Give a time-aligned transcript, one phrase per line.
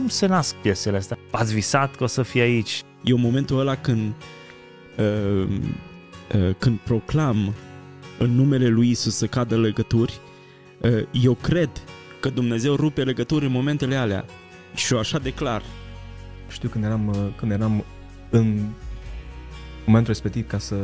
[0.00, 1.18] Cum se nasc piesele astea?
[1.30, 2.82] Ați visat că o să fie aici?
[3.04, 4.12] E un momentul ăla când,
[4.98, 5.48] uh,
[6.34, 7.54] uh, când proclam
[8.18, 10.20] în numele lui Isus să cadă legături,
[10.80, 11.70] uh, eu cred
[12.20, 14.24] că Dumnezeu rupe legături în momentele alea.
[14.74, 15.62] Și eu așa declar.
[16.48, 17.84] Știu când eram, uh, când eram
[18.30, 18.66] în
[19.84, 20.76] momentul respectiv ca să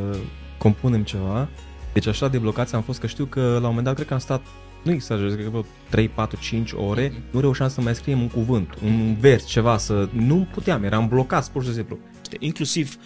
[0.59, 1.49] compunem ceva,
[1.93, 4.13] deci așa de blocați am fost că știu că la un moment dat cred că
[4.13, 4.41] am stat
[4.87, 7.31] nu exagerez, cred că 3, 4, 5 ore, mm-hmm.
[7.31, 11.49] nu reușeam să mai scriem un cuvânt, un vers, ceva, să nu puteam, eram blocat,
[11.49, 11.99] pur și simplu.
[12.39, 12.97] Inclusiv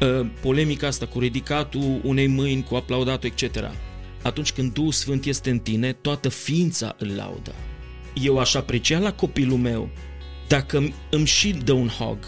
[0.00, 3.70] uh, polemica asta cu ridicatul unei mâini, cu aplaudatul, etc.
[4.22, 7.52] Atunci când Duhul Sfânt este în tine, toată ființa îl laudă.
[8.22, 9.90] Eu aș aprecia la copilul meu
[10.48, 12.18] dacă îmi și dă un hug,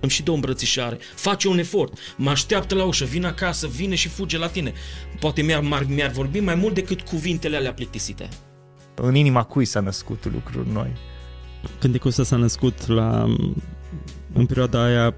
[0.00, 3.94] îmi și dă o îmbrățișare, face un efort, mă așteaptă la ușă, vine acasă, vine
[3.94, 4.72] și fuge la tine.
[5.20, 8.28] Poate mi-ar, mi-ar vorbi mai mult decât cuvintele alea plictisite.
[8.94, 10.92] În inima cui s-a născut lucruri noi?
[11.78, 13.22] Pentecostul s-a născut la,
[14.32, 15.14] în perioada aia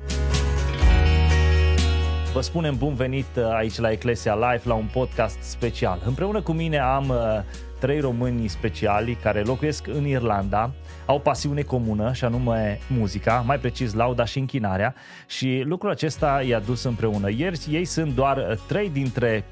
[2.33, 6.03] Vă spunem bun venit uh, aici la Eclesia Live, la un podcast special.
[6.05, 7.17] Împreună cu mine am uh,
[7.78, 10.73] trei români speciali care locuiesc în Irlanda,
[11.11, 14.94] au o pasiune comună și anume muzica, mai precis lauda și închinarea
[15.27, 17.30] și lucrul acesta i-a dus împreună.
[17.30, 19.44] Ieri ei sunt doar uh, trei dintre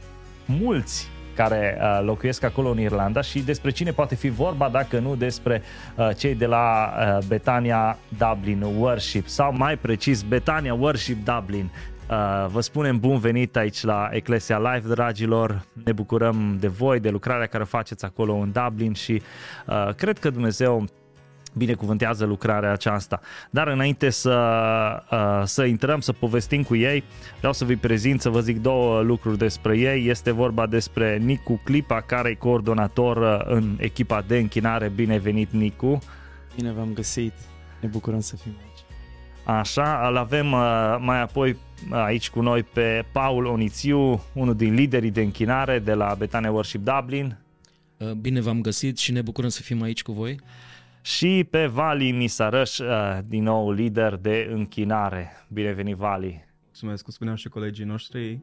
[0.45, 5.15] mulți care uh, locuiesc acolo în Irlanda și despre cine poate fi vorba dacă nu
[5.15, 5.63] despre
[5.97, 11.71] uh, cei de la uh, Betania Dublin Worship sau mai precis Betania Worship Dublin.
[12.11, 15.63] Uh, vă spunem bun venit aici la Eclesia Live, dragilor.
[15.85, 19.23] Ne bucurăm de voi, de lucrarea care faceți acolo în Dublin și
[19.67, 20.87] uh, cred că Dumnezeu
[21.55, 23.21] binecuvântează lucrarea aceasta.
[23.51, 24.39] Dar înainte să,
[25.11, 27.05] uh, să intrăm, să povestim cu ei,
[27.39, 30.09] vreau să vi prezint, să vă zic două lucruri despre ei.
[30.09, 34.89] Este vorba despre Nicu Clipa, care e coordonator uh, în echipa de închinare.
[34.89, 35.99] Bine venit, Nicu!
[36.57, 37.33] Bine v-am găsit!
[37.81, 38.79] Ne bucurăm să fim aici.
[39.59, 41.57] Așa, îl avem uh, mai apoi
[41.91, 46.85] aici cu noi pe Paul Onițiu, unul din liderii de închinare de la Betania Worship
[46.85, 47.39] Dublin.
[48.21, 50.41] Bine v-am găsit și ne bucurăm să fim aici cu voi
[51.03, 55.31] și pe Vali Misarăș, uh, din nou lider de închinare.
[55.49, 56.45] Bine venit, Vali!
[56.65, 58.41] Mulțumesc, cum spuneam și colegii noștri,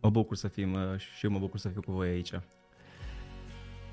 [0.00, 2.32] mă bucur să fim uh, și eu mă bucur să fiu cu voi aici.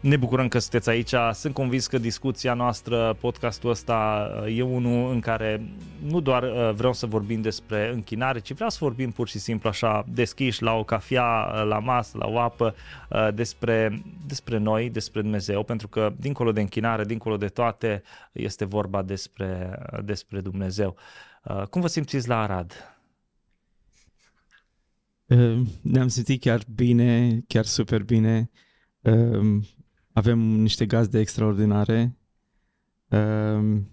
[0.03, 1.14] Ne bucurăm că sunteți aici.
[1.34, 6.94] Sunt convins că discuția noastră, podcastul ăsta, e unul în care nu doar uh, vreau
[6.94, 10.84] să vorbim despre închinare, ci vreau să vorbim pur și simplu așa deschiși la o
[10.84, 12.75] cafea, uh, la masă, la o apă,
[13.09, 18.66] uh, despre, despre noi, despre Dumnezeu, pentru că dincolo de închinare, dincolo de toate, este
[18.66, 20.96] vorba despre, despre Dumnezeu.
[21.69, 22.97] Cum vă simțiți la Arad?
[25.81, 28.50] Ne-am simțit chiar bine, chiar super bine
[30.13, 32.18] avem niște gazde extraordinare
[33.09, 33.90] um,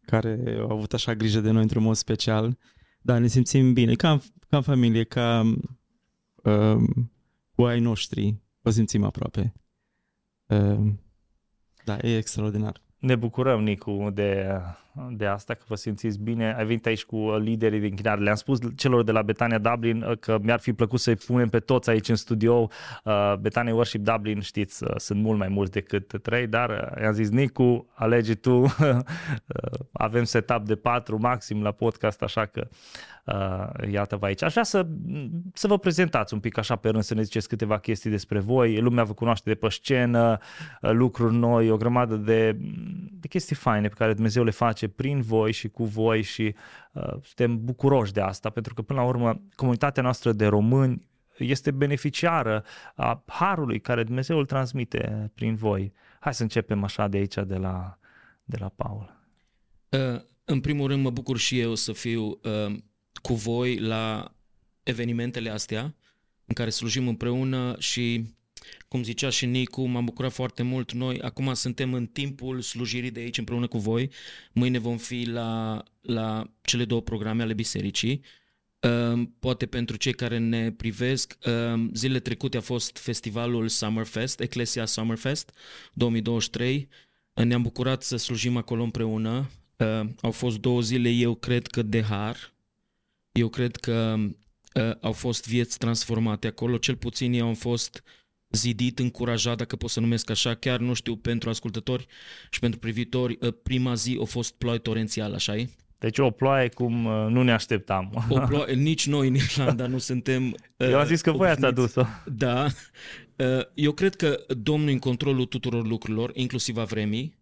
[0.00, 2.58] care au avut așa grijă de noi într-un mod special,
[3.00, 5.40] dar ne simțim bine, ca, ca în familie, ca
[6.42, 7.10] um,
[7.54, 9.52] cu ai noștri, o simțim aproape.
[10.46, 11.00] Um,
[11.84, 12.82] da, e extraordinar.
[12.98, 14.60] Ne bucurăm, Nicu, de,
[15.10, 16.54] de asta, că vă simțiți bine.
[16.54, 18.20] Ai venit aici cu liderii din închinare.
[18.20, 21.58] Le-am spus celor de la Betania Dublin uh, că mi-ar fi plăcut să-i punem pe
[21.58, 22.68] toți aici în studio.
[23.04, 27.30] Uh, Betania Worship Dublin, știți, uh, sunt mult mai mulți decât trei, dar i-am zis,
[27.30, 28.64] Nicu, alege tu.
[29.92, 32.68] Avem setup de patru maxim la podcast, așa că
[33.26, 34.42] uh, iată-vă aici.
[34.42, 34.86] Aș vrea să,
[35.52, 38.80] să vă prezentați un pic așa pe rând, să ne ziceți câteva chestii despre voi.
[38.80, 40.38] Lumea vă cunoaște de pe scenă,
[40.80, 42.56] uh, lucruri noi, o grămadă de,
[43.10, 46.54] de chestii faine pe care Dumnezeu le face prin voi și cu voi și
[46.92, 51.08] uh, suntem bucuroși de asta, pentru că până la urmă comunitatea noastră de români
[51.38, 52.64] este beneficiară
[52.94, 55.92] a harului care Dumnezeu îl transmite prin voi.
[56.20, 57.98] Hai să începem așa de aici, de la,
[58.44, 59.16] de la Paul.
[59.88, 62.76] Uh, în primul rând mă bucur și eu să fiu uh,
[63.22, 64.34] cu voi la
[64.82, 65.82] evenimentele astea
[66.44, 68.34] în care slujim împreună și
[68.88, 70.92] cum zicea și Nicu, m-am bucurat foarte mult.
[70.92, 74.10] Noi acum suntem în timpul slujirii de aici împreună cu voi.
[74.52, 78.22] Mâine vom fi la, la cele două programe ale bisericii.
[78.80, 84.84] Ehm, poate pentru cei care ne privesc, ehm, zilele trecute a fost festivalul Summerfest, Ecclesia
[84.84, 85.52] Summerfest
[85.92, 86.88] 2023.
[87.34, 89.50] Ne-am bucurat să slujim acolo împreună.
[89.76, 92.54] Ehm, au fost două zile, eu cred că de har,
[93.36, 94.16] eu cred că
[94.74, 98.02] uh, au fost vieți transformate acolo, cel puțin eu am fost
[98.50, 102.06] zidit, încurajat, dacă pot să numesc așa, chiar nu știu, pentru ascultători
[102.50, 105.68] și pentru privitori, uh, prima zi a fost ploaie torențială, așa e?
[105.98, 108.26] Deci o ploaie cum uh, nu ne așteptam.
[108.28, 110.56] O ploaie, nici noi în Irlanda nu suntem...
[110.76, 112.06] Uh, eu am zis că voi ați adus-o.
[112.24, 112.66] Da.
[113.36, 117.34] Uh, eu cred că Domnul în controlul tuturor lucrurilor, inclusiv a vremii,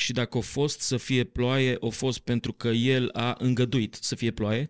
[0.00, 4.14] și dacă a fost să fie ploaie, a fost pentru că el a îngăduit să
[4.14, 4.68] fie ploaie.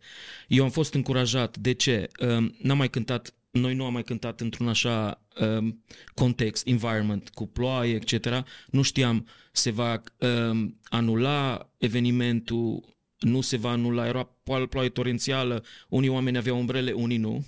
[0.49, 1.57] Eu am fost încurajat.
[1.57, 2.09] De ce?
[2.21, 5.85] Um, n-am mai cântat, noi nu am mai cântat într-un așa um,
[6.15, 8.45] context, environment, cu ploaie, etc.
[8.71, 14.37] Nu știam se va um, anula evenimentul, nu se va anula, era
[14.69, 17.45] ploaie torențială, unii oameni aveau umbrele, unii nu.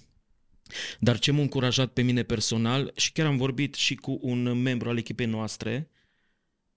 [0.98, 4.88] Dar ce m-a încurajat pe mine personal, și chiar am vorbit și cu un membru
[4.88, 5.90] al echipei noastre,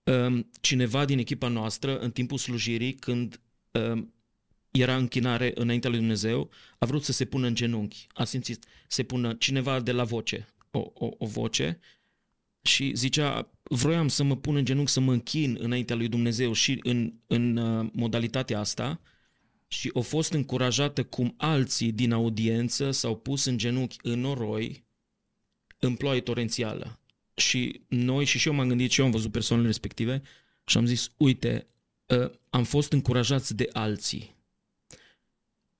[0.03, 3.41] um, cineva din echipa noastră, în timpul slujirii, când
[3.71, 4.13] um,
[4.79, 8.07] era închinare înaintea lui Dumnezeu, a vrut să se pună în genunchi.
[8.13, 11.79] A simțit se pună cineva de la voce, o, o, o voce,
[12.61, 16.79] și zicea, vroiam să mă pun în genunchi, să mă închin înaintea lui Dumnezeu și
[16.83, 19.01] în, în uh, modalitatea asta,
[19.67, 24.83] și au fost încurajată cum alții din audiență s-au pus în genunchi în noroi,
[25.79, 26.99] în ploaie torențială.
[27.35, 30.21] Și noi, și și eu m-am gândit, și eu am văzut persoanele respective
[30.65, 31.67] și am zis, uite,
[32.09, 34.35] ă, am fost încurajați de alții.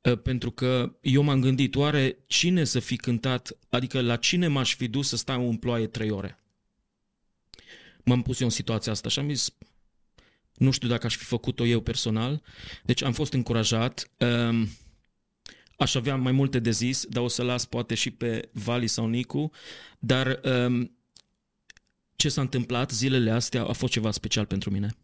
[0.06, 4.76] Ă, pentru că eu m-am gândit, oare cine să fi cântat, adică la cine m-aș
[4.76, 6.44] fi dus să stau în ploaie trei ore?
[8.04, 9.54] M-am pus eu în situația asta și am zis,
[10.54, 12.42] nu știu dacă aș fi făcut-o eu personal.
[12.84, 14.12] Deci am fost încurajat.
[14.18, 14.70] Um,
[15.78, 19.08] aș avea mai multe de zis, dar o să las poate și pe Vali sau
[19.08, 19.52] Nicu.
[20.00, 20.98] Dar um,
[22.16, 24.96] ce s-a întâmplat zilele astea a fost ceva special pentru mine.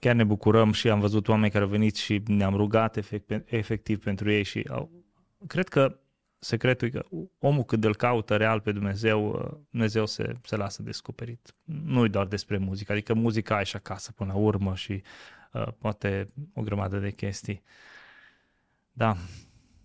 [0.00, 4.02] Chiar ne bucurăm și am văzut oameni care au venit și ne-am rugat efect, efectiv
[4.02, 4.90] pentru ei și au,
[5.46, 5.98] cred că
[6.38, 7.04] secretul e că
[7.38, 11.54] omul cât îl caută real pe Dumnezeu, uh, Dumnezeu se, se lasă descoperit.
[11.64, 15.02] Nu e doar despre muzică, adică muzica ai și acasă până la urmă și
[15.52, 17.62] uh, poate o grămadă de chestii.
[18.92, 19.16] Da.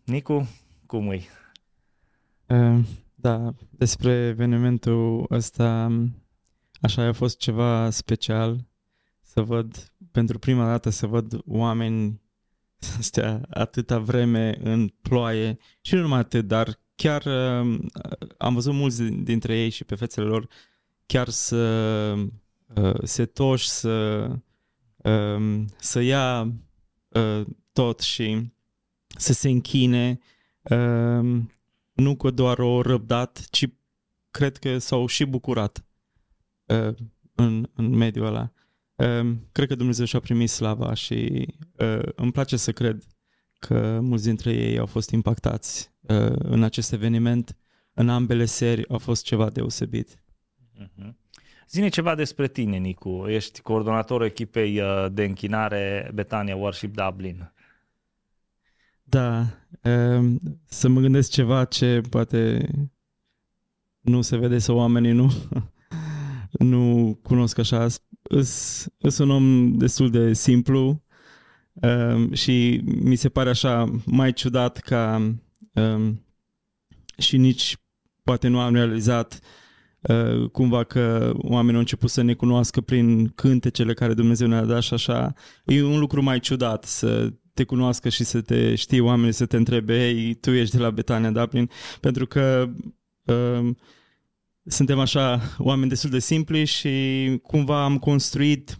[0.03, 0.49] Nicu,
[0.85, 1.21] cum e?
[2.47, 2.79] Uh,
[3.15, 5.91] da, despre evenimentul ăsta,
[6.81, 8.65] așa a fost ceva special
[9.35, 12.21] să văd, pentru prima dată să văd oameni
[12.99, 17.79] stea atâta vreme în ploaie și nu numai atât, dar chiar uh,
[18.37, 20.47] am văzut mulți dintre ei și pe fețele lor
[21.05, 22.13] chiar să
[22.75, 24.27] uh, se toși, să,
[24.97, 26.53] uh, să ia
[27.07, 28.53] uh, tot și
[29.17, 30.19] să se închine,
[30.61, 31.41] uh,
[31.93, 33.65] nu că doar o răbdat, ci
[34.31, 35.85] cred că s-au și bucurat
[36.65, 36.95] uh,
[37.35, 38.51] în, în mediul ăla.
[38.95, 41.47] Ehm, cred că Dumnezeu și-a primit slava și
[41.77, 43.03] uh, îmi place să cred
[43.59, 47.57] că mulți dintre ei au fost impactați uh, în acest eveniment.
[47.93, 50.23] În ambele seri a fost ceva deosebit.
[50.83, 51.13] Uh-huh.
[51.69, 53.25] Zine ceva despre tine, Nicu.
[53.27, 57.53] Ești coordonatorul echipei uh, de închinare Betania Worship Dublin.
[59.03, 59.45] Da,
[59.83, 62.69] um, să mă gândesc ceva ce poate
[63.99, 65.31] nu se vede să oamenii nu,
[66.73, 67.87] nu cunosc așa
[69.07, 71.03] sunt un om destul de simplu
[71.73, 75.35] um, și mi se pare așa mai ciudat ca
[75.73, 76.25] um,
[77.17, 77.77] și nici
[78.23, 79.39] poate nu am realizat
[80.01, 84.81] uh, cumva că oamenii au început să ne cunoască prin cântecele care Dumnezeu ne-a dat
[84.81, 85.33] și așa.
[85.65, 89.57] E un lucru mai ciudat să te cunoască și să te știi oamenii, să te
[89.57, 91.69] întrebe, ei, tu ești de la Betania Dublin,
[91.99, 92.69] pentru că
[93.23, 93.69] uh,
[94.65, 98.77] suntem așa oameni destul de simpli și cumva am construit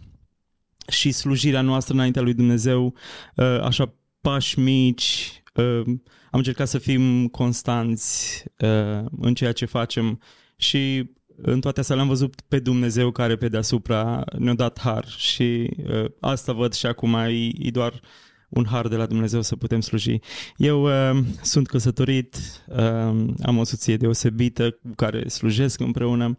[0.88, 2.94] și slujirea noastră înaintea lui Dumnezeu
[3.36, 5.82] uh, așa pași mici, uh,
[6.30, 10.20] am încercat să fim constanți uh, în ceea ce facem
[10.56, 15.70] și în toate astea l-am văzut pe Dumnezeu care pe deasupra ne-a dat har și
[16.20, 18.00] asta văd și acum e, e doar uh,
[18.48, 20.18] un har de la Dumnezeu să putem sluji.
[20.56, 22.36] Eu uh, sunt căsătorit,
[22.68, 22.76] uh,
[23.42, 26.38] am o soție deosebită cu care slujesc împreună.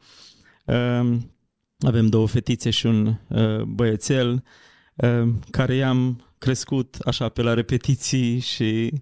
[0.66, 1.18] Uh,
[1.80, 4.44] avem două fetițe și un uh, băiețel
[4.96, 8.94] uh, care i-am crescut așa pe la repetiții și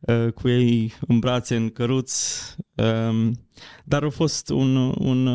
[0.00, 3.30] uh, cu ei în brațe, în căruți, uh,
[3.84, 5.26] dar a fost un, un,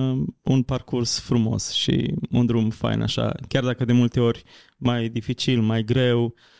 [0.42, 4.44] un parcurs frumos și un drum fain așa, chiar dacă de multe ori
[4.78, 6.52] mai dificil, mai greu, Uh,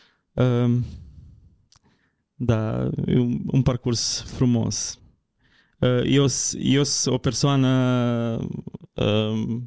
[2.34, 4.98] da, e un, un parcurs frumos.
[5.78, 6.26] Uh, eu,
[6.58, 7.68] eu sunt o persoană
[8.94, 9.60] uh,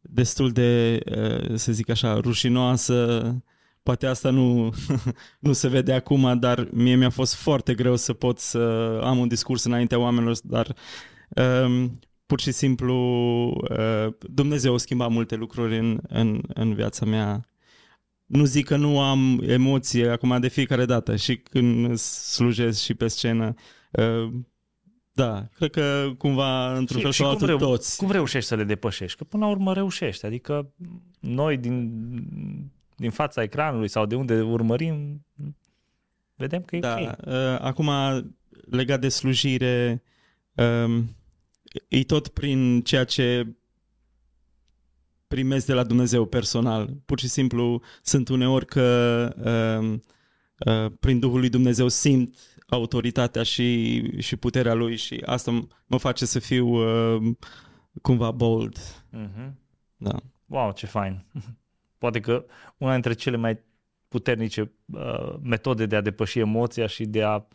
[0.00, 3.36] destul de, uh, să zic așa, rușinoasă.
[3.82, 4.74] Poate asta nu,
[5.38, 8.58] nu se vede acum, dar mie mi-a fost foarte greu să pot să
[9.02, 10.74] am un discurs înaintea oamenilor, dar
[11.28, 11.84] uh,
[12.26, 12.94] pur și simplu
[13.70, 17.47] uh, Dumnezeu a schimbat multe lucruri în, în, în viața mea
[18.28, 23.08] nu zic că nu am emoție acum de fiecare dată și când slujesc și pe
[23.08, 23.54] scenă.
[23.92, 24.32] Uh,
[25.12, 27.96] Da, cred că cumva într-un Și- fel și sau cum altul reu- toți.
[27.96, 29.16] Cum reușești să le depășești?
[29.18, 30.26] Că până la urmă reușești.
[30.26, 30.72] Adică
[31.20, 31.90] noi din,
[32.96, 35.24] din fața ecranului sau de unde urmărim,
[36.34, 37.26] vedem că e Da, ok.
[37.26, 37.90] uh, acum
[38.70, 40.02] legat de slujire,
[40.54, 41.16] um,
[41.88, 43.46] e tot prin ceea ce
[45.28, 46.96] primesc de la Dumnezeu personal.
[47.06, 49.28] Pur și simplu sunt uneori că
[49.80, 50.02] um,
[50.58, 52.36] uh, prin Duhul lui Dumnezeu simt
[52.68, 57.34] autoritatea și, și puterea lui și asta m- mă face să fiu uh,
[58.02, 58.76] cumva bold.
[59.10, 59.58] Mhm.
[59.96, 60.14] Da.
[60.46, 61.24] Wow, ce fain.
[61.98, 62.44] Poate că
[62.78, 63.58] una dintre cele mai
[64.08, 67.46] puternice uh, metode de a depăși emoția și de a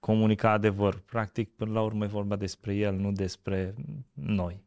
[0.00, 0.98] comunica adevăr.
[0.98, 3.74] Practic, până la urmă e vorba despre el, nu despre
[4.14, 4.62] noi.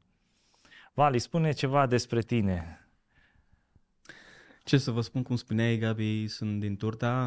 [0.97, 2.87] Vali, spune ceva despre tine.
[4.63, 7.23] Ce să vă spun, cum spuneai, Gabi, sunt din Turda,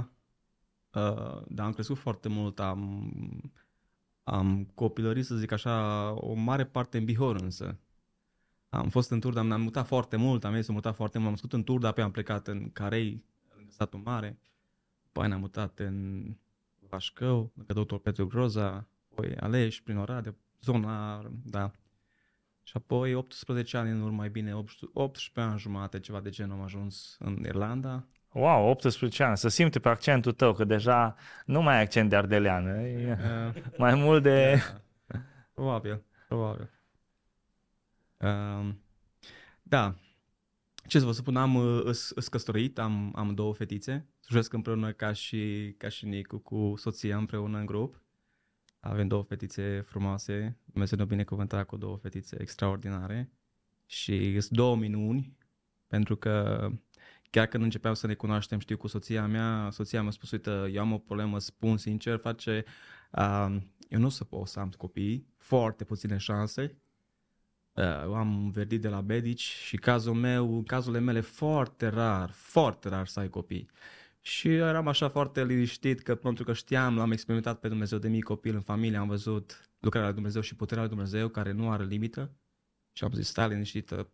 [0.93, 3.13] uh, dar am crescut foarte mult, am,
[4.23, 7.79] am copilărit, să zic așa, o mare parte în Bihor însă.
[8.69, 11.35] Am fost în Turda, am mutat foarte mult, am mers să mutat foarte mult, am
[11.35, 13.25] născut în Turda, apoi am plecat în Carei,
[13.59, 14.39] în satul mare,
[15.09, 16.27] apoi ne-am mutat în
[16.79, 21.71] Vașcău, lângă doctor Petru Groza, apoi Aleș, prin Oradea, zona, da.
[22.69, 24.55] Și apoi 18 ani în urmă, mai bine
[24.93, 28.07] 18 ani jumate, ceva de genul, am ajuns în Irlanda.
[28.33, 29.37] Wow, 18 ani.
[29.37, 32.81] Să simte pe accentul tău că deja nu mai ai accent de ardeleană.
[32.81, 34.63] E Uh, mai mult de...
[35.07, 35.19] da.
[35.53, 36.71] Probabil, probabil.
[38.17, 38.75] Uh,
[39.63, 39.95] da.
[40.87, 44.09] Ce să vă spun, am uh, îs, îs căsătorit, am, am două fetițe.
[44.21, 48.03] Slujesc împreună ca și, ca și Nicu cu soția împreună în grup.
[48.89, 50.59] Avem două fetițe frumoase.
[50.65, 53.31] Dumnezeu ne-a binecuvântat cu două fetițe extraordinare.
[53.87, 55.37] Și sunt două minuni,
[55.87, 56.67] pentru că
[57.31, 60.81] chiar când începeam să ne cunoaștem, știu, cu soția mea, soția mi-a spus, uite, eu
[60.81, 62.65] am o problemă, spun sincer, face,
[63.13, 63.57] uh,
[63.89, 66.77] eu nu o să pot să am copii, foarte puține șanse,
[67.79, 71.87] Uh, eu am un verdict de la Bedici și cazul meu, în cazurile mele foarte
[71.87, 73.71] rar, foarte rar să ai copii.
[74.29, 78.25] Și eram așa foarte liniștit că pentru că știam, l-am experimentat pe Dumnezeu de mic
[78.25, 81.85] copil în familie, am văzut lucrarea lui Dumnezeu și puterea lui Dumnezeu care nu are
[81.85, 82.31] limită.
[82.93, 84.11] Și am zis, stai liniștită,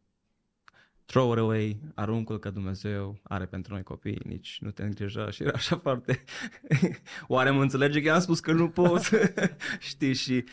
[1.05, 5.43] throw it away, aruncul că Dumnezeu are pentru noi copii, nici nu te îngrija și
[5.43, 6.25] era așa foarte...
[7.27, 8.01] Oare mă înțelege?
[8.01, 9.01] Că i-am spus că nu pot?
[9.91, 10.45] Știi, și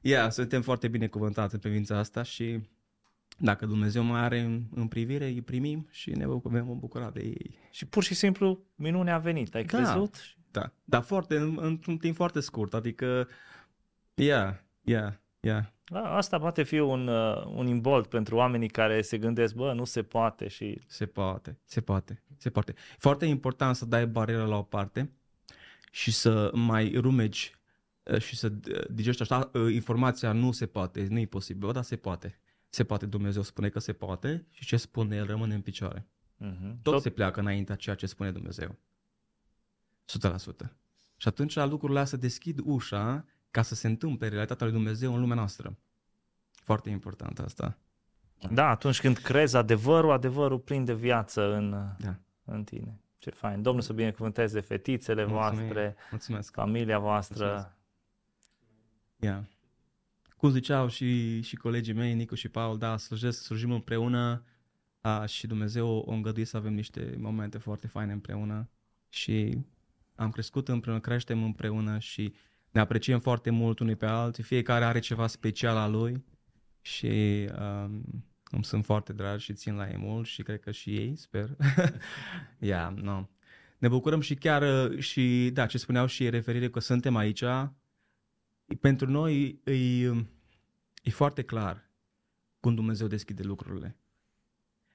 [0.00, 2.60] yeah, suntem foarte binecuvântați în privința asta și
[3.36, 6.26] dacă Dumnezeu mai are în, în privire, îi primim și ne
[6.62, 7.58] vom bucura de ei.
[7.70, 9.54] Și pur și simplu minunea a venit.
[9.54, 9.76] Ai Da.
[9.76, 10.36] crezut?
[10.50, 13.28] Da, dar foarte, în, într-un timp foarte scurt, adică,
[14.14, 15.64] yeah, yeah, yeah.
[15.84, 19.84] Da, asta poate fi un, uh, un imbold pentru oamenii care se gândesc, bă, nu
[19.84, 22.74] se poate și Se poate, se poate, se poate.
[22.98, 25.12] Foarte important să dai bariera la o parte
[25.90, 27.54] și să mai rumegi
[28.02, 31.72] uh, și să uh, digești așa, uh, informația nu se poate, nu e posibil, Bă,
[31.72, 32.38] dar se poate.
[32.74, 36.06] Se poate, Dumnezeu spune că se poate și ce spune El rămâne în picioare.
[36.40, 36.74] uh-huh.
[36.82, 38.76] Tot, Tot se pleacă înaintea ceea ce spune Dumnezeu.
[40.06, 40.72] 100%.
[41.16, 45.36] Și atunci lucrurile astea deschid ușa ca să se întâmple realitatea lui Dumnezeu în lumea
[45.36, 45.76] noastră.
[46.52, 47.78] Foarte important asta.
[48.50, 52.18] Da, atunci când crezi adevărul, adevărul prinde viață în, Da.
[52.44, 53.00] în tine.
[53.18, 53.62] Ce fain.
[53.62, 55.58] Domnul să binecuvânteze fetițele Mulțumim.
[55.64, 56.52] voastre, Mulțumesc.
[56.54, 57.44] familia voastră.
[57.46, 57.72] Mulțumesc.
[59.16, 59.42] Yeah.
[60.44, 64.44] Cum ziceau și, și colegii mei, Nicu și Paul, da, slujesc, slujim împreună
[65.00, 68.70] a, și Dumnezeu o îngăduie să avem niște momente foarte faine împreună
[69.08, 69.58] și
[70.14, 72.34] am crescut împreună, creștem împreună și
[72.70, 76.24] ne apreciem foarte mult unii pe alții, fiecare are ceva special al lui
[76.80, 80.96] și um, îmi sunt foarte dragi și țin la ei mult și cred că și
[80.96, 81.56] ei, sper.
[82.58, 83.28] yeah, no.
[83.78, 87.44] Ne bucurăm și chiar uh, și, da, ce spuneau și referire că suntem aici,
[88.80, 90.10] pentru noi e,
[91.04, 91.90] e foarte clar
[92.60, 93.96] cum Dumnezeu deschide lucrurile.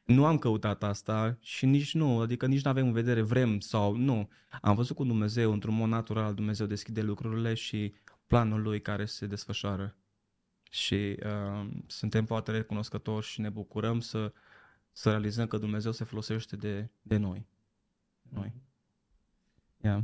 [0.04, 3.96] Nu am căutat asta și nici nu, adică nici nu avem în vedere vrem sau
[3.96, 4.30] nu.
[4.62, 7.94] Am văzut cum Dumnezeu, într-un mod natural, Dumnezeu deschide lucrurile și
[8.28, 9.96] planul lui care se desfășoară.
[10.72, 14.34] Și uh, suntem foarte recunoscători și ne bucurăm să,
[14.92, 17.46] să realizăm că Dumnezeu se folosește de, de noi.
[18.22, 18.54] Noi.
[19.78, 20.04] Yeah.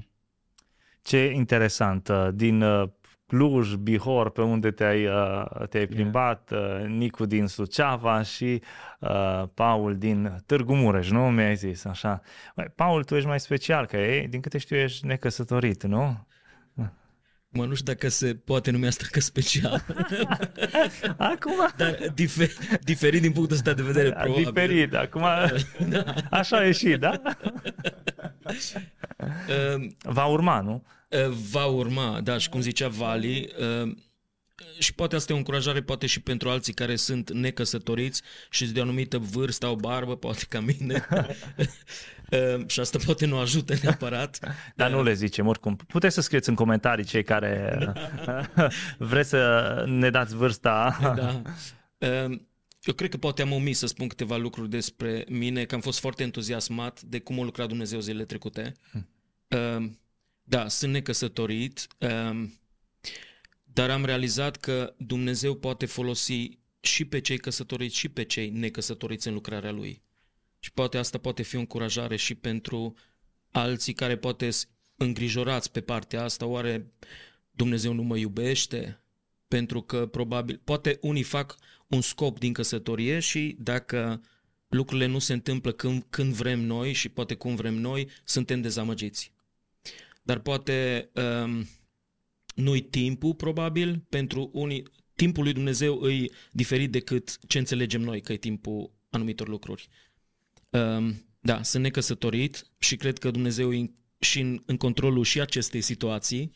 [1.01, 2.07] Ce interesant.
[2.07, 2.89] uh, Din uh,
[3.27, 8.62] Cluj, Bihor, pe unde te-ai, uh, te-ai plimbat, uh, Nicu din Suceava și
[9.00, 11.29] uh, Paul din Târgu Mureș, nu?
[11.29, 12.22] Mi-ai zis așa.
[12.55, 16.27] Băi, Paul, tu ești mai special, că e, din câte știu ești necăsătorit, nu?
[17.50, 19.86] Mă, nu știu dacă se poate numi asta că special,
[21.17, 22.50] Acum, dar difer,
[22.84, 24.44] diferit din punctul ăsta de vedere, a probabil.
[24.46, 25.24] diferit, acum
[26.32, 27.22] așa a ieșit, da?
[28.48, 30.84] Uh, Va urma, nu?
[31.15, 33.50] Uh, va urma, da, și cum zicea Vali,
[33.84, 33.95] uh,
[34.79, 38.79] și poate asta e o încurajare, poate și pentru alții care sunt necăsătoriți și de
[38.79, 41.05] o anumită vârstă au barbă, poate ca mine.
[42.31, 44.39] Uh, și asta poate nu ajută neapărat.
[44.75, 45.75] Dar nu le zicem oricum.
[45.75, 47.77] Puteți să scrieți în comentarii cei care
[48.98, 50.98] vreți să ne dați vârsta.
[51.01, 51.41] Da.
[52.07, 52.39] Uh,
[52.81, 56.00] eu cred că poate am omis să spun câteva lucruri despre mine, că am fost
[56.00, 58.74] foarte entuziasmat de cum a lucrat Dumnezeu zilele trecute.
[58.91, 60.00] Hmm.
[60.48, 61.88] Da, sunt necăsătorit,
[63.64, 66.50] dar am realizat că Dumnezeu poate folosi
[66.80, 70.02] și pe cei căsătoriți și pe cei necăsătoriți în lucrarea Lui.
[70.60, 72.94] Și poate asta poate fi o încurajare și pentru
[73.52, 74.50] alții care poate
[74.96, 76.92] îngrijorați pe partea asta, oare
[77.52, 79.02] Dumnezeu nu mă iubește?
[79.48, 81.56] Pentru că probabil, poate unii fac
[81.88, 84.22] un scop din căsătorie și dacă
[84.68, 89.32] lucrurile nu se întâmplă când, când vrem noi și poate cum vrem noi, suntem dezamăgiți.
[90.25, 91.67] Dar poate um,
[92.55, 94.84] nu-i timpul, probabil, pentru unii,
[95.15, 99.88] timpul lui Dumnezeu îi diferit decât ce înțelegem noi că e timpul anumitor lucruri.
[100.70, 105.82] Um, da, sunt necăsătorit și cred că Dumnezeu e și în, în controlul și acestei
[105.82, 106.55] situații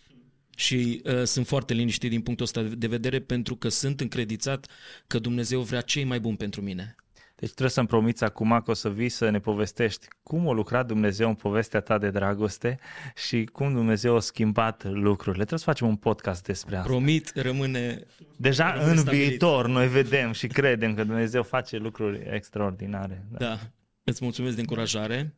[0.56, 4.72] și uh, sunt foarte liniștit din punctul ăsta de vedere pentru că sunt încredițat
[5.08, 6.96] că Dumnezeu vrea cei mai buni pentru mine.
[7.40, 10.88] Deci trebuie să-mi promiți acum că o să vii să ne povestești cum a lucrat
[10.88, 12.80] Dumnezeu în povestea ta de dragoste
[13.28, 15.44] și cum Dumnezeu a schimbat lucrurile.
[15.44, 16.88] Trebuie să facem un podcast despre asta.
[16.88, 18.04] Promit, rămâne
[18.38, 19.28] Deja rămâne în stabilit.
[19.28, 23.26] viitor noi vedem și credem că Dumnezeu face lucruri extraordinare.
[23.32, 23.38] Da.
[23.38, 23.60] da.
[24.04, 25.34] Îți mulțumesc de încurajare.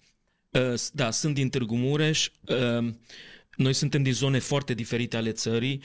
[0.49, 2.29] Uh, da, sunt din Târgu Mureș.
[2.41, 2.93] Uh,
[3.55, 5.81] noi suntem din zone foarte diferite ale țării.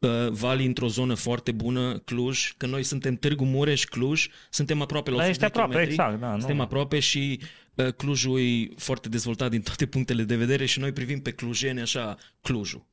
[0.00, 5.10] Uh, Vali într-o zonă foarte bună, Cluj, că noi suntem Târgu Mureș, Cluj, suntem aproape
[5.10, 5.94] la Da, 100 ești de aproape, kilometri.
[5.94, 6.38] exact, da, nu.
[6.38, 7.40] Suntem aproape și
[7.74, 11.80] uh, Clujul e foarte dezvoltat din toate punctele de vedere și noi privim pe clujeni
[11.80, 12.86] așa, Clujul.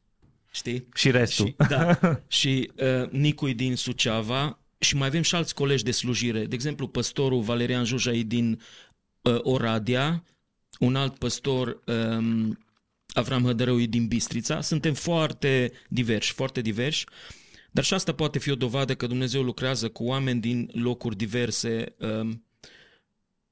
[0.51, 0.87] Știi?
[0.95, 1.45] Și restul.
[1.45, 1.99] Și, da.
[2.27, 2.71] și
[3.01, 6.45] uh, Nicu e din Suceava și mai avem și alți colegi de slujire.
[6.45, 8.61] De exemplu, păstorul Valerian Juja e din
[9.21, 10.23] uh, Oradea,
[10.79, 12.57] un alt păstor um,
[13.17, 14.61] Avram Hădărău e din Bistrița.
[14.61, 17.05] Suntem foarte diversi, foarte diversi.
[17.71, 21.95] Dar și asta poate fi o dovadă că Dumnezeu lucrează cu oameni din locuri diverse,
[21.99, 22.43] um,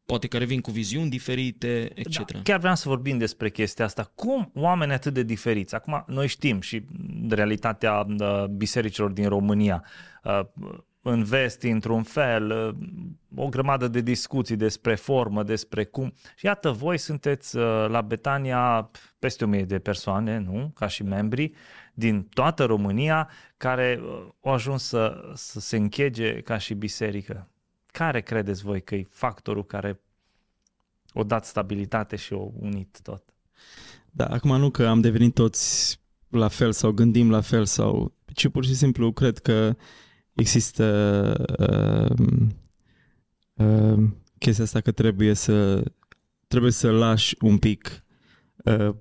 [0.06, 2.32] poate care vin cu viziuni diferite, etc.
[2.32, 4.12] Da, chiar vreau să vorbim despre chestia asta.
[4.16, 5.76] Cum oameni atât de diferiți?
[5.76, 6.86] Acum, noi știm și
[7.30, 9.86] realitatea uh, bisericilor din România.
[11.06, 16.13] Uh, în vest, într-un fel, uh, o grămadă de discuții despre formă, despre cum.
[16.36, 18.89] Și iată, voi sunteți uh, la Betania
[19.20, 20.72] peste o mie de persoane, nu?
[20.76, 21.52] Ca și membri
[21.94, 27.50] din toată România care uh, au ajuns să, să se închege ca și biserică.
[27.91, 30.00] Care credeți voi că e factorul care
[31.13, 33.24] o dat stabilitate și o unit tot?
[34.12, 38.48] Da, acum nu că am devenit toți la fel sau gândim la fel sau, ci
[38.48, 39.76] pur și simplu cred că
[40.36, 40.86] există
[41.60, 42.28] uh,
[43.54, 44.04] uh,
[44.38, 45.84] chestia asta că trebuie să
[46.48, 48.04] trebuie să lași un pic
[48.63, 48.95] uh,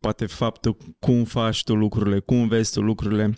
[0.00, 3.34] poate faptul cum faci tu lucrurile, cum vezi tu lucrurile.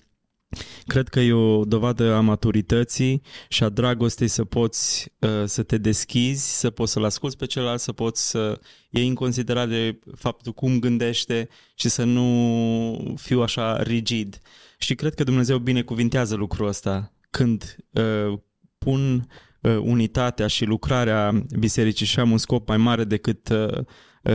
[0.87, 5.79] Cred că e o dovadă a maturității și a dragostei să poți uh, să te
[5.79, 10.79] deschizi, să poți să-l asculți pe celălalt, să poți să iei în considerare faptul cum
[10.79, 14.39] gândește și să nu fiu așa rigid.
[14.79, 18.39] Și cred că Dumnezeu binecuvintează lucrul ăsta când uh,
[18.79, 19.29] pun
[19.61, 23.85] uh, unitatea și lucrarea bisericii și am un scop mai mare decât uh,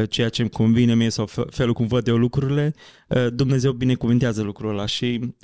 [0.10, 2.74] ceea ce îmi convine mie sau felul cum văd eu lucrurile,
[3.34, 5.36] Dumnezeu binecuvintează lucrul ăla și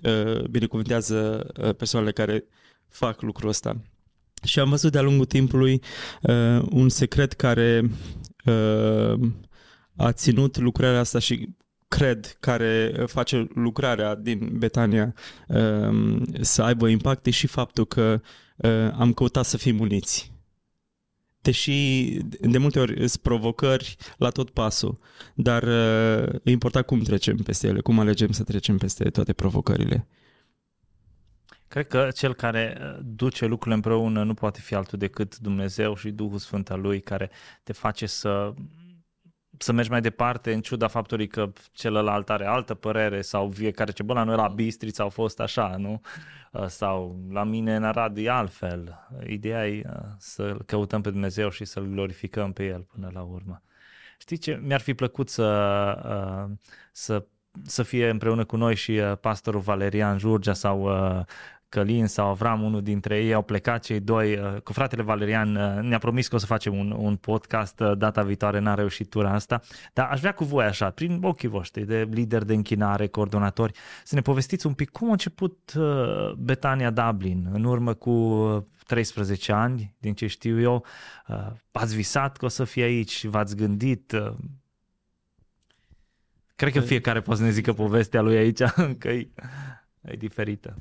[0.50, 2.44] binecuvintează persoanele care
[2.88, 3.82] fac lucrul ăsta.
[4.44, 5.82] Și am văzut de-a lungul timpului
[6.70, 7.90] un secret care
[9.96, 11.50] a ținut lucrarea asta și
[11.90, 15.14] cred care face lucrarea din Betania
[16.42, 18.22] să aibă impact e și faptul că
[18.94, 20.32] am căutat să fim uniți
[21.42, 25.00] deși de multe ori sunt provocări la tot pasul,
[25.34, 25.64] dar
[26.44, 30.08] e important cum trecem peste ele, cum alegem să trecem peste toate provocările.
[31.68, 36.38] Cred că cel care duce lucrurile împreună nu poate fi altul decât Dumnezeu și Duhul
[36.38, 37.30] Sfânt al Lui care
[37.64, 38.54] te face să
[39.62, 44.04] să mergi mai departe în ciuda faptului că celălalt are altă părere sau fiecare ce
[44.04, 46.02] bă, la noi la Bistrița au fost așa, nu?
[46.68, 49.08] Sau la mine în Arad e altfel.
[49.28, 49.82] Ideea e
[50.18, 53.62] să căutăm pe Dumnezeu și să-L glorificăm pe El până la urmă.
[54.20, 54.60] Știi ce?
[54.64, 55.98] Mi-ar fi plăcut să,
[56.92, 57.26] să,
[57.64, 60.90] să fie împreună cu noi și pastorul Valerian Jurgea sau
[61.70, 65.56] Călin sau Avram, unul dintre ei, au plecat cei doi uh, cu fratele Valerian.
[65.56, 69.10] Uh, ne-a promis că o să facem un, un podcast uh, data viitoare, n-a reușit
[69.10, 69.62] tura asta.
[69.94, 74.16] Dar aș vrea cu voi așa, prin ochii voștri de lider de închinare, coordonatori, să
[74.16, 75.74] ne povestiți un pic cum a început
[76.38, 80.86] Betania Dublin în urmă cu 13 ani, din ce știu eu.
[81.72, 84.14] Ați visat că o să fie aici, v-ați gândit,
[86.56, 88.62] Cred că fiecare poate să ne zică povestea lui aici,
[89.00, 89.30] că e,
[90.02, 90.78] e diferită.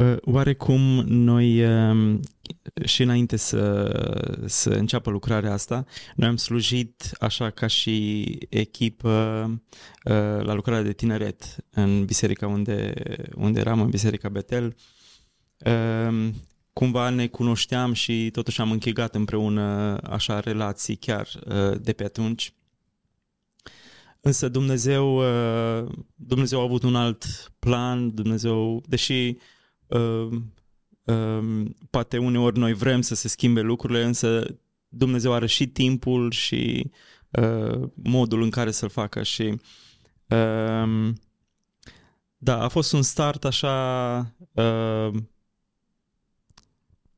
[0.00, 2.20] Uh, oarecum noi um,
[2.84, 5.84] și înainte să, să înceapă lucrarea asta,
[6.16, 9.44] noi am slujit așa ca și echipă
[10.04, 12.92] uh, la lucrarea de tineret în biserica unde,
[13.34, 14.76] unde eram, în biserica Betel.
[16.06, 16.34] Um,
[16.72, 22.52] cumva ne cunoșteam și totuși am închegat împreună așa relații chiar uh, de pe atunci.
[24.20, 25.22] Însă Dumnezeu,
[26.14, 27.24] Dumnezeu a avut un alt
[27.58, 29.58] plan, Dumnezeu, deși uh, uh,
[31.90, 36.90] poate uneori noi vrem să se schimbe lucrurile, însă Dumnezeu are și timpul și
[37.30, 39.60] uh, modul în care să-l facă și
[40.28, 41.12] uh,
[42.36, 44.16] da, a fost un start așa
[44.52, 45.10] uh,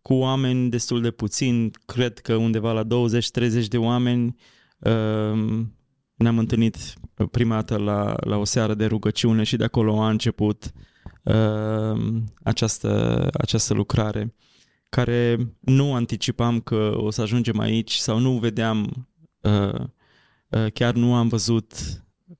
[0.02, 4.36] cu oameni destul de puțini, cred că undeva la 20-30 de oameni
[4.78, 5.64] uh,
[6.14, 6.76] ne-am întâlnit
[7.30, 10.82] prima dată la, la o seară de rugăciune și de acolo a început uh,
[12.42, 14.34] această, această lucrare
[14.94, 19.08] care nu anticipam că o să ajungem aici sau nu vedeam,
[19.40, 19.80] uh,
[20.48, 21.72] uh, chiar nu am văzut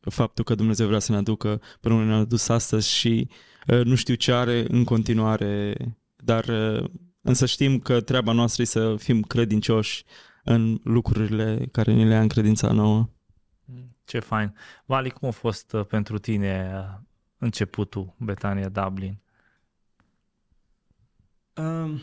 [0.01, 3.29] faptul că Dumnezeu vrea să ne aducă până unde ne-a adus astăzi și
[3.66, 5.75] uh, nu știu ce are în continuare,
[6.16, 6.90] dar uh,
[7.21, 10.05] însă știm că treaba noastră e să fim credincioși
[10.45, 13.09] în lucrurile care ni le-a încredințat nouă.
[14.05, 14.55] Ce fain.
[14.85, 17.01] Vali, cum a fost uh, pentru tine uh,
[17.42, 19.18] începutul Betania Dublin?
[21.57, 22.00] Um,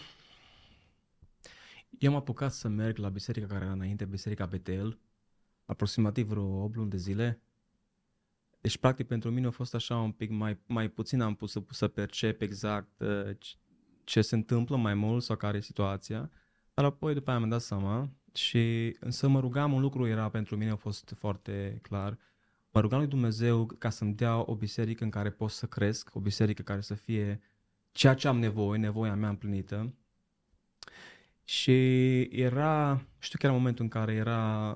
[1.99, 4.99] eu am apucat să merg la biserica care era înainte, biserica Betel,
[5.65, 7.41] aproximativ vreo 8 luni de zile.
[8.61, 11.63] Deci, practic, pentru mine a fost așa un pic mai, mai puțin am pus să,
[11.69, 13.37] să percep exact uh,
[14.03, 16.31] ce se întâmplă mai mult sau care e situația.
[16.73, 20.57] Dar apoi, după aia mi-am dat seama și însă mă rugam, un lucru era pentru
[20.57, 22.17] mine a fost foarte clar.
[22.71, 26.19] Mă rugam lui Dumnezeu ca să-mi dea o biserică în care pot să cresc, o
[26.19, 27.41] biserică care să fie
[27.91, 29.93] ceea ce am nevoie, nevoia mea împlinită.
[31.43, 31.71] Și
[32.21, 34.73] era, știu că era momentul în care era,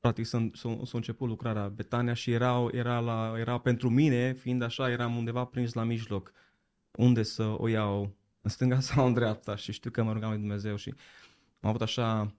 [0.00, 4.90] practic s-a, s-a început lucrarea Betania și era, era, la, era pentru mine, fiind așa,
[4.90, 6.32] eram undeva prins la mijloc,
[6.92, 10.38] unde să o iau, în stânga sau în dreapta și știu că mă rugam lui
[10.38, 10.94] Dumnezeu și
[11.60, 12.34] am avut așa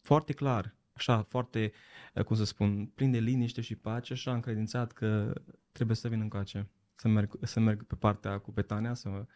[0.00, 1.72] foarte clar, așa foarte,
[2.14, 5.32] eh, cum să spun, plin de liniște și pace, așa am credințat că
[5.72, 9.26] trebuie să vin încoace, să merg, să merg pe partea cu Betania să...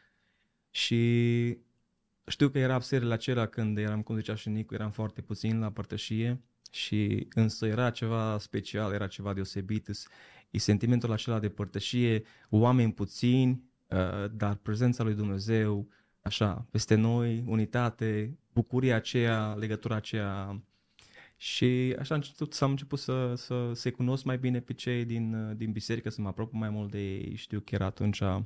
[0.70, 1.58] și
[2.26, 5.70] știu că era serile acelea când eram, cum zicea și Nicu, eram foarte puțin la
[5.70, 9.88] părtășie și însă era ceva special, era ceva deosebit,
[10.50, 15.88] e sentimentul acela de părtășie, oameni puțini, eh, dar prezența lui Dumnezeu,
[16.22, 20.62] așa, peste noi, unitate, bucuria aceea, legătura aceea.
[21.42, 25.56] Și așa am început, am început să, să se cunosc mai bine pe cei din,
[25.56, 27.34] din biserică, să mă apropiu mai mult de ei.
[27.34, 28.40] Știu că era atunci uh,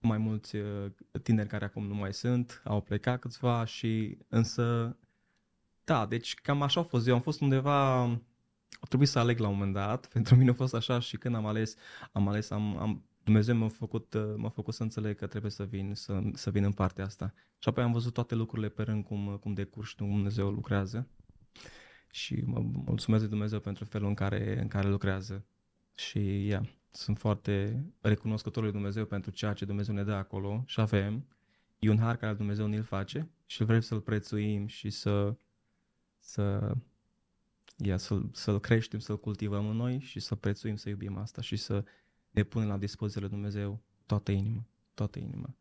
[0.00, 0.90] mai mulți uh,
[1.22, 4.96] tineri care acum nu mai sunt, au plecat câțiva și însă,
[5.84, 7.06] da, deci cam așa a fost.
[7.06, 8.02] Eu am fost undeva,
[8.80, 11.34] a trebuit să aleg la un moment dat, pentru mine a fost așa și când
[11.34, 11.76] am ales,
[12.12, 15.64] am ales, am, am Dumnezeu m-a făcut, uh, m-a făcut să înțeleg că trebuie să
[15.64, 17.34] vin, să, să vin în partea asta.
[17.58, 21.08] Și apoi am văzut toate lucrurile pe rând cum, cum decurs și Dumnezeu lucrează.
[22.10, 25.44] Și mă mulțumesc de Dumnezeu pentru felul în care, în care lucrează.
[25.94, 30.80] Și ia, sunt foarte recunoscător lui Dumnezeu pentru ceea ce Dumnezeu ne dă acolo și
[30.80, 31.26] avem.
[31.78, 35.36] E un har care Dumnezeu ne-l face și vrem să-l prețuim și să,
[36.18, 36.74] să
[37.76, 41.56] ia, să-l, să-l creștem, să-l cultivăm în noi și să prețuim, să iubim asta și
[41.56, 41.84] să
[42.34, 45.56] ne pune la dispoziția lui Dumnezeu toată inima, toată inima.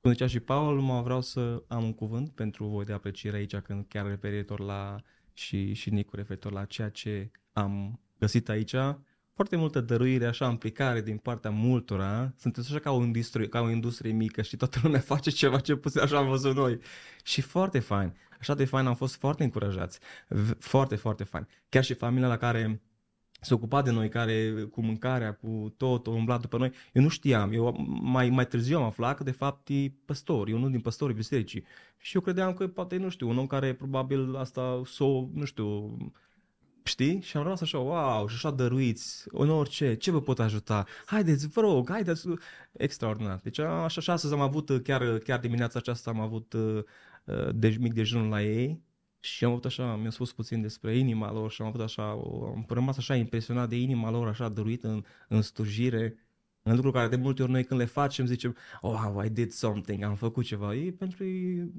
[0.00, 3.56] Cum zicea și Paul, mă vreau să am un cuvânt pentru voi de apreciere aici,
[3.56, 4.96] când chiar referitor la
[5.32, 8.74] și, și Nicu referitor la ceea ce am găsit aici,
[9.34, 12.32] foarte multă dăruire, așa, implicare din partea multora.
[12.36, 15.76] Sunteți așa ca o industrie, ca o industrie mică și toată lumea face ceva ce
[15.76, 16.78] puțin așa am văzut noi.
[17.22, 18.16] Și foarte fain.
[18.38, 19.98] Așa de fain am fost foarte încurajați.
[20.58, 21.48] Foarte, foarte fain.
[21.68, 22.82] Chiar și familia la care
[23.44, 26.72] se ocupa de noi, care cu mâncarea, cu tot, o umblat după noi.
[26.92, 30.54] Eu nu știam, eu mai, mai târziu am aflat că de fapt e păstor, e
[30.54, 31.64] unul din păstorii bisericii.
[31.96, 35.96] Și eu credeam că poate, nu știu, un om care probabil asta s-o, nu știu,
[36.82, 37.20] știi?
[37.20, 40.86] Și am rămas așa, wow, și așa dăruiți, în orice, ce vă pot ajuta?
[41.06, 42.26] Haideți, vă rog, haideți,
[42.72, 43.40] extraordinar.
[43.42, 46.84] Deci așa, așa astăzi am avut, chiar, chiar dimineața aceasta am avut uh,
[47.54, 48.82] de mic dejun la ei
[49.24, 52.64] și am avut așa, mi-a spus puțin despre inima lor și am avut așa, am
[52.68, 56.18] rămas așa impresionat de inima lor, așa dăruită în, în slujire,
[56.62, 60.02] în lucruri care de multe ori noi când le facem zicem, oh, I did something,
[60.02, 60.74] am făcut ceva.
[60.74, 61.70] E pentru ei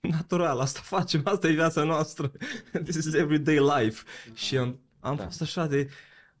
[0.00, 2.32] natural, asta facem, asta e viața noastră.
[2.84, 4.04] This is everyday life.
[4.28, 4.34] Da.
[4.34, 5.22] Și am, am da.
[5.22, 5.88] fost așa de,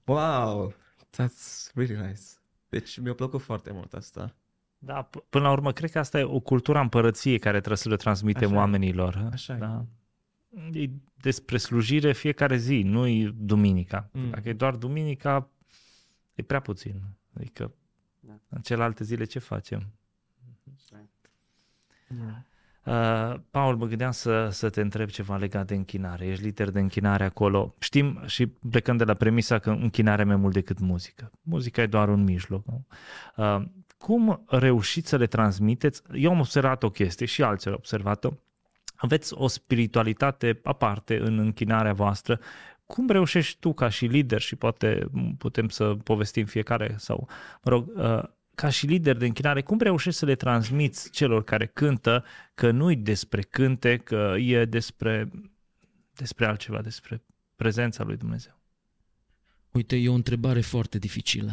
[0.04, 0.74] wow,
[1.16, 2.22] that's really nice.
[2.68, 4.34] Deci mi-a plăcut foarte mult asta.
[4.78, 7.76] Da, p- până la urmă, cred că asta e o cultură a împărăției care trebuie
[7.76, 9.28] să le transmitem așa oamenilor.
[9.32, 9.84] Așa da?
[9.84, 9.99] E
[11.14, 14.08] despre slujire fiecare zi, nu e duminica.
[14.12, 14.30] Mm.
[14.30, 15.50] Dacă e doar duminica,
[16.34, 17.02] e prea puțin.
[17.32, 17.74] Adică
[18.20, 18.32] da.
[18.48, 19.92] în celelalte zile ce facem?
[22.08, 22.44] Da.
[22.84, 26.26] Uh, Paul, mă gândeam să, să te întreb ceva legat de închinare.
[26.26, 27.74] Ești lider de închinare acolo.
[27.78, 31.30] Știm și plecând de la premisa că închinarea mai mult decât muzică.
[31.42, 32.64] Muzica e doar un mijloc.
[33.36, 33.62] Uh,
[33.98, 36.02] cum reușiți să le transmiteți?
[36.12, 38.30] Eu am observat o chestie și alții au observat-o.
[39.00, 42.40] Aveți o spiritualitate aparte în închinarea voastră.
[42.86, 47.28] Cum reușești tu ca și lider și poate putem să povestim fiecare sau,
[47.62, 48.22] mă rog, uh,
[48.54, 52.96] ca și lider de închinare, cum reușești să le transmiți celor care cântă că nu-i
[52.96, 55.30] despre cânte, că e despre,
[56.14, 57.22] despre altceva, despre
[57.56, 58.60] prezența lui Dumnezeu?
[59.70, 61.52] Uite, e o întrebare foarte dificilă,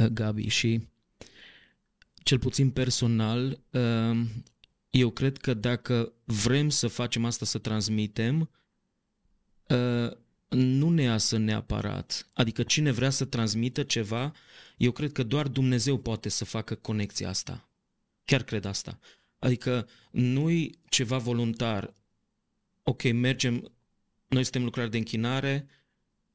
[0.00, 0.88] uh, Gabi, și
[2.22, 4.20] cel puțin personal, uh,
[4.94, 8.50] eu cred că dacă vrem să facem asta, să transmitem,
[9.68, 10.10] uh,
[10.48, 12.28] nu ne iasă neapărat.
[12.32, 14.32] Adică cine vrea să transmită ceva,
[14.76, 17.68] eu cred că doar Dumnezeu poate să facă conexia asta.
[18.24, 18.98] Chiar cred asta.
[19.38, 21.94] Adică nu-i ceva voluntar.
[22.82, 23.72] Ok, mergem,
[24.28, 25.66] noi suntem lucrari de închinare,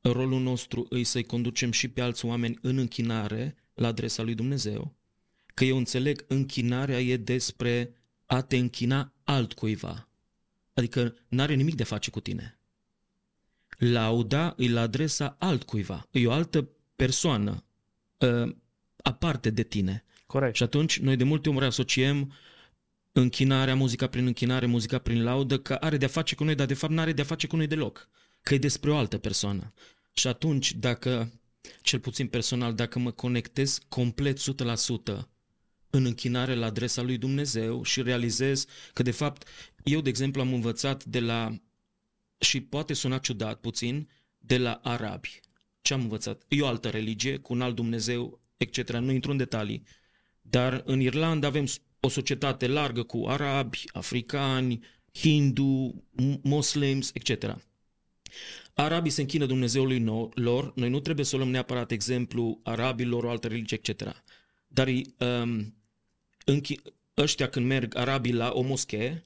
[0.02, 4.95] rolul nostru îi să-i conducem și pe alți oameni în închinare la adresa lui Dumnezeu.
[5.45, 7.93] Că eu înțeleg, închinarea e despre
[8.30, 10.08] a te închina altcuiva.
[10.74, 12.60] Adică n-are nimic de face cu tine.
[13.78, 16.08] Lauda îi la adresa altcuiva.
[16.12, 17.63] E o altă persoană
[18.18, 18.56] uh,
[19.04, 20.06] aparte de tine.
[20.26, 20.56] Corect.
[20.56, 22.34] Și atunci noi de multe ori asociem
[23.12, 26.74] închinarea, muzica prin închinare, muzica prin laudă, că are de-a face cu noi, dar de
[26.74, 28.10] fapt nu are de-a face cu noi deloc.
[28.42, 29.74] Că e despre o altă persoană.
[30.13, 31.32] Și atunci, dacă,
[31.82, 35.28] cel puțin personal, dacă mă conectez complet 100%
[35.89, 39.47] în închinare la adresa lui Dumnezeu și realizez că, de fapt,
[39.84, 41.56] eu, de exemplu, am învățat de la,
[42.39, 45.39] și poate suna ciudat puțin, de la arabi.
[45.82, 46.43] Ce am învățat?
[46.47, 48.91] E o altă religie, cu un alt Dumnezeu, etc.
[48.91, 49.84] Nu intru în detalii.
[50.41, 51.65] Dar în Irlanda avem
[51.99, 54.80] o societate largă cu arabi, africani,
[55.13, 56.04] hindu,
[56.43, 57.56] muslims, etc.
[58.73, 63.47] Arabii se închină Dumnezeului lor, noi nu trebuie să luăm neapărat exemplu arabilor, o altă
[63.47, 64.23] religie, etc.
[64.67, 65.79] Dar um,
[66.45, 69.25] închi- ăștia când merg arabii la o moschee,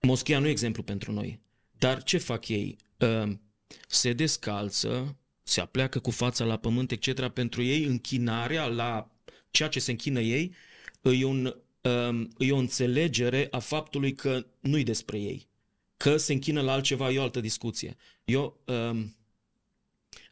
[0.00, 1.40] moschea nu e exemplu pentru noi,
[1.78, 2.76] dar ce fac ei?
[2.98, 3.40] Um,
[3.86, 7.28] se descalță, se apleacă cu fața la pământ, etc.
[7.28, 9.10] Pentru ei, închinarea la
[9.50, 10.54] ceea ce se închină ei
[11.02, 15.48] e, un, um, e o înțelegere a faptului că nu-i despre ei.
[15.96, 17.96] Că se închină la altceva, e o altă discuție.
[18.24, 19.16] Eu, um,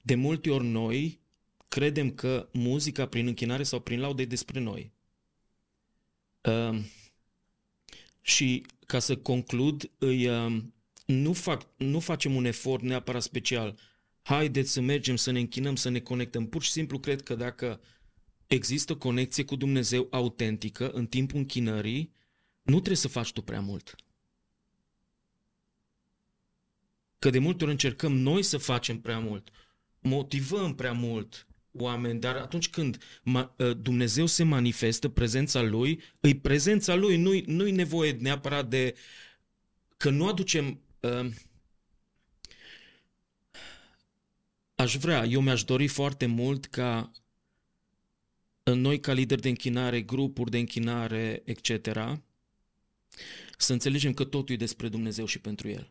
[0.02, 1.20] de multe ori noi
[1.68, 4.92] credem că muzica prin închinare sau prin laudă e despre noi.
[6.42, 6.84] Um,
[8.20, 10.74] și ca să conclud, îi, um,
[11.06, 13.78] nu, fac, nu facem un efort neapărat special
[14.28, 16.46] haideți să mergem, să ne închinăm, să ne conectăm.
[16.48, 17.80] Pur și simplu cred că dacă
[18.46, 22.12] există conexie cu Dumnezeu autentică în timpul închinării,
[22.62, 23.94] nu trebuie să faci tu prea mult.
[27.18, 29.50] Că de multe ori încercăm noi să facem prea mult,
[29.98, 33.02] motivăm prea mult oameni, dar atunci când
[33.58, 38.94] ă, Dumnezeu se manifestă, prezența Lui, îi prezența Lui, nu-i, nu-i nevoie neapărat de...
[39.96, 40.80] că nu aducem...
[41.00, 41.30] Uh,
[44.74, 47.12] aș vrea, eu mi-aș dori foarte mult ca
[48.62, 51.86] noi ca lideri de închinare, grupuri de închinare, etc.,
[53.58, 55.90] să înțelegem că totul e despre Dumnezeu și pentru El.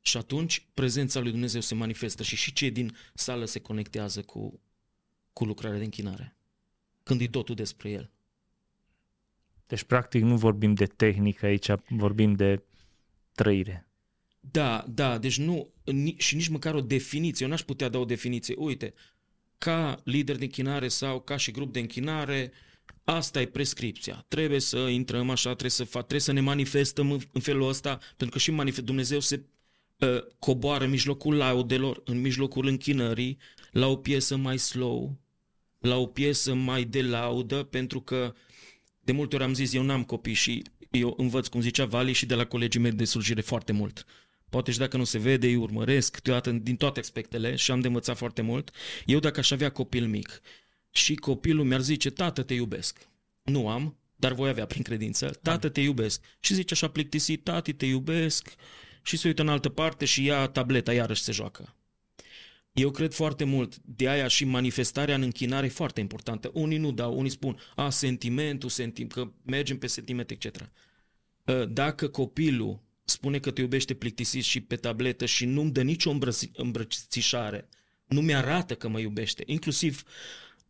[0.00, 4.60] Și atunci prezența lui Dumnezeu se manifestă și și cei din sală se conectează cu,
[5.32, 6.36] cu lucrarea de închinare.
[7.02, 8.10] Când e totul despre El.
[9.66, 12.62] Deci, practic, nu vorbim de tehnică aici, vorbim de
[13.34, 13.86] trăire.
[14.40, 15.72] Da, da, deci nu,
[16.16, 18.54] și nici măcar o definiție, eu n-aș putea da o definiție.
[18.58, 18.94] Uite,
[19.58, 22.52] ca lider de închinare sau ca și grup de închinare,
[23.04, 24.24] asta e prescripția.
[24.28, 28.36] Trebuie să intrăm așa, trebuie să, fa, trebuie să ne manifestăm în felul ăsta, pentru
[28.36, 29.44] că și manifest, Dumnezeu se
[29.98, 33.38] uh, coboară în mijlocul laudelor, în mijlocul închinării,
[33.70, 35.20] la o piesă mai slow,
[35.82, 38.34] la o piesă mai de laudă, pentru că
[39.00, 42.26] de multe ori am zis, eu n-am copii și eu învăț, cum zicea Vali, și
[42.26, 44.04] de la colegii mei de slujire foarte mult.
[44.50, 47.86] Poate și dacă nu se vede, îi urmăresc câteodată din toate aspectele și am de
[47.86, 48.70] învățat foarte mult.
[49.06, 50.40] Eu dacă aș avea copil mic
[50.90, 53.08] și copilul mi-ar zice, tată, te iubesc.
[53.42, 56.24] Nu am, dar voi avea prin credință, tată, te iubesc.
[56.40, 58.54] Și zice așa plictisit, tati, te iubesc,
[59.02, 61.76] și se uită în altă parte și ia tableta, iarăși se joacă.
[62.72, 66.50] Eu cred foarte mult, de aia și manifestarea în închinare e foarte importantă.
[66.54, 70.70] Unii nu dau, unii spun, a, sentimentul, sentim, că mergem pe sentiment, etc.
[71.48, 76.16] Ă, dacă copilul spune că te iubește plictisit și pe tabletă și nu-mi dă nicio
[76.52, 77.68] îmbrățișare,
[78.06, 80.02] nu mi-arată că mă iubește, inclusiv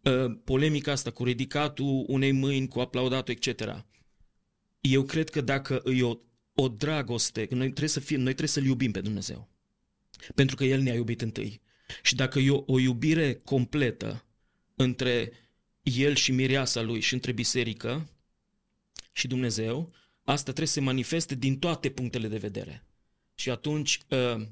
[0.03, 3.85] uh, polemica asta cu ridicatul unei mâini, cu aplaudatul, etc.
[4.81, 6.19] Eu cred că dacă îi o,
[6.55, 9.49] o dragoste, noi trebuie, să fie, noi trebuie să-L iubim pe Dumnezeu.
[10.35, 11.61] Pentru că El ne-a iubit întâi.
[12.03, 14.25] Și dacă e o, o iubire completă
[14.75, 15.33] între
[15.83, 18.09] El și mireasa Lui și între biserică
[19.13, 19.93] și Dumnezeu,
[20.25, 22.87] asta trebuie să se manifeste din toate punctele de vedere.
[23.35, 24.49] Și atunci, ă,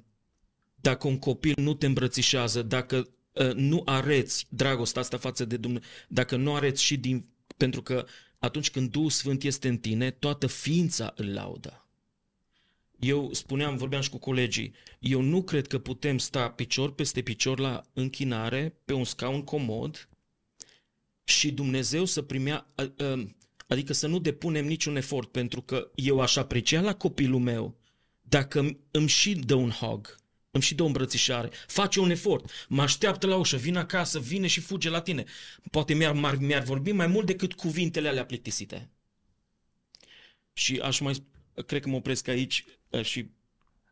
[0.74, 5.88] dacă un copil nu te îmbrățișează, dacă ă, nu areți dragostea asta față de Dumnezeu,
[6.08, 7.28] dacă nu areți și din...
[7.56, 8.06] Pentru că
[8.38, 11.89] atunci când Duhul Sfânt este în tine, toată ființa îl laudă.
[13.00, 17.58] Eu spuneam, vorbeam și cu colegii, eu nu cred că putem sta picior peste picior
[17.58, 20.08] la închinare, pe un scaun comod
[21.24, 22.66] și Dumnezeu să primea,
[23.66, 27.78] adică să nu depunem niciun efort, pentru că eu aș aprecia la copilul meu
[28.20, 30.16] dacă îmi și dă un hug,
[30.50, 34.46] îmi și dă o îmbrățișare, face un efort, mă așteaptă la ușă, vine acasă, vine
[34.46, 35.24] și fuge la tine.
[35.70, 38.90] Poate mi-ar, mi-ar vorbi mai mult decât cuvintele alea plictisite.
[40.52, 41.22] Și aș mai,
[41.66, 42.64] cred că mă opresc aici
[43.02, 43.30] și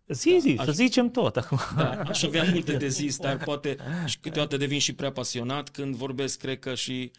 [0.09, 1.59] Zi, zi, da, să aș, zicem tot acum.
[1.77, 3.77] Da, aș avea multe de zis, dar poate
[4.07, 7.11] și câteodată devin și prea pasionat când vorbesc, cred că și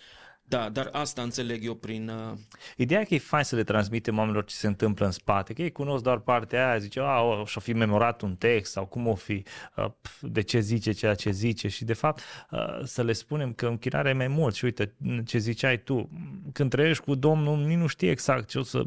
[0.49, 2.09] da, dar asta înțeleg eu prin...
[2.09, 2.37] Uh...
[2.77, 5.61] Ideea e că e fain să le transmitem oamenilor ce se întâmplă în spate, că
[5.61, 9.07] ei cunosc doar partea aia, zice, a, o, și-o fi memorat un text sau cum
[9.07, 9.43] o fi,
[9.75, 9.85] uh,
[10.21, 14.11] de ce zice ceea ce zice și de fapt uh, să le spunem că închinarea
[14.11, 16.09] e mai mult și uite ce ziceai tu,
[16.53, 18.83] când trăiești cu Domnul, nici nu știi exact ce o să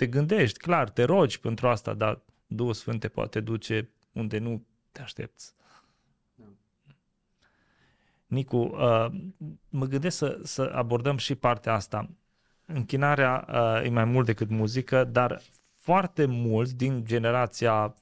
[0.00, 4.66] te gândești, clar, te rogi pentru asta, dar Duhul Sfânt te poate duce unde nu
[4.92, 5.54] te aștepți.
[8.26, 9.06] Nicu, uh,
[9.68, 12.10] mă gândesc să, să abordăm și partea asta.
[12.66, 15.40] Închinarea uh, e mai mult decât muzică, dar
[15.78, 17.94] foarte mulți din generația,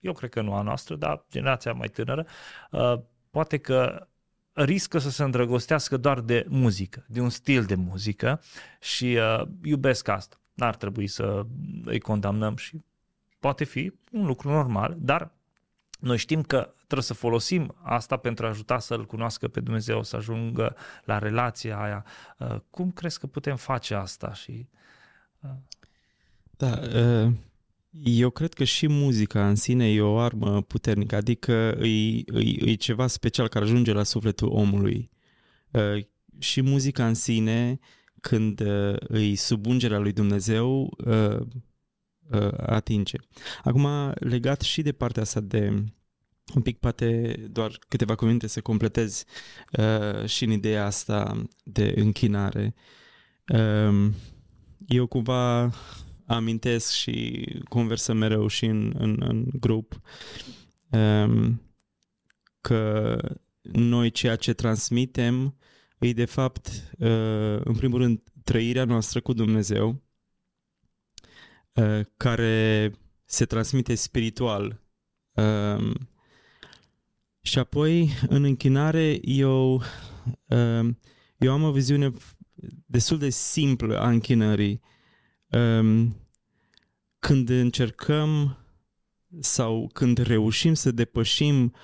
[0.00, 2.26] eu cred că nu a noastră, dar generația mai tânără,
[2.70, 4.06] uh, poate că
[4.52, 8.42] riscă să se îndrăgostească doar de muzică, de un stil de muzică
[8.80, 10.36] și uh, iubesc asta.
[10.62, 11.46] N-ar trebui să
[11.84, 12.80] îi condamnăm și
[13.38, 15.30] poate fi un lucru normal, dar
[16.00, 20.16] noi știm că trebuie să folosim asta pentru a ajuta să-L cunoască pe Dumnezeu, să
[20.16, 22.04] ajungă la relația aia.
[22.38, 24.32] Uh, cum crezi că putem face asta?
[24.32, 24.68] Și,
[25.40, 25.50] uh...
[26.56, 26.80] Da,
[27.24, 27.32] uh,
[28.02, 32.74] eu cred că și muzica în sine e o armă puternică, adică e, e, e
[32.74, 35.10] ceva special care ajunge la sufletul omului.
[35.70, 36.04] Uh,
[36.38, 37.78] și muzica în sine,
[38.22, 41.40] când uh, îi sub ungerea lui Dumnezeu, uh,
[42.30, 43.16] uh, atinge.
[43.64, 45.84] Acum, legat și de partea asta de
[46.54, 49.24] un pic poate doar câteva cuvinte să completez
[49.78, 52.74] uh, și în ideea asta de închinare.
[53.48, 54.10] Uh,
[54.86, 55.72] eu cumva
[56.26, 60.00] amintesc și conversăm mereu și în, în, în grup
[60.90, 61.62] um,
[62.60, 63.16] că
[63.62, 65.56] noi ceea ce transmitem
[66.02, 66.66] e de fapt,
[66.98, 70.02] uh, în primul rând, trăirea noastră cu Dumnezeu,
[71.72, 72.92] uh, care
[73.24, 74.80] se transmite spiritual.
[75.32, 75.90] Uh,
[77.40, 79.82] și apoi, în închinare, eu,
[80.46, 80.98] um,
[81.36, 82.12] eu am o viziune
[82.86, 84.80] destul de simplă a închinării.
[85.46, 86.16] Um,
[87.18, 88.56] când încercăm
[89.40, 91.74] sau când reușim să depășim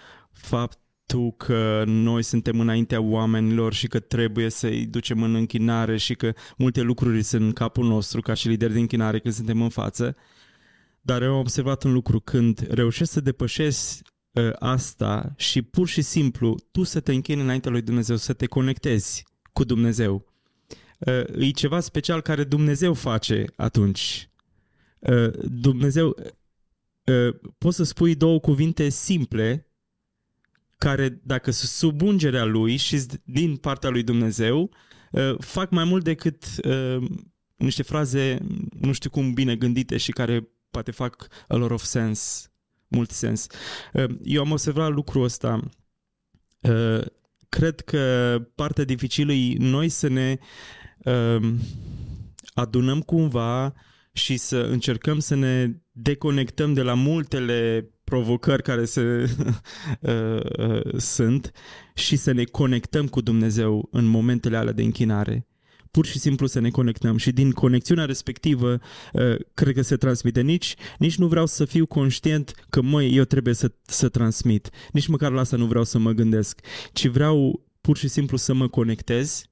[1.09, 6.33] faptul că noi suntem înaintea oamenilor și că trebuie să-i ducem în închinare și că
[6.57, 10.17] multe lucruri sunt în capul nostru ca și lideri de închinare când suntem în față,
[11.01, 16.03] dar eu am observat un lucru, când reușești să depășești uh, asta și pur și
[16.03, 20.33] simplu tu să te închini înaintea lui Dumnezeu, să te conectezi cu Dumnezeu.
[20.99, 24.31] Uh, e ceva special care Dumnezeu face atunci.
[24.99, 26.17] Uh, Dumnezeu,
[27.05, 29.68] uh, poți să spui două cuvinte simple
[30.79, 34.71] care, dacă sunt sub ungerea lui și din partea lui Dumnezeu,
[35.13, 37.05] uh, fac mai mult decât uh,
[37.57, 38.39] niște fraze,
[38.81, 42.49] nu știu cum, bine gândite și care poate fac a lot of sense
[42.89, 43.47] mult sens.
[43.93, 45.61] Uh, eu am observat lucrul ăsta.
[46.61, 47.01] Uh,
[47.49, 50.39] cred că partea dificilă e noi să ne
[50.99, 51.55] uh,
[52.55, 53.75] adunăm cumva
[54.13, 59.01] și să încercăm să ne deconectăm de la multele provocări care se,
[60.01, 61.53] uh, uh, sunt
[61.95, 65.47] și să ne conectăm cu Dumnezeu în momentele alea de închinare.
[65.91, 68.79] Pur și simplu să ne conectăm și din conexiunea respectivă
[69.13, 70.41] uh, cred că se transmite.
[70.41, 74.71] Nici, nici nu vreau să fiu conștient că măi, eu trebuie să, să transmit.
[74.93, 76.61] Nici măcar la asta nu vreau să mă gândesc,
[76.93, 79.45] ci vreau pur și simplu să mă conectez,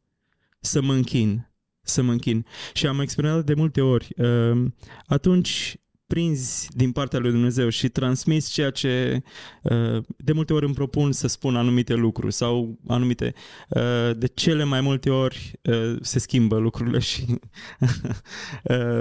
[0.61, 1.51] să mă închin
[1.89, 2.47] să mă închin.
[2.73, 4.09] Și am experimentat de multe ori.
[4.17, 4.65] Uh,
[5.07, 5.77] atunci
[6.07, 9.23] prinzi din partea lui Dumnezeu și transmiți ceea ce
[9.63, 13.35] uh, de multe ori îmi propun să spun anumite lucruri sau anumite
[13.69, 15.61] uh, de cele mai multe ori
[16.01, 17.25] se schimbă lucrurile și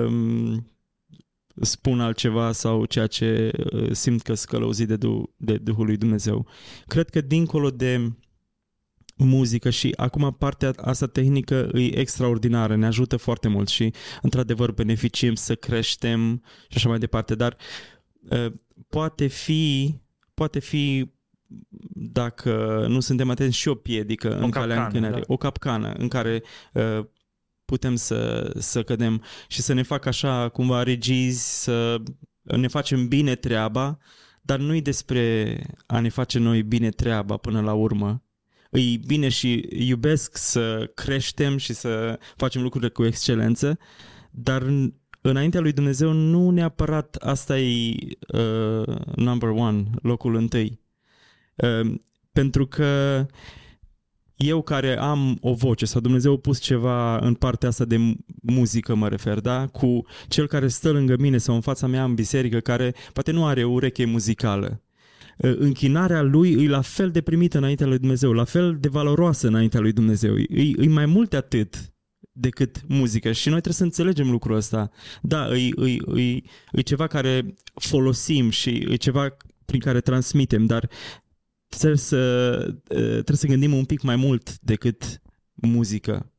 [0.06, 0.68] um,
[1.62, 3.52] spun altceva sau ceea ce
[3.92, 4.98] simt că sunt călăuzit de,
[5.38, 6.48] de Duhul lui Dumnezeu.
[6.88, 8.12] Cred că dincolo de
[9.18, 15.36] muzică și acum partea asta tehnică e extraordinară, ne ajută foarte mult și într-adevăr beneficiem
[15.36, 17.58] să creștem și așa mai departe, dar
[18.30, 18.52] uh,
[18.90, 19.96] poate fi
[20.34, 21.14] poate fi
[21.94, 25.34] dacă nu suntem atenți și o piedică o în capcană, calea încânării, da.
[25.34, 26.44] o capcană în care
[26.74, 27.06] uh,
[27.66, 32.02] putem să, să cădem și să ne facă așa cumva regizi, să
[32.42, 33.98] ne facem bine treaba,
[34.42, 38.25] dar nu-i despre a ne face noi bine treaba până la urmă,
[38.76, 43.78] îi bine și iubesc să creștem și să facem lucrurile cu excelență,
[44.32, 44.64] dar
[45.22, 47.96] înaintea lui Dumnezeu nu neapărat asta e
[48.34, 50.82] uh, number one, locul întâi.
[51.56, 51.94] Uh,
[52.32, 53.26] pentru că
[54.36, 58.96] eu care am o voce sau Dumnezeu a pus ceva în partea asta de muzică,
[58.96, 59.68] mă refer, da?
[59.68, 63.46] Cu cel care stă lângă mine sau în fața mea în biserică, care poate nu
[63.46, 64.85] are o ureche muzicală, Ă,
[65.38, 69.80] închinarea lui e la fel de primită înaintea lui Dumnezeu, la fel de valoroasă înaintea
[69.80, 70.38] lui Dumnezeu.
[70.38, 71.94] E, e mai mult de atât
[72.32, 74.90] decât muzică și noi trebuie să înțelegem lucrul ăsta.
[75.22, 80.90] Da, e, e, e, e ceva care folosim și e ceva prin care transmitem, dar
[81.68, 82.18] trebuie să,
[82.90, 85.22] ă, trebuie să gândim un pic mai mult decât
[85.54, 86.32] muzică.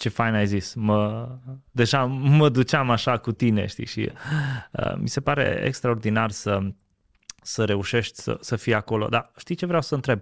[0.00, 0.74] Ce fain ai zis.
[0.74, 1.28] Mă,
[1.70, 4.12] deja mă duceam așa cu tine, știi, și
[4.72, 6.72] uh, mi se pare extraordinar să,
[7.42, 9.06] să reușești să, să fii acolo.
[9.06, 10.20] Dar știi ce vreau să întreb?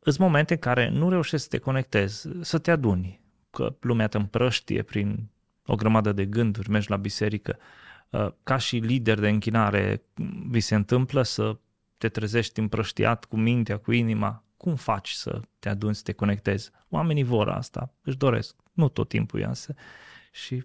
[0.00, 3.20] Sunt momente în care nu reușești să te conectezi, să te aduni,
[3.50, 5.28] că lumea te împrăștie prin
[5.66, 7.58] o grămadă de gânduri, mergi la biserică.
[8.10, 10.02] Uh, ca și lider de închinare,
[10.48, 11.56] vi se întâmplă să
[11.98, 14.44] te trezești împrăștiat cu mintea, cu inima?
[14.60, 16.70] Cum faci să te aduni, să te conectezi?
[16.88, 18.54] Oamenii vor asta, își doresc.
[18.72, 19.74] Nu tot timpul iasă.
[20.32, 20.62] Și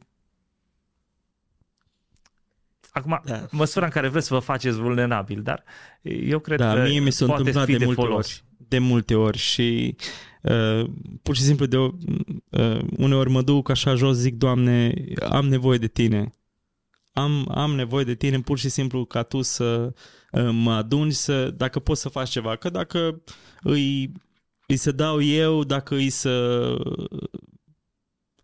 [2.92, 3.46] Acum, da.
[3.52, 5.64] măsura în care vreți să vă faceți vulnerabil, dar
[6.02, 8.26] eu cred da, că mie mi s-a întâmplat de, de multe folos.
[8.26, 8.44] ori.
[8.68, 9.96] De multe ori și
[10.42, 10.90] uh,
[11.22, 14.94] pur și simplu de uh, uneori mă duc așa jos, zic, Doamne,
[15.30, 16.36] am nevoie de Tine.
[17.16, 19.94] Am, am nevoie de Tine pur și simplu ca Tu să
[20.32, 22.56] uh, mă aduni, să, dacă poți să faci ceva.
[22.56, 23.24] Că dacă
[23.62, 24.12] îi,
[24.68, 26.76] îi să dau eu, dacă îi să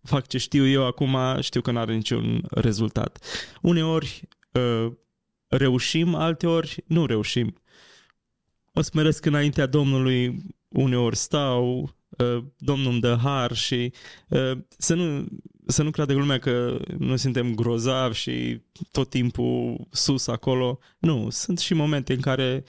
[0.04, 3.24] fac ce știu eu acum, știu că nu are niciun rezultat.
[3.62, 4.92] Uneori uh,
[5.48, 7.62] reușim, alteori nu reușim.
[8.74, 13.94] O smeresc înaintea Domnului, uneori stau, uh, Domnul îmi dă har și
[14.30, 15.26] uh, să nu,
[15.66, 20.80] să nu creadă lumea că nu suntem grozavi și tot timpul sus acolo.
[21.00, 22.64] Nu, sunt și momente în care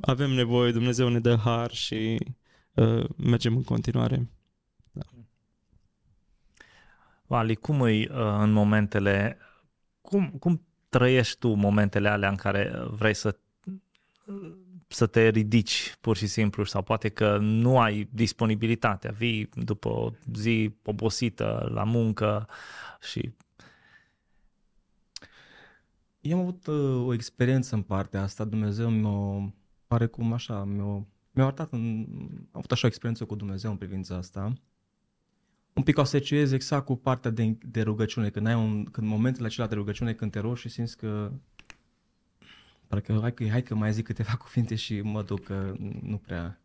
[0.00, 2.18] avem nevoie, Dumnezeu ne dă har și
[3.16, 4.28] mergem în continuare.
[7.26, 9.38] Ali, cum îi uh, în momentele,
[10.00, 13.38] cum, cum trăiești tu momentele alea în care vrei să
[14.92, 20.10] să te ridici pur și simplu sau poate că nu ai disponibilitatea, vii după o
[20.34, 22.48] zi obosită la muncă
[23.00, 23.32] și...
[26.20, 29.52] Eu am avut uh, o experiență în partea asta, Dumnezeu mi-o,
[29.86, 33.76] pare cum așa, mi-o, mi-a arătat, în, am avut așa o experiență cu Dumnezeu în
[33.76, 34.52] privința asta.
[35.72, 39.68] Un pic asociez exact cu partea de, de rugăciune, când ai un, când momentele acelea
[39.68, 41.32] de rugăciune, când te rogi și simți că
[42.90, 46.60] parcă hai că, hai că mai zic câteva cuvinte și mă duc că nu prea.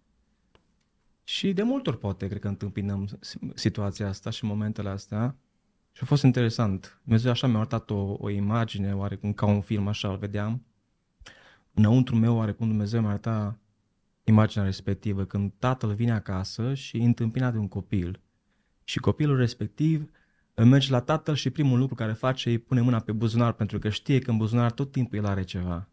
[1.23, 3.19] Și de multe ori poate, cred că întâmpinăm
[3.53, 5.35] situația asta și momentele astea.
[5.91, 6.99] Și a fost interesant.
[7.03, 10.65] Dumnezeu așa mi-a arătat o, o imagine, oarecum ca un film, așa îl vedeam.
[11.73, 13.59] Înăuntru meu, oarecum Dumnezeu mi-a arătat
[14.23, 18.19] imaginea respectivă, când tatăl vine acasă și întâmpina de un copil
[18.83, 20.09] și copilul respectiv
[20.63, 23.89] merge la tatăl și primul lucru care face e pune mâna pe buzunar pentru că
[23.89, 25.89] știe că în buzunar tot timpul el are ceva.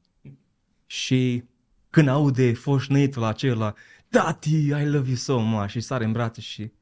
[0.93, 1.45] Și
[1.91, 3.75] când aude foșnăitul acela,
[4.09, 6.73] tati, I love you so much și sare în brațe și...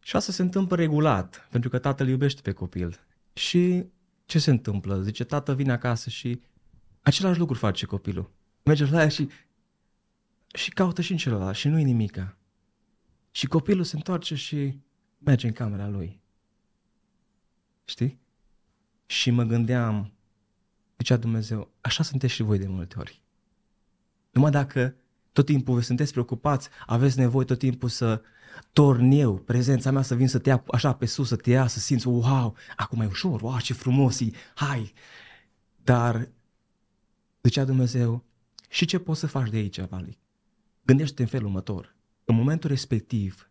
[0.00, 3.00] Și asta se întâmplă regulat, pentru că tatăl iubește pe copil.
[3.32, 3.84] Și
[4.24, 5.02] ce se întâmplă?
[5.02, 6.40] Zice, tată vine acasă și
[7.02, 8.30] același lucru face copilul.
[8.62, 9.28] Merge la ea și,
[10.54, 12.36] și caută și în celălalt și nu-i nimica.
[13.30, 14.78] Și copilul se întoarce și
[15.18, 16.20] merge în camera lui.
[17.84, 18.18] Știi?
[19.06, 20.15] Și mă gândeam,
[20.98, 23.22] zicea Dumnezeu, așa sunteți și voi de multe ori.
[24.30, 24.94] Numai dacă
[25.32, 28.22] tot timpul sunteți preocupați, aveți nevoie tot timpul să
[28.72, 31.66] torn eu, prezența mea să vin să te ia așa pe sus, să te ia,
[31.66, 34.92] să simți, wow, acum e ușor, wow, ce frumos e, hai.
[35.84, 36.28] Dar,
[37.42, 38.24] zicea Dumnezeu,
[38.68, 40.18] și ce poți să faci de aici, Vali?
[40.84, 41.94] Gândește în felul următor.
[42.24, 43.48] În momentul respectiv,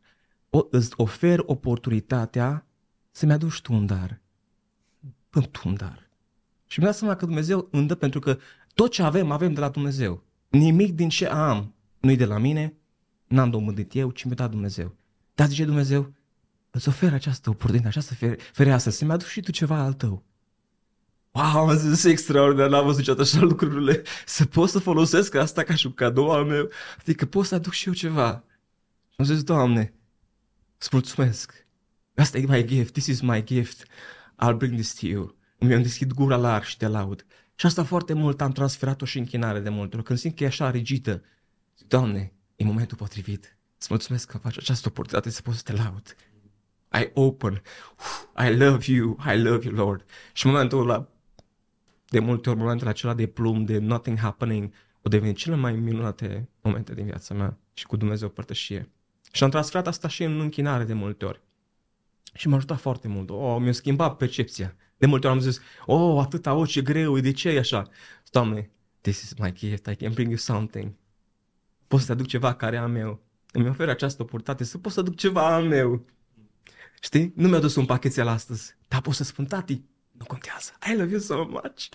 [0.49, 2.65] o, îți ofer oportunitatea
[3.11, 4.21] să-mi aduci tu un dar.
[5.29, 6.04] Fă tu un dar.
[6.75, 8.37] Și mi-am dat seama că Dumnezeu îmi dă pentru că
[8.73, 10.23] tot ce avem, avem de la Dumnezeu.
[10.49, 12.73] Nimic din ce am nu-i de la mine,
[13.27, 14.95] n-am domândit eu, ci mi-a dat Dumnezeu.
[15.35, 16.13] Dar zice Dumnezeu,
[16.71, 20.23] îți ofer această oportunitate, această fereastră, să-mi aduci și tu ceva al tău.
[21.31, 24.01] Wow, am zis extraordinar, n-am văzut niciodată așa lucrurile.
[24.25, 26.69] Să pot să folosesc asta ca și un cadou al meu.
[26.99, 28.43] Adică pot să aduc și eu ceva.
[29.15, 29.93] Am zis, Doamne,
[30.77, 31.67] îți mulțumesc.
[32.15, 33.85] Asta e my gift, this is my gift.
[34.43, 35.34] I'll bring this to you.
[35.57, 37.25] Mi-am deschid gura larg și te laud.
[37.55, 40.05] Și asta foarte mult am transferat-o și închinare de multe ori.
[40.05, 41.23] Când simt că e așa rigită,
[41.87, 43.57] Doamne, e momentul potrivit.
[43.77, 46.15] Îți mulțumesc că faci această oportunitate să poți să te laud.
[47.01, 47.61] I open.
[48.47, 49.17] I love you.
[49.33, 50.05] I love you, Lord.
[50.33, 51.07] Și în momentul ăla,
[52.09, 56.49] de multe ori, momentul acela de plumb, de nothing happening, o devenit cele mai minunate
[56.61, 58.91] momente din viața mea și cu Dumnezeu părtășie.
[59.31, 61.41] Și am transferat asta și în închinare de multe ori.
[62.33, 63.29] Și m-a ajutat foarte mult.
[63.29, 64.75] Oh, mi-a schimbat percepția.
[65.05, 67.87] De multe ori am zis, oh, atâta, oh, ce greu, de ce e așa?
[68.31, 68.69] Doamne,
[69.01, 70.93] this is my gift, I can bring you something.
[71.87, 73.23] Pot să te aduc ceva care am eu.
[73.51, 76.05] Îmi oferă această oportunitate să pot să aduc ceva al meu.
[77.01, 77.33] Știi?
[77.35, 80.71] Nu mi-a dus un pachetel astăzi, dar pot să spun, tati, nu contează.
[80.91, 81.87] I love you so much.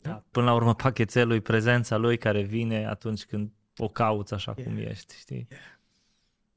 [0.00, 0.24] Da.
[0.30, 4.68] Până la urmă, pachetelul e prezența lui care vine atunci când o cauți așa yeah.
[4.68, 5.46] cum ești, știi?
[5.50, 5.62] Yeah.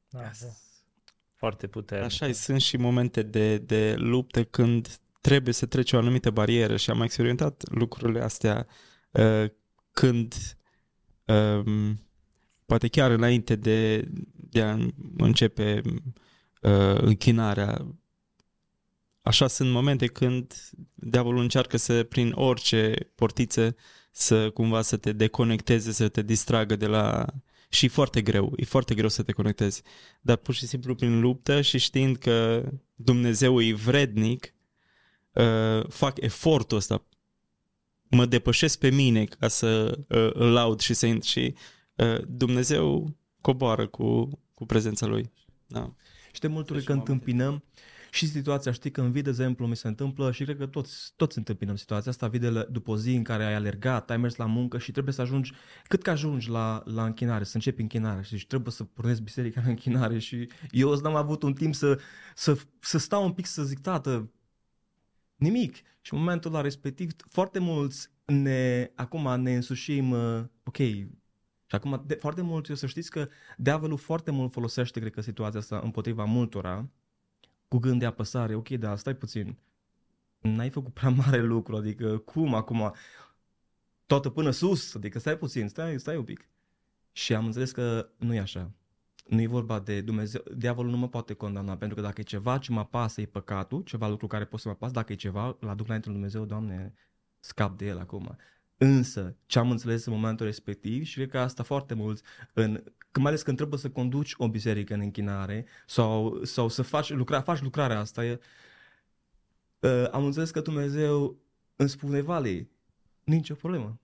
[0.10, 0.42] Da, yes.
[0.42, 0.52] da.
[1.36, 2.06] Foarte puternic.
[2.06, 6.90] Așa sunt și momente de, de lupte când trebuie să treci o anumită barieră și
[6.90, 8.68] am experimentat lucrurile astea
[9.12, 9.46] uh,
[9.92, 10.36] când
[11.26, 12.00] um,
[12.66, 14.78] poate chiar înainte de, de a
[15.18, 15.82] începe
[16.62, 17.86] uh, închinarea
[19.22, 20.54] așa sunt momente când
[20.94, 23.76] diavolul încearcă să prin orice portiță
[24.12, 27.26] să cumva să te deconecteze, să te distragă de la
[27.70, 29.82] și e foarte greu, e foarte greu să te conectezi.
[30.22, 34.54] Dar pur și simplu prin luptă și știind că Dumnezeu e vrednic,
[35.34, 37.06] uh, fac efortul ăsta,
[38.10, 41.56] mă depășesc pe mine ca să uh, îl laud și să și
[41.96, 45.32] uh, Dumnezeu coboară cu, cu prezența Lui.
[45.68, 45.94] Da.
[46.32, 47.64] Și de multe ori când întâmpinăm
[48.14, 51.38] și situația, știi, când vii, de exemplu, mi se întâmplă și cred că toți, toți
[51.38, 54.46] întâmpinăm situația asta, vii de, după o zi în care ai alergat, ai mers la
[54.46, 55.54] muncă și trebuie să ajungi,
[55.88, 59.70] cât că ajungi la, la închinare, să începi închinarea și trebuie să pornesc biserica în
[59.70, 62.00] închinare și eu îți n-am avut un timp să,
[62.36, 64.32] să, să stau un pic să zic, tată,
[65.44, 65.76] nimic.
[66.02, 70.78] Și în momentul la respectiv, foarte mulți ne, acum ne însușim, uh, ok,
[71.66, 73.28] și acum, de, foarte mult, eu să știți că
[73.58, 76.90] diavolul foarte mult folosește, cred că, situația asta împotriva multora,
[77.68, 79.58] cu gând de apăsare, ok, dar stai puțin,
[80.40, 82.94] n-ai făcut prea mare lucru, adică cum acum,
[84.06, 86.48] toată până sus, adică stai puțin, stai, stai un pic.
[87.12, 88.72] Și am înțeles că nu e așa.
[89.24, 92.58] Nu e vorba de Dumnezeu, diavolul nu mă poate condamna, pentru că dacă e ceva
[92.58, 95.58] ce mă apasă e păcatul, ceva lucru care pot să mă apasă, dacă e ceva,
[95.60, 96.94] la duc înainte lui Dumnezeu, Doamne,
[97.40, 98.38] scap de el acum.
[98.78, 102.22] Însă, ce am înțeles în momentul respectiv și cred că asta foarte mult,
[102.54, 107.10] în, mai ales când trebuie să conduci o biserică în închinare sau, sau să faci,
[107.10, 108.40] lucra, faci lucrarea asta, e,
[109.80, 111.38] uh, am înțeles că Dumnezeu
[111.76, 112.70] îmi spune, Vale,
[113.24, 114.00] nicio problemă.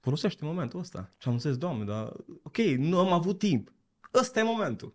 [0.00, 1.10] Folosește momentul ăsta.
[1.18, 2.12] Și am înțeles, Doamne, dar
[2.42, 3.72] ok, nu am avut timp.
[4.14, 4.94] Ăsta e momentul.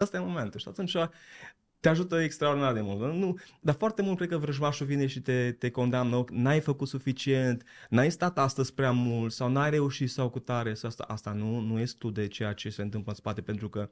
[0.00, 0.60] Ăsta e momentul.
[0.60, 0.96] Și atunci
[1.80, 3.14] te ajută extraordinar de mult.
[3.14, 7.64] Nu, dar foarte mult cred că vrăjmașul vine și te, te condamnă, n-ai făcut suficient,
[7.88, 10.74] n-ai stat astăzi prea mult sau n-ai reușit sau cu tare.
[10.74, 13.68] Sau asta, asta nu, nu este tu de ceea ce se întâmplă în spate, pentru
[13.68, 13.90] că,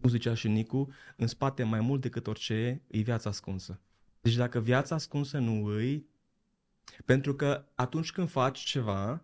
[0.00, 3.80] cum zicea și Nicu, în spate mai mult decât orice e viața ascunsă.
[4.20, 6.06] Deci dacă viața ascunsă nu îi,
[7.04, 9.22] pentru că atunci când faci ceva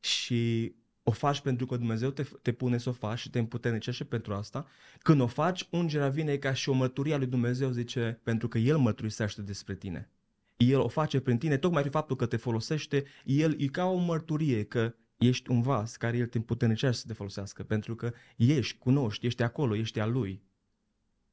[0.00, 4.04] și o faci pentru că Dumnezeu te, te pune să o faci și te împuternicește
[4.04, 4.66] pentru asta.
[5.02, 8.58] Când o faci, ungerea vine ca și o mărturie a lui Dumnezeu, zice, pentru că
[8.58, 10.10] El mărturisește despre tine.
[10.56, 13.96] El o face prin tine, tocmai prin faptul că te folosește, El e ca o
[13.96, 18.78] mărturie că ești un vas care El te împuternicește să te folosească, pentru că ești,
[18.78, 20.42] cunoști, ești acolo, ești a Lui.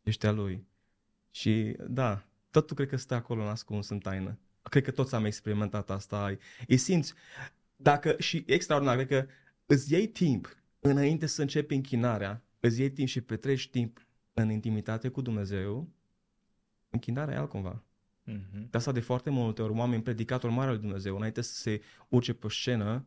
[0.03, 0.67] Ești a Lui.
[1.31, 4.39] Și da, totul cred că stă acolo ascuns în taină.
[4.61, 6.37] Cred că toți am experimentat asta.
[6.67, 7.13] E simți,
[7.75, 9.31] dacă și extraordinar, cred că
[9.71, 15.09] îți iei timp înainte să începi închinarea, îți iei timp și petreci timp în intimitate
[15.09, 15.89] cu Dumnezeu,
[16.89, 17.83] închinarea e altcumva.
[18.31, 18.69] Mm-hmm.
[18.69, 21.81] De asta de foarte multe ori oameni predicatori mari al lui Dumnezeu, înainte să se
[22.07, 23.05] urce pe scenă,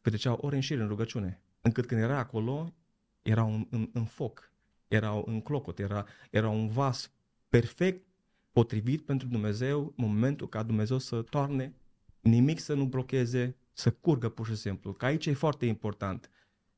[0.00, 1.40] petreceau ore în șir în rugăciune.
[1.60, 2.74] Încât când era acolo,
[3.22, 4.52] erau în, în, în foc,
[4.88, 7.12] erau în clocot, era, era un vas
[7.48, 8.06] perfect
[8.52, 11.74] potrivit pentru Dumnezeu, momentul ca Dumnezeu să toarne,
[12.20, 14.92] nimic să nu blocheze, să curgă pur și simplu.
[14.92, 16.30] Că aici e foarte important,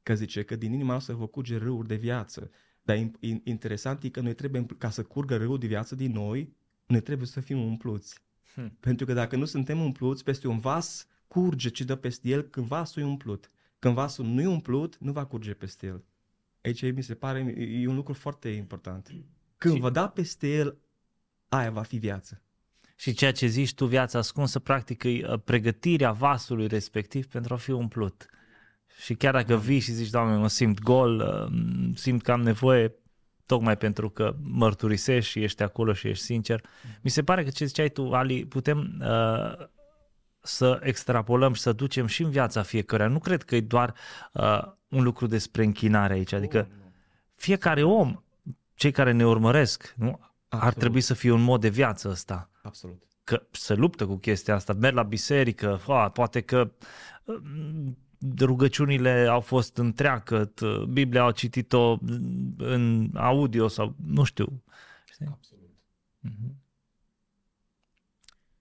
[0.03, 2.51] că zice că din inima noastră vă curge râuri de viață.
[2.83, 3.11] Dar
[3.43, 7.27] interesant e că noi trebuie, ca să curgă râul de viață din noi, noi trebuie
[7.27, 8.21] să fim umpluți.
[8.55, 8.77] Hmm.
[8.81, 12.67] Pentru că dacă nu suntem umpluți, peste un vas curge ce dă peste el când
[12.67, 13.51] vasul e umplut.
[13.79, 16.05] Când vasul nu e umplut, nu va curge peste el.
[16.63, 19.15] Aici mi se pare, e un lucru foarte important.
[19.57, 19.81] Când și...
[19.81, 20.79] va da peste el,
[21.49, 22.43] aia va fi viață.
[22.97, 27.57] Și ceea ce zici tu, viața ascunsă, practic e uh, pregătirea vasului respectiv pentru a
[27.57, 28.27] fi umplut.
[29.03, 32.95] Și chiar dacă vii și zici, Doamne, mă simt gol, uh, simt că am nevoie,
[33.47, 36.65] tocmai pentru că mărturisești și ești acolo și ești sincer.
[37.03, 39.67] Mi se pare că ce ziceai tu, Ali, putem uh,
[40.41, 43.09] să extrapolăm și să ducem și în viața fiecăruia.
[43.09, 43.95] Nu cred că e doar
[44.33, 46.69] uh, un lucru despre închinare aici, adică
[47.35, 48.23] fiecare om,
[48.75, 50.21] cei care ne urmăresc, nu?
[50.49, 50.75] Absolut.
[50.75, 52.51] ar trebui să fie un mod de viață ăsta.
[52.67, 53.03] Absolut.
[53.25, 56.73] Că se luptă cu chestia asta, merg la biserică, a, poate că
[57.25, 57.99] mm,
[58.39, 61.99] rugăciunile au fost întreagăt, Biblia au citit-o
[62.57, 64.63] în audio sau nu știu.
[65.29, 65.71] Absolut.
[66.29, 66.55] Mm-hmm.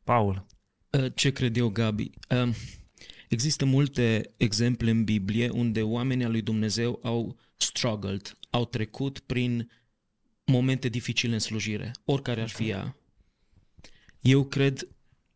[0.03, 0.45] Paul.
[0.89, 2.10] Uh, ce cred eu, Gabi?
[2.30, 2.53] Um,
[3.30, 9.72] există multe exemple în Biblie unde oamenii al lui Dumnezeu au struggled, au trecut prin
[10.45, 12.95] momente dificile în slujire, oricare ar fi ea.
[14.26, 14.88] Eu cred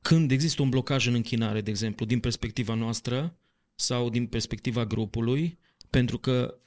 [0.01, 3.37] când există un blocaj în închinare, de exemplu, din perspectiva noastră
[3.75, 5.57] sau din perspectiva grupului,
[5.89, 6.57] pentru că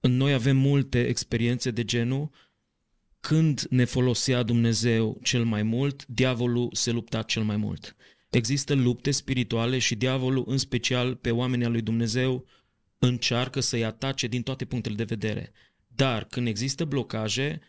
[0.00, 2.30] noi avem multe experiențe de genul
[3.20, 7.96] când ne folosea Dumnezeu cel mai mult, diavolul se lupta cel mai mult.
[8.30, 12.46] Există lupte spirituale și diavolul, în special pe oamenii al lui Dumnezeu,
[12.98, 15.52] încearcă să-i atace din toate punctele de vedere.
[15.86, 17.60] Dar când există blocaje,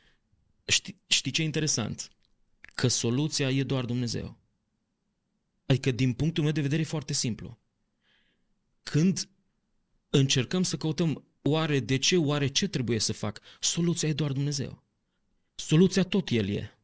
[0.66, 2.12] știi, știi ce e interesant?
[2.78, 4.38] Că soluția e doar Dumnezeu.
[5.66, 7.60] Adică, din punctul meu de vedere, e foarte simplu.
[8.84, 9.30] Când
[10.10, 14.84] încercăm să căutăm oare de ce, oare ce trebuie să fac, soluția e doar Dumnezeu.
[15.56, 16.78] Soluția tot El e.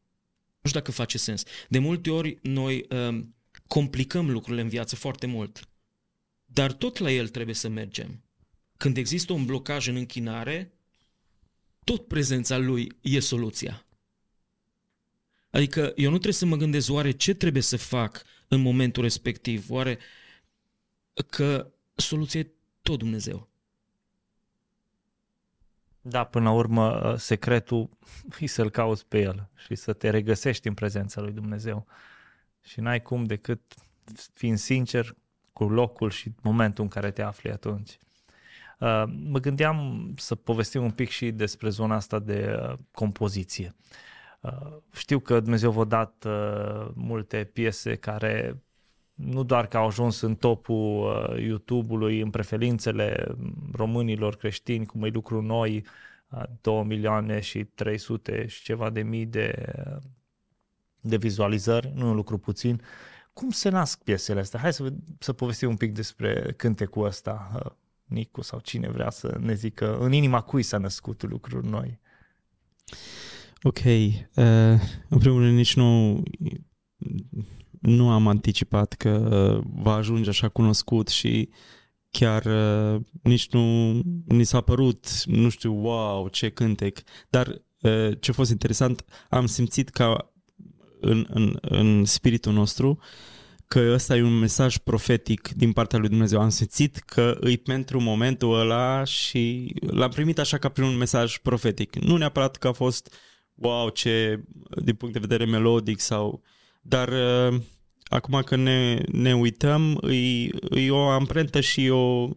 [0.62, 1.44] Nu știu dacă face sens.
[1.70, 3.26] De multe ori noi uh,
[3.68, 5.70] complicăm lucrurile în viață foarte mult.
[6.46, 8.24] Dar tot la El trebuie să mergem.
[8.78, 10.74] Când există un blocaj în închinare,
[11.84, 13.86] tot prezența Lui e soluția.
[15.54, 19.70] Adică eu nu trebuie să mă gândesc oare ce trebuie să fac în momentul respectiv,
[19.70, 19.98] oare
[21.30, 22.52] că soluția e
[22.82, 23.50] tot Dumnezeu.
[26.02, 27.90] Da, până la urmă, secretul
[28.40, 31.88] e să-L cauți pe El și să te regăsești în prezența lui Dumnezeu.
[32.62, 33.62] Și n-ai cum decât
[34.34, 35.16] fiind sincer
[35.54, 37.98] cu locul și momentul în care te afli atunci.
[38.80, 43.76] Uh, mă gândeam să povestim un pic și despre zona asta de uh, compoziție.
[43.76, 44.13] Uh,
[44.94, 46.26] știu că Dumnezeu v-a dat
[46.94, 48.64] multe piese care
[49.14, 51.06] nu doar că au ajuns în topul
[51.40, 53.36] YouTube-ului, în preferințele
[53.72, 55.86] românilor creștini, cum e lucru noi,
[56.62, 59.74] 2 milioane și 300 și ceva de mii de,
[61.02, 62.82] de vizualizări, nu un lucru puțin.
[63.34, 64.60] Cum se nasc piesele astea?
[64.60, 67.62] Hai să, să povestim un pic despre cântecul ăsta,
[68.04, 72.00] Nicu sau cine vrea să ne zică în inima cui s-a născut lucruri noi.
[73.64, 74.14] Ok, uh,
[75.10, 76.24] în primul rând nici nu
[77.80, 81.50] nu am anticipat că va ajunge așa cunoscut și
[82.10, 83.92] chiar uh, nici nu
[84.26, 87.00] ni s-a părut, nu știu, wow, ce cântec,
[87.30, 87.48] dar
[87.82, 90.34] uh, ce a fost interesant, am simțit ca
[91.00, 93.04] în, în, în spiritul nostru uh,
[93.74, 96.42] că ăsta e un mesaj profetic din partea lui Dumnezeu.
[96.42, 101.38] Am simțit că îi pentru momentul ăla și l-am primit așa ca prin un mesaj
[101.38, 101.96] profetic.
[101.96, 103.16] Nu neapărat că a fost
[103.56, 104.44] wow, ce
[104.84, 106.42] din punct de vedere melodic sau...
[106.82, 107.60] Dar uh,
[108.04, 110.50] acum că ne, ne uităm, e,
[110.80, 112.30] e o amprentă și o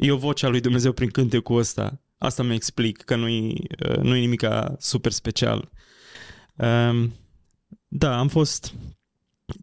[0.00, 2.00] e o voce a lui Dumnezeu prin cântecul ăsta.
[2.18, 4.42] Asta mi explic, că nu-i, uh, nu-i nimic
[4.78, 5.70] super special.
[6.56, 7.12] Um,
[7.88, 8.74] da, am fost...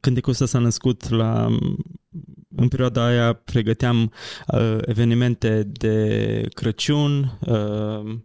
[0.02, 1.58] Cântecul ăsta s-a născut la...
[2.56, 4.14] În perioada aia pregăteam
[4.48, 8.16] uh, evenimente de Crăciun uh,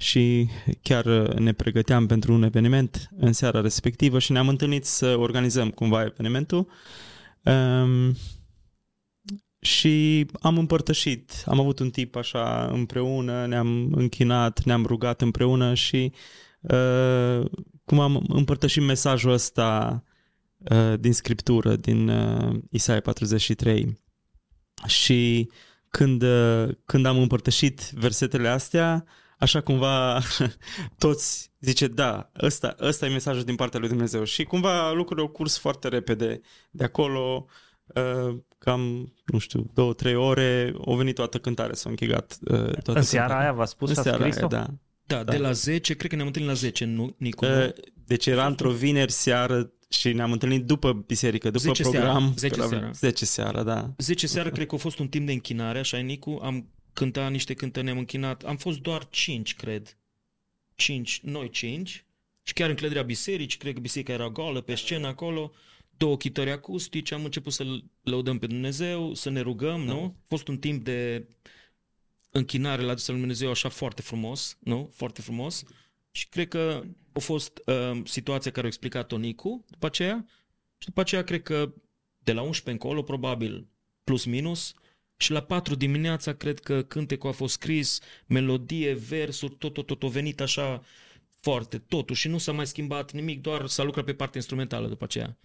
[0.00, 0.48] și
[0.82, 1.04] chiar
[1.38, 6.68] ne pregăteam pentru un eveniment în seara respectivă și ne-am întâlnit să organizăm cumva evenimentul.
[7.44, 8.16] Um,
[9.60, 16.12] și am împărtășit, am avut un tip așa împreună, ne-am închinat, ne-am rugat împreună și
[16.60, 17.44] uh,
[17.84, 20.02] cum am împărtășit mesajul ăsta
[20.58, 24.00] uh, din scriptură, din uh, Isaia 43.
[24.86, 25.50] Și
[25.88, 29.04] când, uh, când am împărtășit versetele astea,
[29.40, 30.20] așa cumva
[30.98, 34.24] toți zice, da, ăsta, ăsta e mesajul din partea lui Dumnezeu.
[34.24, 37.46] Și cumva lucrurile au curs foarte repede de acolo.
[37.46, 37.52] Uh,
[37.94, 42.92] Uh, cam, nu știu, două, trei ore, au venit toată cântarea, s-a închegat uh, toată
[42.92, 43.36] În seara cântarea.
[43.36, 44.66] aia v-a spus, În seara aia, da.
[45.06, 47.44] Da, da, de la 10, cred că ne-am întâlnit la 10, nu, Nicu?
[47.44, 47.68] Uh,
[48.04, 52.32] deci era într-o vineri seară și ne-am întâlnit după biserică, după 10 program.
[52.36, 52.58] Seara.
[52.58, 52.90] 10 seara.
[52.92, 53.90] 10 seara, da.
[53.98, 56.68] 10 seara cred că a fost un timp de închinare, așa Nicu, am
[57.00, 59.96] cântat niște cântări, ne-am închinat, am fost doar 5, cred.
[60.74, 62.04] 5, noi 5.
[62.42, 65.52] Și chiar în clădirea bisericii, cred că biserica era goală pe scenă acolo
[65.96, 69.92] două chitări acustice, am început să lăudăm pe Dumnezeu, să ne rugăm, da.
[69.92, 70.02] nu?
[70.18, 71.28] A fost un timp de
[72.30, 74.90] închinare la adresa lui Dumnezeu așa foarte frumos, nu?
[74.94, 75.64] Foarte frumos.
[76.10, 80.26] Și cred că a fost uh, situația care a explicat-o Nicu după aceea.
[80.78, 81.72] Și după aceea cred că
[82.18, 83.66] de la 11 încolo, probabil
[84.04, 84.74] plus minus,
[85.20, 90.02] și la 4 dimineața cred că cântecul a fost scris, melodie, versuri, tot, tot, tot,
[90.02, 90.82] a venit așa
[91.40, 95.04] foarte, totul și nu s-a mai schimbat nimic, doar s-a lucrat pe partea instrumentală după
[95.04, 95.38] aceea.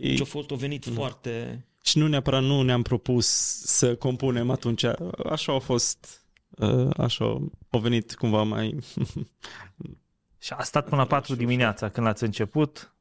[0.00, 0.94] Deci a fost, o venit mm.
[0.94, 1.64] foarte...
[1.82, 3.26] Și nu neapărat nu ne-am propus
[3.64, 4.84] să compunem atunci.
[5.30, 8.76] Așa a fost, uh, așa a venit cumva mai...
[10.44, 12.94] și a stat până la 4 dimineața când l-ați început?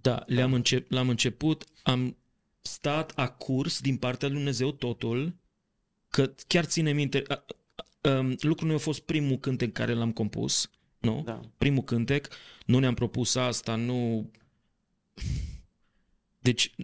[0.00, 2.16] Da, le-am încep, l-am început, am
[2.60, 5.34] stat a curs din partea lui Dumnezeu totul,
[6.12, 7.22] că chiar ține minte,
[8.00, 11.22] um, lucrul nu a fost primul cântec care l-am compus, nu?
[11.24, 11.40] Da.
[11.58, 12.28] Primul cântec,
[12.66, 14.30] nu ne-am propus asta, nu
[16.38, 16.74] deci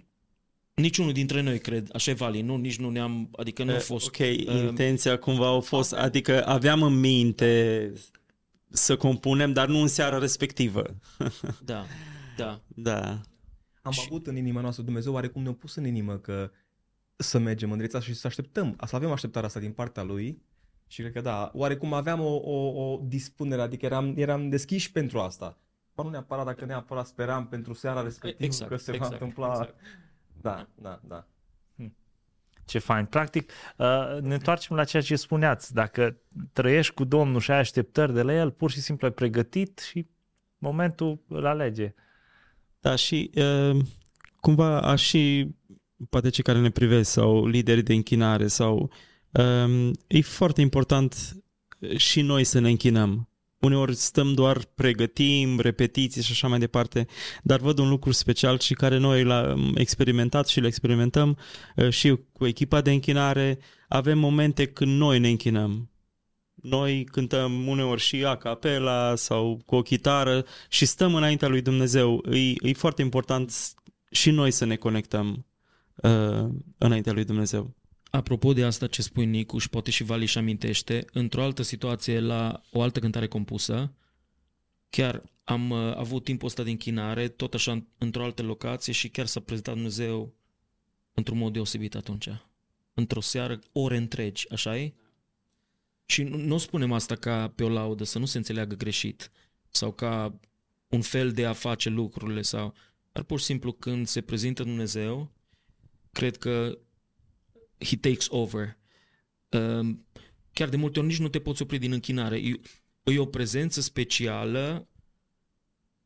[0.73, 4.07] niciunul dintre noi, cred, așa e Vali, nu, nici nu ne-am, adică nu a fost...
[4.07, 7.93] Ok, uh, intenția cumva a fost, adică aveam în minte
[8.69, 10.95] să compunem, dar nu în seara respectivă.
[11.63, 11.85] Da,
[12.37, 12.61] da.
[12.67, 13.21] Da.
[13.81, 14.01] Am și...
[14.05, 16.51] avut în inima noastră Dumnezeu oarecum ne-a pus în inimă că
[17.21, 20.41] să mergem în direcția și să așteptăm, să avem așteptarea asta din partea Lui
[20.87, 25.19] și cred că da, oarecum aveam o, o, o dispunere, adică eram, eram deschiși pentru
[25.19, 25.57] asta
[26.03, 29.49] nu neapărat dacă neapărat speram pentru seara respectivă exact, că se exact, va întâmpla.
[29.49, 29.75] Exact.
[30.41, 31.27] Da, da, da.
[31.75, 31.95] Hm.
[32.65, 33.05] Ce fain.
[33.05, 35.73] Practic, uh, ne întoarcem la ceea ce spuneați.
[35.73, 36.17] Dacă
[36.53, 40.07] trăiești cu Domnul și ai așteptări de la El, pur și simplu ai pregătit și
[40.57, 41.93] momentul îl alege.
[42.79, 43.79] Da, și uh,
[44.39, 45.55] cumva aș și,
[46.09, 48.91] poate cei care ne privesc sau lideri de închinare sau
[49.31, 51.35] uh, e foarte important
[51.97, 53.29] și noi să ne închinăm
[53.59, 57.07] uneori stăm doar pregătim, repetiții și așa mai departe,
[57.43, 61.37] dar văd un lucru special și care noi l-am experimentat și le experimentăm
[61.75, 65.89] uh, și cu echipa de închinare, avem momente când noi ne închinăm.
[66.53, 72.25] Noi cântăm uneori și a capela sau cu o chitară și stăm înaintea lui Dumnezeu.
[72.31, 73.53] E, e foarte important
[74.11, 75.45] și noi să ne conectăm
[76.01, 77.75] uh, înaintea lui Dumnezeu.
[78.11, 82.19] Apropo de asta ce spui Nicu și poate și Vali și amintește, într-o altă situație
[82.19, 83.93] la o altă cântare compusă,
[84.89, 89.25] chiar am uh, avut timpul ăsta de închinare, tot așa într-o altă locație și chiar
[89.25, 90.33] s-a prezentat Dumnezeu
[91.13, 92.29] într-un mod deosebit atunci.
[92.93, 94.93] Într-o seară, ore întregi, așa e?
[96.05, 99.31] Și nu, nu spunem asta ca pe o laudă, să nu se înțeleagă greșit
[99.69, 100.39] sau ca
[100.87, 102.73] un fel de a face lucrurile sau...
[103.11, 105.31] Dar pur și simplu când se prezintă Dumnezeu,
[106.11, 106.77] cred că
[107.77, 108.77] he takes over.
[109.49, 110.05] Um,
[110.53, 112.37] chiar de multe ori nici nu te poți opri din închinare.
[112.37, 112.59] E,
[113.03, 114.87] e o prezență specială,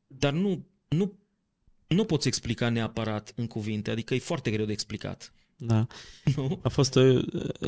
[0.08, 1.20] dar nu, nu,
[1.88, 5.34] nu poți explica neapărat în cuvinte, adică e foarte greu de explicat.
[5.56, 5.88] Da.
[6.36, 6.60] Nu?
[6.64, 7.02] A fost, o,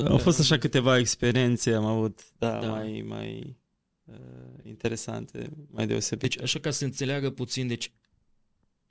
[0.07, 2.67] au fost așa câteva experiențe, am avut, da, da.
[2.67, 3.57] mai, mai
[4.03, 4.15] uh,
[4.63, 6.27] interesante, mai deosebite.
[6.27, 7.91] Deci, așa ca să înțeleagă puțin, deci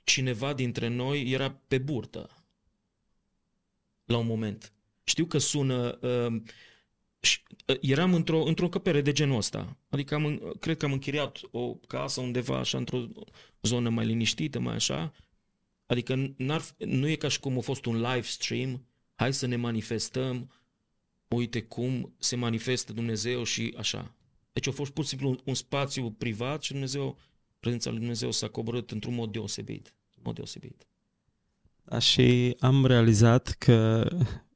[0.03, 2.44] cineva dintre noi era pe burtă
[4.05, 4.73] la un moment.
[5.03, 5.97] Știu că sună...
[6.01, 6.41] Uh,
[7.67, 9.77] uh, eram într-o, într-o încăpere de genul ăsta.
[9.89, 13.05] Adică am, cred că am închiriat o casă undeva așa într-o
[13.61, 15.11] zonă mai liniștită, mai așa.
[15.85, 18.85] Adică n-ar, nu e ca și cum a fost un live stream,
[19.15, 20.51] hai să ne manifestăm,
[21.27, 24.15] uite cum se manifestă Dumnezeu și așa.
[24.53, 27.17] Deci a fost pur și simplu un, un spațiu privat și Dumnezeu,
[27.59, 29.93] prezența lui Dumnezeu s-a coborât într-un mod deosebit.
[30.15, 30.87] Un mod deosebit.
[31.85, 34.07] Da, și am realizat că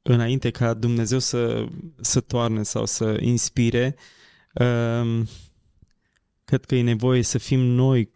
[0.02, 1.64] înainte ca Dumnezeu să,
[2.00, 3.96] să toarne sau să inspire,
[4.54, 5.28] um,
[6.44, 8.10] cred că e nevoie să fim noi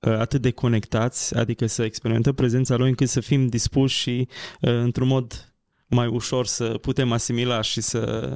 [0.00, 4.28] uh, atât de conectați, adică să experimentăm prezența Lui încât să fim dispuși și
[4.60, 5.54] uh, într-un mod
[5.86, 8.32] mai ușor să putem asimila și să,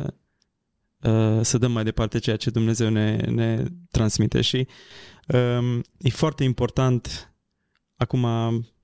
[1.02, 4.40] uh, să dăm mai departe ceea ce Dumnezeu ne, ne transmite.
[4.40, 4.66] Și
[5.26, 7.32] um, e foarte important,
[7.96, 8.26] acum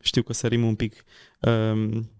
[0.04, 1.04] știu că sărim un pic,
[1.40, 2.10] um,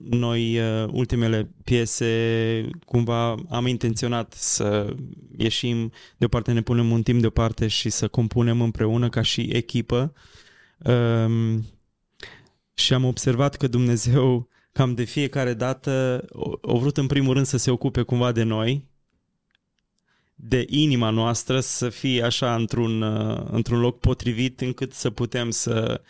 [0.00, 4.94] noi uh, ultimele piese cumva am intenționat să
[5.36, 5.92] ieșim.
[6.16, 10.12] Deoparte, ne punem un timp deoparte și să compunem împreună ca și echipă.
[10.78, 11.66] Um,
[12.74, 16.24] și am observat că Dumnezeu cam de fiecare dată
[16.60, 18.88] o vrut în primul rând să se ocupe cumva de noi
[20.42, 26.00] de inima noastră să fie așa într-un, uh, într-un loc potrivit încât să putem să
[26.00, 26.06] uh,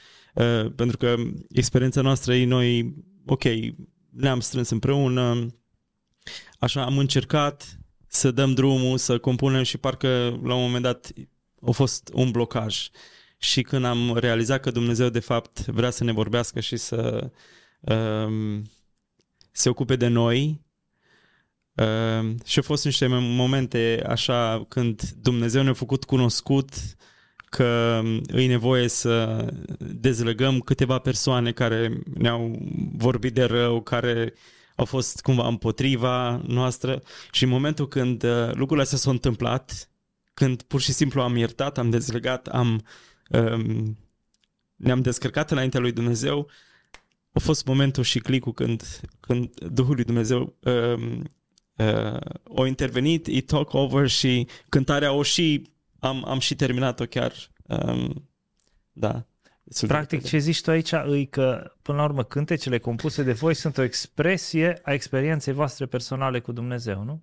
[0.76, 1.14] pentru că
[1.49, 2.95] experiența noastră e noi
[3.26, 3.43] ok,
[4.11, 5.47] ne-am strâns împreună,
[6.59, 11.12] așa am încercat să dăm drumul, să compunem și parcă la un moment dat
[11.66, 12.89] a fost un blocaj.
[13.39, 17.31] Și când am realizat că Dumnezeu de fapt vrea să ne vorbească și să
[17.81, 18.70] um,
[19.51, 20.61] se ocupe de noi,
[21.81, 26.74] Uh, și au fost niște momente așa când Dumnezeu ne-a făcut cunoscut
[27.51, 28.03] că
[28.34, 29.46] e nevoie să
[29.78, 32.59] dezlegăm câteva persoane care ne-au
[32.92, 34.34] vorbit de rău, care
[34.76, 37.03] au fost cumva împotriva noastră.
[37.32, 39.90] Și în momentul când uh, lucrurile astea s-au întâmplat,
[40.34, 42.84] când pur și simplu am iertat, am dezlegat, am,
[43.30, 43.98] um,
[44.76, 46.51] ne-am descărcat înaintea lui Dumnezeu,
[47.32, 51.22] a fost momentul și clicul când, când Duhul lui Dumnezeu um,
[51.76, 55.70] uh, a intervenit, e talk over și cântarea o și
[56.01, 57.32] am, am și terminat-o chiar.
[57.66, 58.28] Um,
[58.92, 59.24] da.
[59.86, 63.78] Practic, ce zici tu aici e că, până la urmă, cântecele compuse de voi sunt
[63.78, 67.22] o expresie a experienței voastre personale cu Dumnezeu, nu?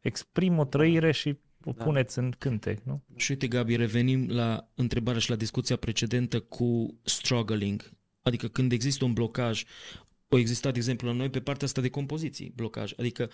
[0.00, 1.84] Exprim o trăire și o da.
[1.84, 3.02] puneți în cântec, nu?
[3.16, 7.90] Și uite, Gabi, revenim la întrebarea și la discuția precedentă cu struggling.
[8.22, 9.64] Adică când există un blocaj,
[10.28, 12.92] o existat, de exemplu, la noi pe partea asta de compoziții, blocaj.
[12.96, 13.30] Adică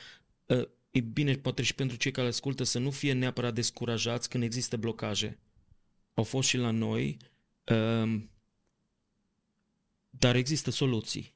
[0.48, 4.42] ă, e bine, poate și pentru cei care ascultă, să nu fie neapărat descurajați când
[4.42, 5.38] există blocaje.
[6.14, 7.16] Au fost și la noi,
[7.64, 8.30] um,
[10.10, 11.34] dar există soluții.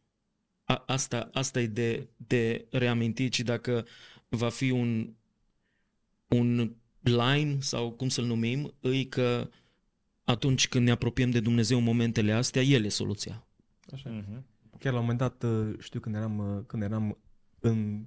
[0.64, 3.86] A, asta, asta e de, de reamintit și dacă
[4.28, 5.14] va fi un,
[6.28, 9.50] un line sau cum să-l numim, e că
[10.24, 13.46] atunci când ne apropiem de Dumnezeu în momentele astea, El e soluția.
[13.92, 14.22] Așa.
[14.22, 14.42] Uh-huh.
[14.78, 15.44] Chiar la un moment dat,
[15.78, 17.18] știu când eram, când eram
[17.60, 18.06] în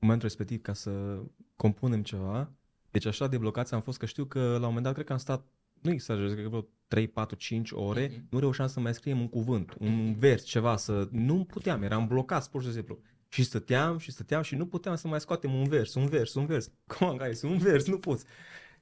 [0.00, 1.22] momentul respectiv ca să
[1.56, 2.52] compunem ceva.
[2.90, 5.12] Deci așa de blocați am fost că știu că la un moment dat cred că
[5.12, 5.46] am stat,
[5.80, 8.28] nu exagerez, cred că vreo 3, 4, 5 ore, uh-huh.
[8.30, 12.48] nu reușeam să mai scriem un cuvânt, un vers, ceva, să nu puteam, eram blocat
[12.48, 12.98] pur și simplu.
[13.28, 16.46] Și stăteam și stăteam și nu puteam să mai scoatem un vers, un vers, un
[16.46, 16.70] vers.
[16.98, 18.24] Come on, guys, un vers, nu poți.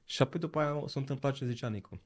[0.05, 2.01] Și apoi după aia s-a întâmplat ce zicea Nicu.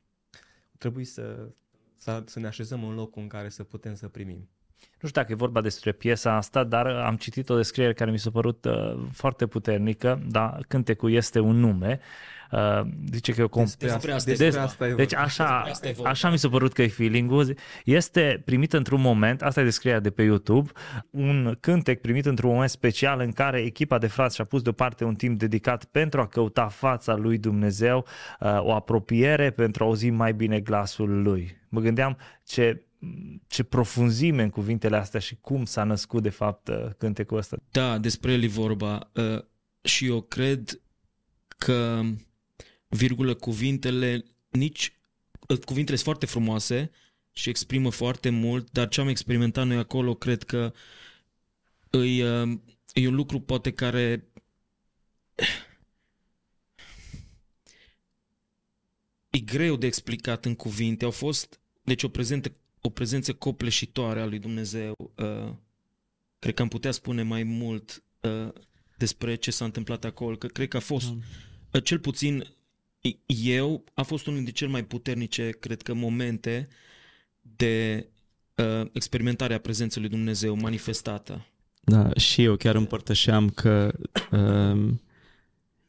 [0.78, 1.50] Trebuie să,
[1.96, 4.50] să, să ne așezăm în locul în care să putem să primim.
[5.04, 8.20] Nu știu dacă e vorba despre piesa asta, dar am citit o descriere care mi
[8.20, 12.00] s-a părut uh, foarte puternică, dar cântecul este un nume.
[12.52, 12.82] Uh,
[13.12, 16.30] zice că e o comp- despre, asta, despre, despre asta e Deci așa, asta așa
[16.30, 17.56] mi s-a părut că e feeling-ul.
[17.86, 20.72] Este primit într-un moment, asta e descrierea de pe YouTube,
[21.10, 25.16] un cântec primit într-un moment special în care echipa de frați și-a pus deoparte un
[25.16, 28.06] timp dedicat pentru a căuta fața lui Dumnezeu,
[28.40, 31.62] uh, o apropiere pentru a auzi mai bine glasul lui.
[31.70, 32.86] Mă gândeam ce
[33.48, 37.58] ce profunzime în cuvintele astea și cum s-a născut de fapt uh, cântecul ăsta.
[37.72, 39.40] Da, despre el e vorba uh,
[39.82, 40.82] și eu cred
[41.48, 42.02] că
[42.88, 44.94] virgulă cuvintele nici
[45.48, 46.92] uh, cuvintele sunt foarte frumoase
[47.32, 50.74] și exprimă foarte mult, dar ce am experimentat noi acolo cred că
[51.92, 52.24] e,
[52.94, 54.28] e un lucru poate care
[59.30, 61.06] e greu de explicat în cuvinte.
[61.06, 62.56] Au fost, deci o prezentă
[62.86, 64.96] o prezență copleșitoare a lui Dumnezeu.
[65.16, 65.54] Uh,
[66.40, 68.54] cred că am putea spune mai mult uh,
[68.98, 71.22] despre ce s-a întâmplat acolo, că cred că a fost, mm.
[71.74, 72.44] uh, cel puțin
[73.26, 76.68] eu, a fost unul dintre cele mai puternice, cred că, momente
[77.42, 78.08] de
[78.56, 81.46] uh, experimentare a prezenței lui Dumnezeu manifestată.
[81.82, 83.94] Da, și eu chiar împărtășeam că
[84.32, 84.94] uh,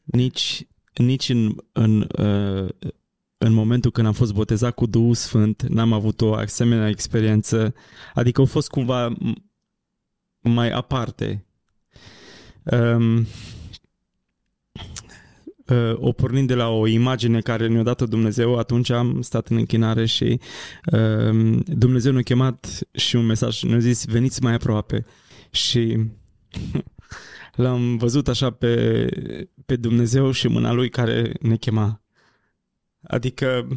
[0.03, 2.73] nici, nici în, în uh,
[3.37, 7.73] în momentul când am fost botezat cu Duhul Sfânt, n-am avut o asemenea experiență,
[8.13, 9.15] adică au fost cumva
[10.39, 11.45] mai aparte.
[12.63, 13.17] Um,
[15.65, 19.57] uh, o pornind de la o imagine care ne-a dat Dumnezeu, atunci am stat în
[19.57, 20.39] închinare și
[20.91, 25.05] uh, Dumnezeu ne-a chemat și un mesaj ne-a zis veniți mai aproape
[25.51, 25.97] și
[27.63, 29.05] l-am văzut așa pe,
[29.65, 32.04] pe Dumnezeu și mâna lui care ne chema.
[33.07, 33.67] Adică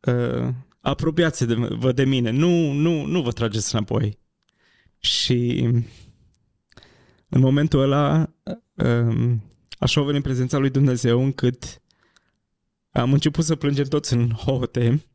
[0.00, 0.48] uh,
[0.80, 4.18] apropiați de, vă de mine, nu, nu, nu vă trageți înapoi.
[4.98, 5.68] Și
[7.28, 8.32] în momentul ăla
[8.74, 9.34] uh,
[9.78, 11.82] așa au venit prezența lui Dumnezeu încât
[12.90, 15.06] am început să plângem toți în hohote.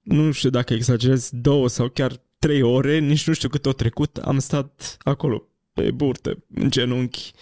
[0.00, 4.16] Nu știu dacă exagerez, două sau chiar trei ore, nici nu știu cât au trecut,
[4.16, 7.32] am stat acolo, pe burtă, în genunchi,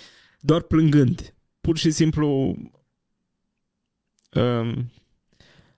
[0.40, 1.34] doar plângând.
[1.60, 2.73] Pur și simplu, um,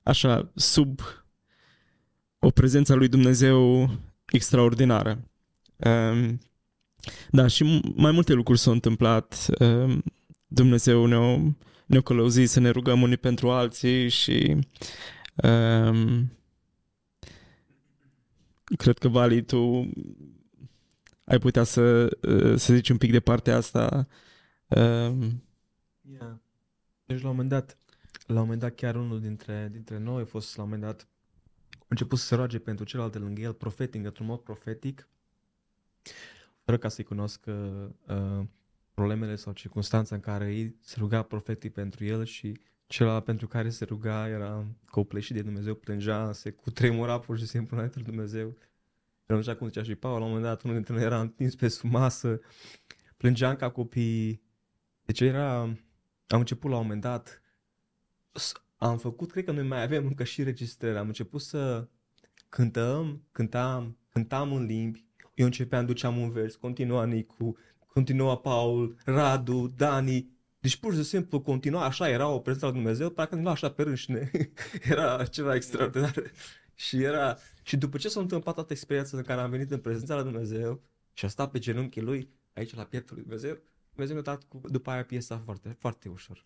[0.02, 1.00] așa, sub
[2.38, 3.90] o prezență a lui Dumnezeu
[4.26, 5.28] extraordinară.
[5.76, 6.38] Um,
[7.30, 9.46] da, și mai multe lucruri s-au întâmplat.
[9.58, 10.02] Um,
[10.46, 11.54] Dumnezeu ne-a,
[11.86, 14.58] ne călăuzit să ne rugăm unii pentru alții și
[15.34, 16.32] um,
[18.76, 19.90] cred că, Vali, tu
[21.24, 22.06] ai putea să,
[22.56, 24.06] să zici un pic de partea asta.
[24.68, 25.44] Um,
[26.10, 26.34] yeah.
[27.04, 27.78] Deci, la un moment dat,
[28.26, 31.08] la un moment dat, chiar unul dintre, dintre noi a fost, la un moment dat,
[31.70, 35.08] a început să se roage pentru celălalt de lângă el, profetic, într-un mod profetic,
[36.64, 38.44] fără ca să-i cunosc uh,
[38.94, 43.70] problemele sau circunstanța în care ei se ruga profetic pentru el și celălalt pentru care
[43.70, 48.56] se ruga era copleșit de Dumnezeu, plângea, se cutremura pur și simplu înainte lui Dumnezeu.
[49.26, 51.54] Era așa cum zicea și Paul, la un moment dat unul dintre noi era întins
[51.54, 52.40] pe sub masă,
[53.16, 54.42] plângeam ca copii.
[55.04, 55.60] Deci era,
[56.26, 57.42] am început la un moment dat,
[58.76, 61.88] am făcut, cred că noi mai avem încă și registrări, am început să
[62.48, 67.56] cântăm, cântam, cântam în limbi, eu începeam, duceam un vers, continua Nicu,
[67.86, 73.10] continua Paul, Radu, Dani, deci pur și simplu continua, așa era o prezență la Dumnezeu,
[73.10, 74.30] parcă nu așa pe râșne.
[74.90, 76.22] era ceva extraordinar.
[76.74, 80.14] și era, și după ce s-a întâmplat toată experiența în care am venit în prezența
[80.14, 80.82] la Dumnezeu
[81.12, 83.58] și a stat pe genunchii lui, aici la pieptul lui Dumnezeu,
[83.90, 86.42] Dumnezeu mi-a dat cu, după aia piesa foarte, foarte ușor.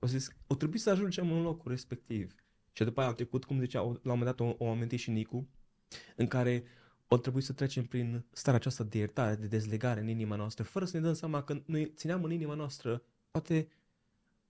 [0.00, 2.34] O zis, o trebuie să ajungem în locul respectiv.
[2.72, 5.10] Și după aia am trecut, cum zicea, la un moment dat o, o amintit și
[5.10, 5.48] Nicu,
[6.16, 6.64] în care
[7.08, 10.84] o trebuie să trecem prin starea aceasta de iertare, de dezlegare în inima noastră, fără
[10.84, 13.68] să ne dăm seama că noi țineam în inima noastră poate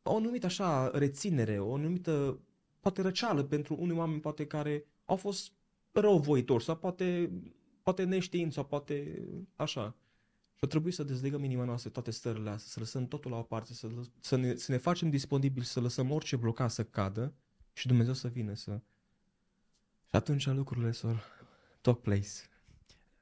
[0.03, 2.38] o anumită așa reținere, o anumită
[2.80, 5.53] poate răceală pentru unii oameni poate care au fost
[5.92, 7.30] răuvoitori sau poate,
[7.82, 9.24] poate neștiind sau poate
[9.57, 9.96] așa.
[10.62, 13.72] Și trebuie să dezlegăm inima noastră toate stările astea, să lăsăm totul la o parte,
[13.74, 13.88] să,
[14.20, 17.32] să, ne, să ne facem disponibili, să lăsăm orice blocat să cadă
[17.72, 18.80] și Dumnezeu să vină să...
[20.06, 21.04] Și atunci lucrurile s
[21.80, 22.28] top place.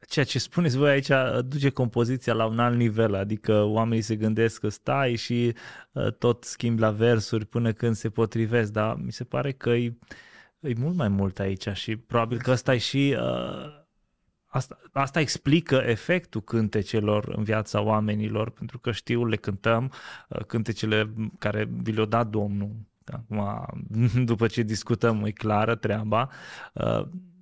[0.09, 1.11] Ceea ce spuneți voi aici
[1.45, 5.55] duce compoziția la un alt nivel, adică oamenii se gândesc că stai și
[5.93, 9.95] uh, tot schimbi la versuri până când se potrivesc, dar mi se pare că e,
[10.61, 13.17] e mult mai mult aici și probabil că ăsta e și...
[13.19, 13.78] Uh,
[14.59, 19.93] asta, asta explică efectul cântecelor în viața oamenilor, pentru că știu, le cântăm,
[20.29, 22.71] uh, cântecele care vi le-a dat Domnul,
[23.05, 23.45] acum,
[24.31, 26.31] după ce discutăm, e clară treaba,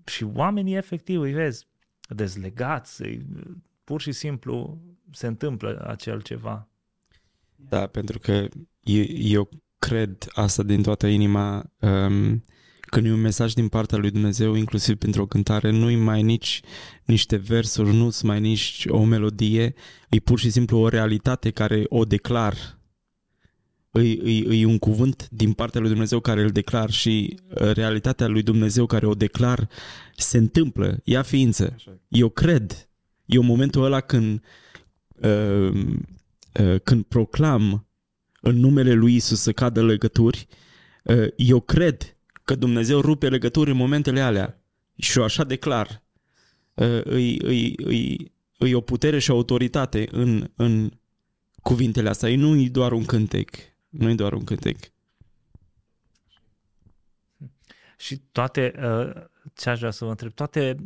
[0.05, 1.67] și oamenii efectiv, îi vezi,
[2.09, 3.03] dezlegați,
[3.85, 6.69] pur și simplu se întâmplă acel ceva.
[7.57, 8.33] Da, pentru că
[8.81, 9.49] eu, eu
[9.79, 12.45] cred asta din toată inima um,
[12.87, 16.61] când e un mesaj din partea lui Dumnezeu, inclusiv pentru o cântare, nu-i mai nici
[17.05, 19.75] niște versuri, nu-s mai nici o melodie,
[20.09, 22.79] e pur și simplu o realitate care o declar.
[23.93, 28.27] E, e, e un cuvânt din partea lui Dumnezeu care îl declar și uh, realitatea
[28.27, 29.69] lui Dumnezeu care o declar
[30.17, 31.77] se întâmplă, ia ființă.
[32.09, 32.89] Eu cred,
[33.27, 34.43] e un momentul ăla când,
[35.23, 35.71] uh,
[36.61, 37.87] uh, când proclam
[38.41, 40.47] în numele lui Isus să cadă legături,
[41.03, 42.16] uh, eu cred
[42.47, 44.61] că Dumnezeu rupe legături în momentele alea
[44.97, 46.03] și eu așa declar.
[46.75, 50.91] Uh, îi, îi, îi, îi o putere și o autoritate în, în
[51.63, 52.37] cuvintele astea.
[52.37, 53.51] Nu e doar un cântec
[53.97, 54.77] nu e doar un cântec.
[57.97, 59.25] Și toate, uh,
[59.55, 60.77] ce aș vrea să vă întreb, toate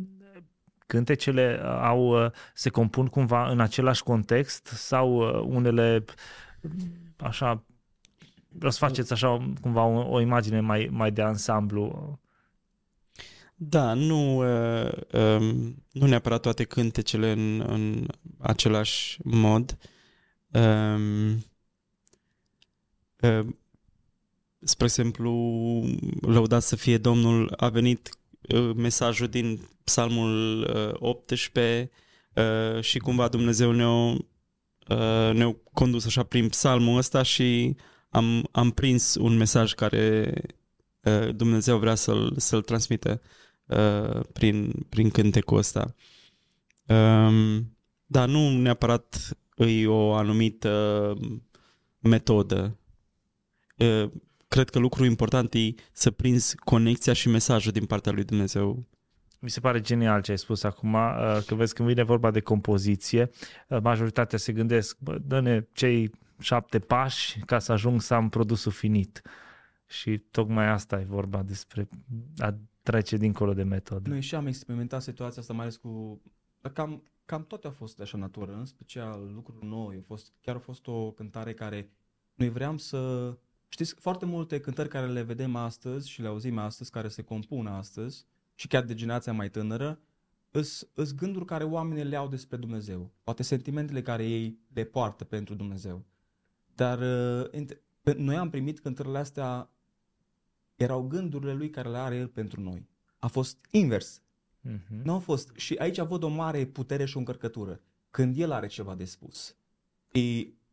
[0.87, 6.05] cântecele au, uh, se compun cumva în același context sau uh, unele
[7.17, 7.63] așa,
[8.51, 12.19] vreau să faceți așa cumva o, o imagine mai, mai de ansamblu?
[13.55, 18.07] Da, nu, uh, um, nu neapărat toate cântecele în, în
[18.39, 19.77] același mod.
[20.51, 21.43] Um,
[23.21, 23.59] Ehm,
[24.59, 25.31] spre exemplu,
[26.21, 28.09] lăudat să fie Domnul, a venit
[28.75, 30.63] mesajul din Psalmul
[30.99, 31.91] 18,
[32.33, 37.75] uh, și cumva Dumnezeu ne-a, uh, ne-a condus așa prin psalmul ăsta și
[38.11, 40.33] am, am prins un mesaj care
[41.01, 43.21] uh, Dumnezeu vrea să-l, să-l transmită
[43.65, 45.95] uh, prin, prin cântecul ăsta.
[46.87, 51.13] Um, dar nu neapărat e o anumită
[51.99, 52.77] metodă.
[53.77, 54.11] Uh,
[54.47, 58.85] cred că lucrul important e să prinzi conexia și mesajul din partea lui Dumnezeu.
[59.39, 62.39] Mi se pare genial ce ai spus acum, uh, că vezi când vine vorba de
[62.39, 63.29] compoziție,
[63.67, 66.11] uh, majoritatea se gândesc, bă, dă-ne cei
[66.41, 69.21] șapte pași ca să ajung să am produsul finit.
[69.85, 71.87] Și tocmai asta e vorba despre
[72.37, 74.09] a trece dincolo de metodă.
[74.09, 76.21] Noi și am experimentat situația asta, mai ales cu...
[76.73, 79.97] Cam, cam toate au fost de așa natură, în special lucruri noi.
[79.97, 81.91] A fost, chiar a fost o cântare care
[82.33, 83.31] noi vreau să...
[83.67, 87.67] Știți, foarte multe cântări care le vedem astăzi și le auzim astăzi, care se compun
[87.67, 88.25] astăzi,
[88.55, 89.99] și chiar de generația mai tânără,
[90.93, 93.11] îs gânduri care oamenii le au despre Dumnezeu.
[93.23, 96.05] Poate sentimentele care ei le poartă pentru Dumnezeu.
[96.75, 96.99] Dar
[97.53, 99.69] uh, noi am primit cântările astea,
[100.75, 102.89] erau gândurile lui care le are el pentru noi.
[103.19, 104.21] A fost invers.
[104.69, 105.03] Uh-huh.
[105.03, 105.51] Nu a fost.
[105.55, 107.81] Și aici văd o mare putere și o încărcătură.
[108.09, 109.55] Când el are ceva de spus.
[110.11, 110.19] E,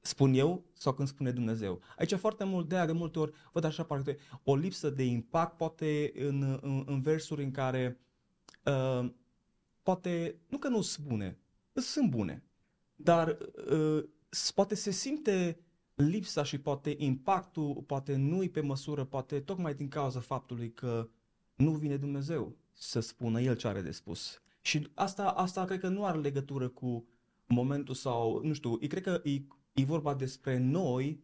[0.01, 1.81] spun eu sau când spune Dumnezeu.
[1.97, 5.57] Aici foarte mult de aia, de multe ori văd așa parcă o lipsă de impact
[5.57, 8.01] poate în, în, în versuri în care
[8.65, 9.11] uh,
[9.83, 11.39] poate, nu că nu sunt bune,
[11.73, 12.43] sunt bune,
[12.97, 13.39] dar
[13.71, 14.05] uh,
[14.55, 15.61] poate se simte
[15.99, 21.09] lipsa și poate impactul poate nu-i pe măsură, poate tocmai din cauza faptului că
[21.55, 24.43] nu vine Dumnezeu să spună El ce are de spus.
[24.61, 27.07] Și asta, asta cred că nu are legătură cu
[27.47, 29.43] momentul sau, nu știu, cred că e,
[29.73, 31.23] e vorba despre noi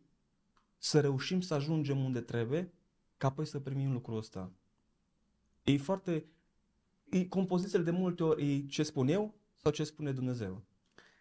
[0.79, 2.73] să reușim să ajungem unde trebuie
[3.17, 4.53] ca apoi să primim lucrul ăsta.
[5.65, 6.25] E foarte...
[7.11, 10.63] E, compozițiile de multe ori e ce spun eu sau ce spune Dumnezeu.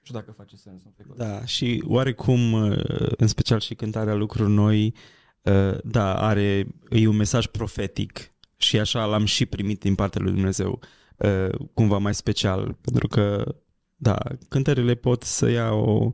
[0.03, 0.81] Nu știu dacă face sens.
[1.15, 4.93] Da, și oarecum, uh, în special și cântarea lucruri noi,
[5.41, 10.31] uh, da, are, e un mesaj profetic și așa l-am și primit din partea lui
[10.31, 10.79] Dumnezeu,
[11.17, 13.55] uh, cumva mai special, pentru că,
[13.95, 14.17] da,
[14.49, 16.13] cântările pot să ia o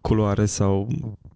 [0.00, 0.88] culoare sau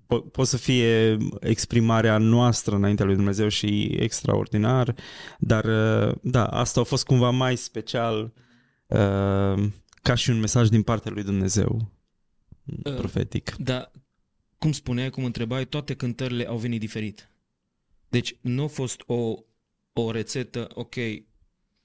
[0.06, 4.94] po- pot să fie exprimarea noastră înaintea lui Dumnezeu și extraordinar,
[5.38, 5.64] dar,
[6.22, 8.32] da, asta a fost cumva mai special
[10.06, 11.92] ca și un mesaj din partea lui Dumnezeu
[12.84, 13.56] uh, profetic.
[13.56, 13.90] Da,
[14.58, 17.30] cum spuneai, cum întrebai, toate cântările au venit diferit.
[18.08, 19.34] Deci nu a fost o,
[19.92, 20.94] o rețetă, ok,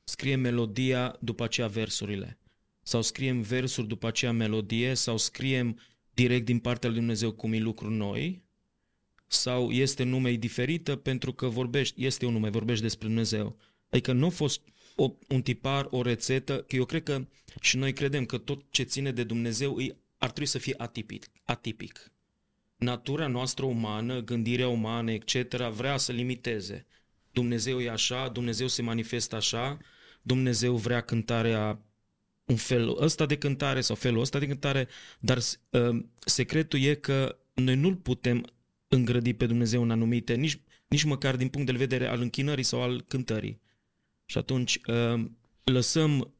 [0.03, 2.39] scriem melodia, după aceea versurile.
[2.81, 5.79] Sau scriem versuri, după aceea melodie, sau scriem
[6.13, 8.43] direct din partea lui Dumnezeu cum e lucru noi,
[9.27, 13.57] sau este nume diferită pentru că vorbești, este un nume, vorbești despre Dumnezeu.
[13.89, 14.61] Adică nu a fost
[14.95, 17.25] o, un tipar, o rețetă, că eu cred că
[17.61, 21.25] și noi credem că tot ce ține de Dumnezeu îi, ar trebui să fie atipic.
[21.43, 22.11] atipic.
[22.75, 26.85] Natura noastră umană, gândirea umană, etc., vrea să limiteze.
[27.31, 29.77] Dumnezeu e așa, Dumnezeu se manifestă așa,
[30.21, 31.85] Dumnezeu vrea cântarea
[32.45, 34.87] un fel ăsta de cântare sau felul ăsta de cântare,
[35.19, 38.45] dar uh, secretul e că noi nu-L putem
[38.87, 42.81] îngrădi pe Dumnezeu în anumite, nici, nici măcar din punct de vedere al închinării sau
[42.81, 43.61] al cântării.
[44.31, 45.25] Și atunci uh,
[45.63, 46.33] lăsăm,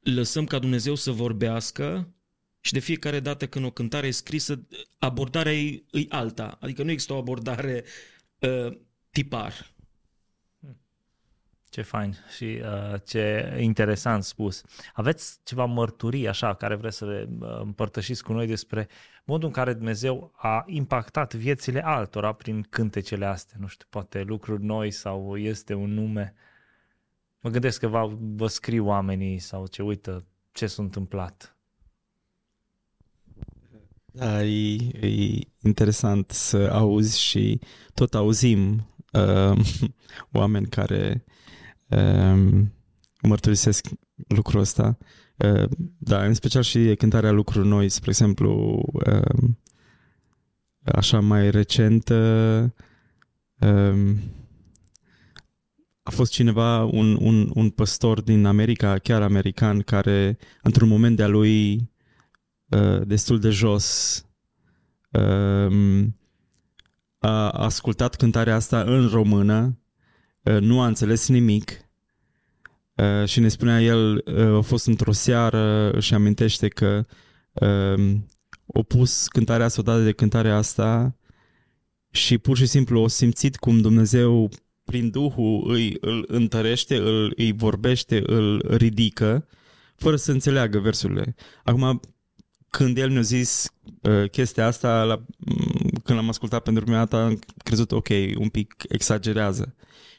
[0.00, 2.14] lăsăm ca Dumnezeu să vorbească
[2.60, 4.66] și de fiecare dată când o cântare e scrisă,
[4.98, 6.58] abordarea e, e alta.
[6.60, 7.84] Adică nu există o abordare
[8.38, 8.78] uh,
[9.10, 9.74] tipar.
[11.70, 14.62] Ce fain și uh, ce interesant spus.
[14.92, 18.88] Aveți ceva mărturii așa care vreți să le uh, împărtășiți cu noi despre
[19.26, 23.56] modul în care Dumnezeu a impactat viețile altora prin cântecele astea?
[23.60, 26.34] Nu știu, poate lucruri noi sau este un nume.
[27.40, 31.56] Mă gândesc că vă, vă scriu oamenii sau ce uită ce s-a întâmplat.
[34.04, 37.60] Da, e, e interesant să auzi și
[37.94, 39.58] tot auzim uh,
[40.32, 41.24] oameni care
[41.86, 42.72] um,
[43.22, 43.86] mărturisesc
[44.28, 44.98] lucrul ăsta.
[45.36, 45.68] Uh,
[45.98, 49.48] da, în special și cântarea lucruri noi, spre exemplu, uh,
[50.84, 52.64] așa mai recent, uh,
[53.60, 54.18] um,
[56.02, 61.28] a fost cineva, un, un, un păstor din America, chiar american, care într-un moment de-a
[61.28, 61.74] lui
[62.68, 64.20] uh, destul de jos
[65.10, 66.06] uh,
[67.18, 69.78] a ascultat cântarea asta în română
[70.46, 71.76] Uh, nu a înțeles nimic uh,
[73.24, 77.04] și ne spunea el, uh, a fost într-o seară, și amintește că
[78.66, 81.16] o pus cântarea asta, odată de cântarea asta
[82.10, 84.50] și pur și simplu o simțit cum Dumnezeu
[84.84, 89.46] prin Duhul îi, îl întărește, îl, îi vorbește, îl ridică
[89.96, 91.34] fără să înțeleagă versurile.
[91.64, 92.00] Acum,
[92.70, 93.70] când el ne-a zis
[94.02, 98.08] uh, chestia asta, la, m- când l-am ascultat pentru prima dată, am crezut, ok,
[98.38, 99.74] un pic exagerează.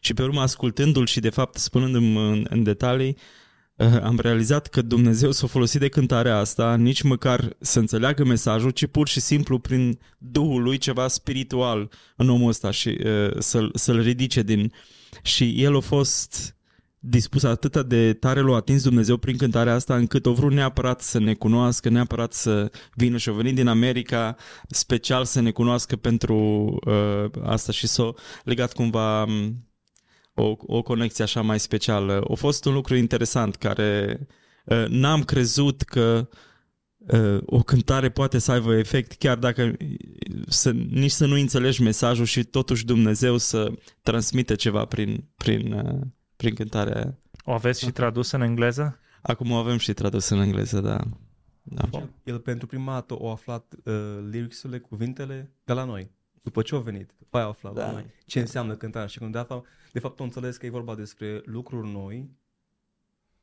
[0.08, 3.18] Și pe urmă, ascultându-l și, de fapt, spunându-mi în, în detalii,
[3.76, 8.70] uh, am realizat că Dumnezeu s-a folosit de cântarea asta nici măcar să înțeleagă mesajul,
[8.70, 13.72] ci pur și simplu prin Duhul lui ceva spiritual în omul ăsta și uh, să-l,
[13.74, 14.74] să-l ridice din...
[15.22, 16.56] Și el a fost
[17.00, 21.20] dispus atât de tare l-a atins Dumnezeu prin cântarea asta încât o vrut neapărat să
[21.20, 24.36] ne cunoască, neapărat să vină și a venit din America
[24.70, 26.36] special să ne cunoască pentru
[26.86, 28.14] uh, asta și s-a
[28.44, 29.67] legat cumva um,
[30.38, 32.24] o, o conexie așa mai specială.
[32.30, 34.20] A fost un lucru interesant care
[34.66, 36.30] uh, n-am crezut că
[36.98, 39.78] uh, o cântare poate să aibă efect chiar dacă
[40.48, 46.02] să, nici să nu înțelegi mesajul și totuși Dumnezeu să transmite ceva prin, prin, uh,
[46.36, 47.18] prin cântarea aia.
[47.44, 49.00] O aveți și tradus în engleză?
[49.22, 51.00] Acum o avem și tradus în engleză, da.
[51.64, 51.90] da.
[51.92, 53.94] El, el pentru prima dată a aflat uh,
[54.32, 56.12] lyrics-urile, cuvintele de la noi.
[56.42, 57.86] După ce au venit, după aia a aflat Da.
[57.86, 60.70] la noi ce înseamnă cântarea și când de, fapt, de fapt au înțeles că e
[60.70, 62.30] vorba despre lucruri noi,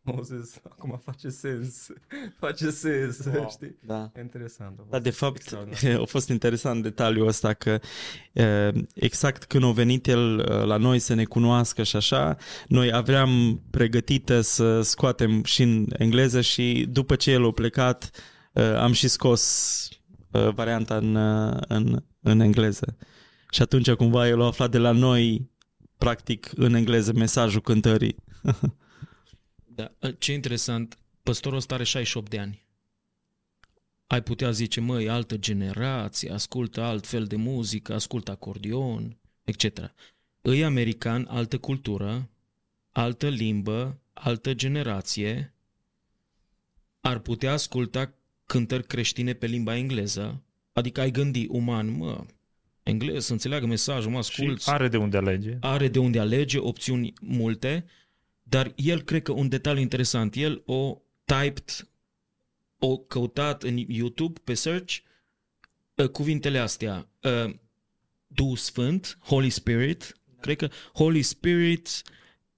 [0.04, 1.86] au zis, acum face sens,
[2.40, 3.48] face sens, Wow.
[3.50, 3.76] știi?
[3.86, 4.12] da.
[4.20, 4.78] Interesant.
[4.78, 6.00] a Da, fost de fapt, extraordinar.
[6.02, 7.80] a fost interesant detaliul ăsta că
[8.32, 12.36] e, exact când a venit el e, la noi să ne cunoască și așa,
[12.68, 18.10] noi aveam pregătită să scoatem și în engleză și după ce el a plecat
[18.52, 19.88] e, am și scos
[20.32, 22.96] e, varianta în, e, în, în engleză.
[23.50, 25.50] Și atunci cumva el a aflat de la noi
[26.04, 28.16] practic în engleză mesajul cântării.
[29.76, 29.90] Da.
[30.18, 32.66] Ce interesant, păstorul ăsta are 68 de ani.
[34.06, 39.94] Ai putea zice, măi, altă generație, ascultă alt fel de muzică, ascultă acordion, etc.
[40.40, 42.30] Îi american, altă cultură,
[42.90, 45.54] altă limbă, altă generație,
[47.00, 48.14] ar putea asculta
[48.46, 52.24] cântări creștine pe limba engleză, adică ai gândi uman, mă,
[52.84, 55.56] engleză, să înțeleagă mesajul, mă Și ascult, are de unde alege.
[55.60, 57.84] are de unde alege, opțiuni multe,
[58.42, 61.88] dar el cred că un detaliu interesant, el o typed,
[62.78, 64.96] o căutat în YouTube pe search
[65.94, 67.54] uh, cuvintele astea, uh,
[68.26, 72.02] Duh Sfânt, Holy Spirit, cred că Holy Spirit,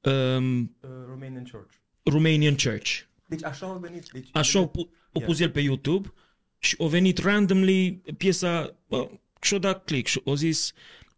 [0.01, 1.73] um, Uh, Romanian Church.
[2.03, 2.99] Romanian Church.
[3.29, 4.11] Deci așa au venit.
[4.13, 6.13] Deci, Așa o, pu- o pus el pe YouTube
[6.59, 9.11] și o venit randomly piesa bă,
[9.47, 10.73] și-o dat click și o zis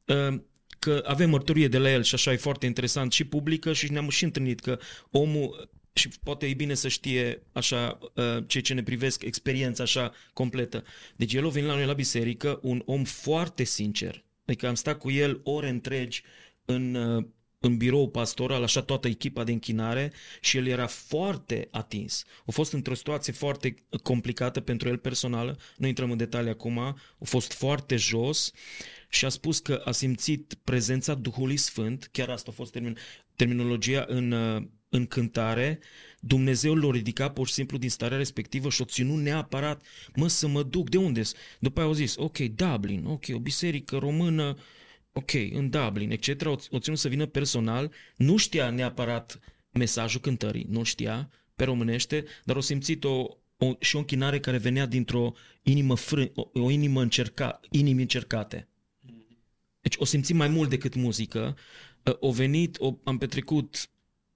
[0.05, 0.41] uh,
[0.79, 4.09] că avem mărturie de la el și așa e foarte interesant și publică și ne-am
[4.09, 4.79] și întâlnit că
[5.11, 10.13] omul și poate e bine să știe așa uh, cei ce ne privesc experiența așa
[10.33, 10.85] completă.
[11.17, 14.25] Deci el a venit la noi la biserică, un om foarte sincer.
[14.45, 16.23] Adică am stat cu el ore întregi
[16.65, 17.25] în, uh,
[17.61, 22.25] în birou pastoral, așa toată echipa de închinare și el era foarte atins.
[22.47, 26.97] A fost într-o situație foarte complicată pentru el personală, nu intrăm în detalii acum, a
[27.25, 28.53] fost foarte jos
[29.09, 32.97] și a spus că a simțit prezența Duhului Sfânt, chiar asta a fost termin,
[33.37, 35.79] terminologia în, uh, în cântare,
[36.21, 39.83] Dumnezeu l-a ridicat pur și simplu din starea respectivă și o ținut neapărat,
[40.15, 41.23] mă, să mă duc, de unde
[41.59, 44.57] După aia au zis, ok, Dublin, ok, o biserică română,
[45.13, 46.47] ok, în Dublin, etc.
[46.47, 49.41] O, o ținut să vină personal, nu știa neapărat
[49.71, 53.27] mesajul cântării, nu știa pe românește, dar o simțit o,
[53.57, 55.33] o, și o închinare care venea dintr-o
[55.63, 58.69] inimă frân, o, o inimă încerca, inimi încercate.
[59.81, 61.57] Deci o simțim mai mult decât muzică.
[62.05, 63.91] Uh, O venit, o, am petrecut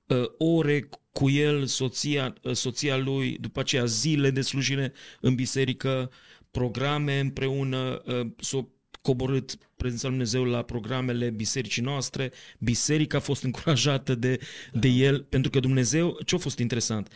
[0.07, 6.11] uh, ore cu el, soția, uh, soția lui, după aceea zile de slujire în biserică,
[6.51, 8.69] programe împreună, uh, s-o
[9.03, 14.39] coborât prezența lui Dumnezeu la programele bisericii noastre, biserica a fost încurajată de,
[14.73, 17.13] de el, pentru că Dumnezeu, ce a fost interesant,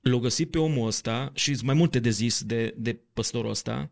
[0.00, 3.90] l-a găsit pe omul ăsta și sunt mai multe de zis de, de păstorul ăsta,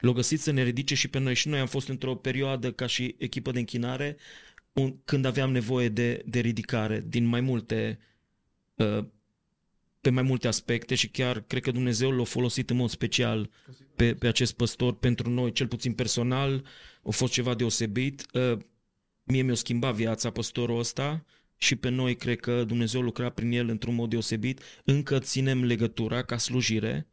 [0.00, 1.34] l-a găsit să ne ridice și pe noi.
[1.34, 4.16] Și noi am fost într-o perioadă ca și echipă de închinare
[4.72, 7.98] un, când aveam nevoie de, de ridicare din mai multe
[8.74, 9.04] uh,
[10.06, 13.50] pe mai multe aspecte și chiar cred că Dumnezeu l-a folosit în mod special
[13.96, 16.64] pe, pe acest păstor pentru noi, cel puțin personal,
[17.02, 18.26] a fost ceva deosebit.
[18.32, 18.58] Uh,
[19.24, 21.24] Mie mi-a schimbat viața păstorul ăsta
[21.56, 24.60] și pe noi cred că Dumnezeu lucra prin el într-un mod deosebit.
[24.84, 27.06] Încă ținem legătura ca slujire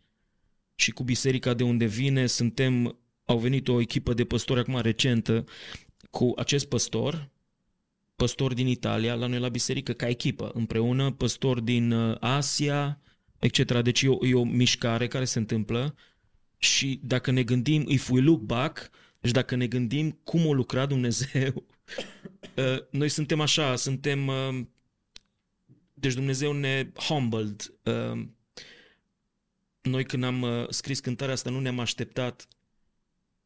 [0.75, 5.43] și cu biserica de unde vine suntem, au venit o echipă de păstori acum recentă
[6.09, 7.29] cu acest păstor,
[8.15, 12.99] păstor din Italia, la noi la biserică ca echipă, împreună, păstor din uh, Asia,
[13.39, 13.81] etc.
[13.81, 15.95] Deci e o, e o mișcare care se întâmplă
[16.57, 20.85] și dacă ne gândim, if we look back, deci dacă ne gândim cum o lucra
[20.85, 21.53] Dumnezeu,
[22.55, 24.65] uh, noi suntem așa, suntem, uh,
[25.93, 28.25] deci Dumnezeu ne humbled, uh,
[29.81, 32.47] noi când am uh, scris cântarea asta nu ne-am așteptat,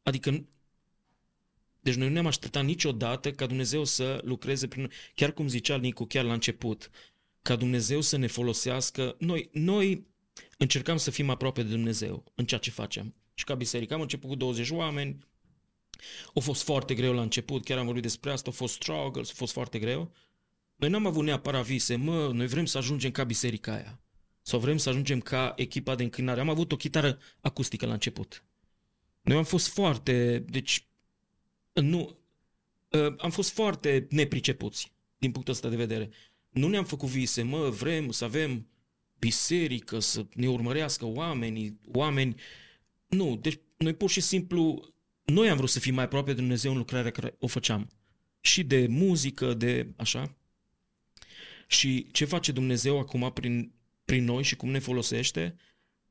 [0.02, 0.46] adică
[1.80, 4.90] deci noi nu ne-am așteptat niciodată ca Dumnezeu să lucreze prin noi.
[5.14, 6.90] Chiar cum zicea Nicu chiar la început,
[7.42, 9.16] ca Dumnezeu să ne folosească.
[9.18, 10.06] Noi, noi
[10.56, 13.14] încercam să fim aproape de Dumnezeu în ceea ce facem.
[13.34, 15.18] Și ca biserică am început cu 20 oameni,
[16.34, 19.34] a fost foarte greu la început, chiar am vorbit despre asta, a fost struggles, a
[19.36, 20.12] fost foarte greu.
[20.76, 24.00] Noi n-am avut neapărat vise, mă, noi vrem să ajungem ca biserica aia.
[24.42, 26.40] Sau vrem să ajungem ca echipa de înclinare.
[26.40, 28.44] Am avut o chitară acustică la început.
[29.22, 30.87] Noi am fost foarte, deci,
[31.80, 32.18] nu,
[32.92, 36.10] ă, am fost foarte nepricepuți din punctul ăsta de vedere.
[36.48, 38.68] Nu ne-am făcut vise, mă, vrem să avem
[39.18, 42.40] biserică, să ne urmărească oamenii, oameni.
[43.06, 44.94] Nu, deci noi pur și simplu,
[45.24, 47.90] noi am vrut să fim mai aproape de Dumnezeu în lucrarea care o făceam.
[48.40, 50.36] Și de muzică, de așa.
[51.66, 53.72] Și ce face Dumnezeu acum prin,
[54.04, 55.56] prin noi și cum ne folosește,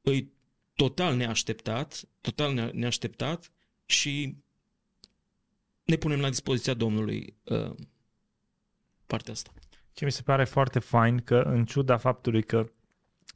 [0.01, 0.31] îi
[0.75, 3.51] total neașteptat, total neașteptat
[3.85, 4.35] și
[5.87, 7.75] ne punem la dispoziția Domnului uh,
[9.05, 9.51] partea asta.
[9.93, 12.65] Ce mi se pare foarte fain că în ciuda faptului că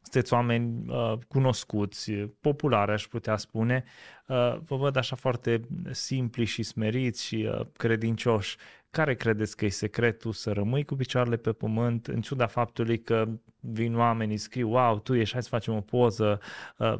[0.01, 3.83] sunteți oameni uh, cunoscuți, populari aș putea spune,
[4.27, 5.61] uh, vă văd așa foarte
[5.91, 8.57] simpli și smeriți și uh, credincioși.
[8.89, 13.27] Care credeți că e secretul să rămâi cu picioarele pe pământ, în ciuda faptului că
[13.59, 16.39] vin oamenii, scriu, wow, tu ești, hai să facem o poză,
[16.77, 16.95] uh,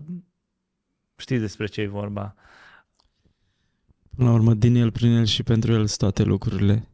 [1.15, 2.35] știți despre ce e vorba.
[4.15, 6.85] Până la urmă, din el, prin el și pentru el sunt toate lucrurile.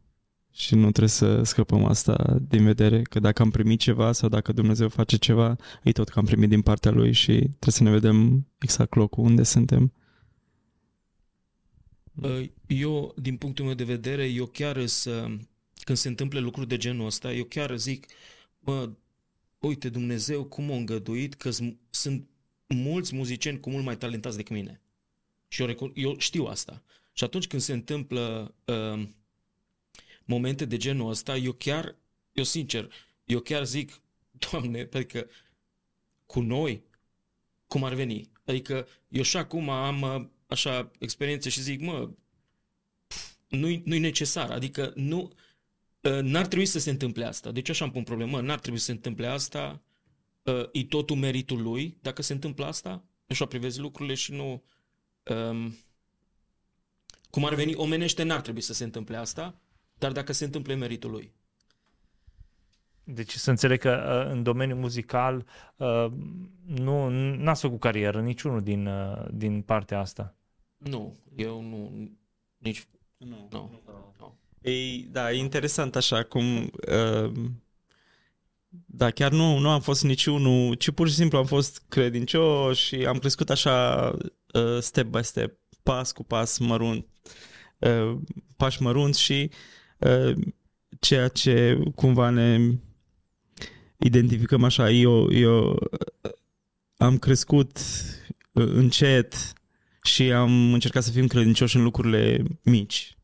[0.52, 4.52] Și nu trebuie să scăpăm asta din vedere, că dacă am primit ceva sau dacă
[4.52, 7.90] Dumnezeu face ceva, e tot că am primit din partea Lui și trebuie să ne
[7.90, 9.92] vedem exact locul unde suntem.
[12.66, 15.26] Eu, din punctul meu de vedere, eu chiar să,
[15.84, 18.06] când se întâmplă lucruri de genul ăsta, eu chiar zic,
[18.58, 18.90] mă,
[19.58, 21.50] uite Dumnezeu cum a îngăduit că
[21.90, 22.28] sunt
[22.66, 24.80] mulți muzicieni cu mult mai talentați decât mine.
[25.48, 26.82] Și eu, eu știu asta.
[27.18, 29.08] Și atunci când se întâmplă uh,
[30.24, 31.96] momente de genul ăsta, eu chiar,
[32.32, 32.92] eu sincer,
[33.24, 34.00] eu chiar zic,
[34.50, 35.28] Doamne, adică
[36.26, 36.82] cu noi,
[37.66, 38.30] cum ar veni?
[38.44, 42.10] Adică eu și acum am uh, așa experiențe și zic, mă,
[43.48, 45.32] nu-i, nu-i necesar, adică nu,
[46.00, 47.50] uh, n-ar trebui să se întâmple asta.
[47.50, 49.82] Deci așa am pun problemă, n-ar trebui să se întâmple asta,
[50.42, 54.62] uh, e totul meritul lui, dacă se întâmplă asta, așa privezi lucrurile și nu...
[55.22, 55.76] Um,
[57.30, 59.54] cum ar veni, omenește n-ar trebui să se întâmple asta,
[59.98, 61.32] dar dacă se întâmplă meritul lui.
[63.04, 65.46] Deci să înțeleg că uh, în domeniul muzical
[65.76, 66.06] uh,
[66.64, 70.34] nu n-ați făcut carieră niciunul din, uh, din partea asta.
[70.76, 72.10] Nu, eu nu,
[72.58, 72.86] nici...
[73.16, 73.48] Nu.
[73.50, 73.82] nu.
[74.18, 74.38] nu.
[74.62, 76.70] Ei, da, e interesant așa cum...
[76.88, 77.32] Uh,
[78.86, 82.94] da, chiar nu, nu am fost niciunul, ci pur și simplu am fost credincios și
[83.06, 84.10] am crescut așa
[84.52, 85.58] uh, step by step,
[85.88, 87.06] pas cu pas, mărunt,
[87.78, 88.16] uh,
[88.56, 89.50] pași mărunți și
[89.98, 90.32] uh,
[91.00, 92.58] ceea ce cumva ne
[93.96, 94.90] identificăm așa.
[94.90, 95.88] Eu, eu
[96.96, 97.78] am crescut
[98.52, 99.34] uh, încet
[100.02, 103.16] și am încercat să fim credincioși în lucrurile mici.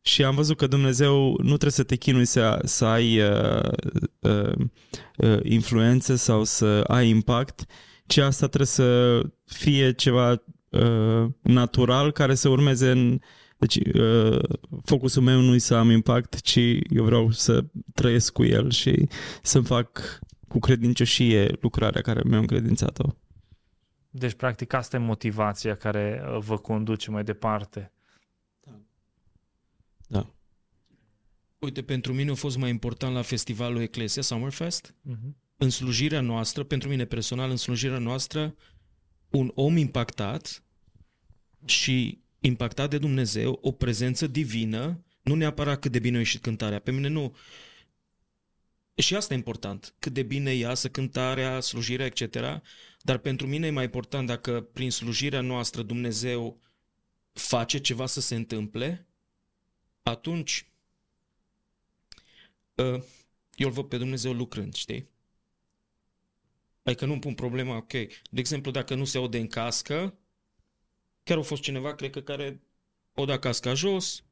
[0.00, 3.70] Și am văzut că Dumnezeu nu trebuie să te chinui să, să ai uh,
[4.20, 4.54] uh,
[5.16, 7.64] uh, influență sau să ai impact,
[8.06, 13.18] ci asta trebuie să fie ceva uh, natural care să urmeze în...
[13.58, 14.38] Deci uh,
[14.84, 16.58] focusul meu nu e să am impact, ci
[16.88, 17.64] eu vreau să
[17.94, 19.08] trăiesc cu el și
[19.42, 20.18] să fac
[20.48, 23.08] cu credincioșie lucrarea care mi-am încredințat-o.
[24.10, 27.92] Deci, practic, asta e motivația care uh, vă conduce mai departe.
[28.64, 28.72] Da.
[30.06, 30.32] Da.
[31.58, 35.34] Uite, pentru mine a fost mai important la festivalul Eclesia Summerfest, uh-huh.
[35.56, 38.54] în slujirea noastră, pentru mine personal, în slujirea noastră,
[39.30, 40.62] un om impactat
[41.64, 46.78] și impactat de Dumnezeu, o prezență divină, nu neapărat cât de bine a ieșit cântarea.
[46.78, 47.36] Pe mine nu...
[48.94, 52.36] Și asta e important, cât de bine iasă cântarea, slujirea, etc.
[53.02, 56.60] Dar pentru mine e mai important dacă prin slujirea noastră Dumnezeu
[57.32, 59.06] face ceva să se întâmple,
[60.02, 60.66] atunci
[62.78, 63.04] ă,
[63.54, 65.08] eu îl văd pe Dumnezeu lucrând, știi?
[66.88, 67.92] Adică nu pun problema, ok.
[67.92, 70.18] De exemplu, dacă nu se aude în cască,
[71.22, 72.60] chiar a fost cineva, cred că, care
[73.14, 74.24] o da casca jos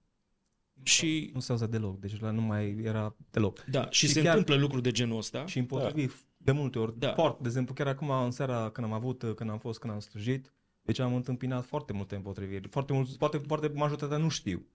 [0.82, 1.30] și...
[1.34, 3.64] Nu se auzea deloc, deci la nu mai era deloc.
[3.64, 4.36] Da, și, și se chiar...
[4.36, 5.46] întâmplă lucruri de genul ăsta.
[5.46, 6.16] Și împotrivit da.
[6.36, 6.98] de multe ori.
[6.98, 7.12] Da.
[7.12, 10.00] Foarte, de exemplu, chiar acum în seara când am avut, când am fost, când am
[10.00, 10.52] slujit,
[10.82, 12.68] deci am întâmpinat foarte multe împotriviri.
[12.68, 14.66] Foarte mulți, poate, poate majoritatea nu știu.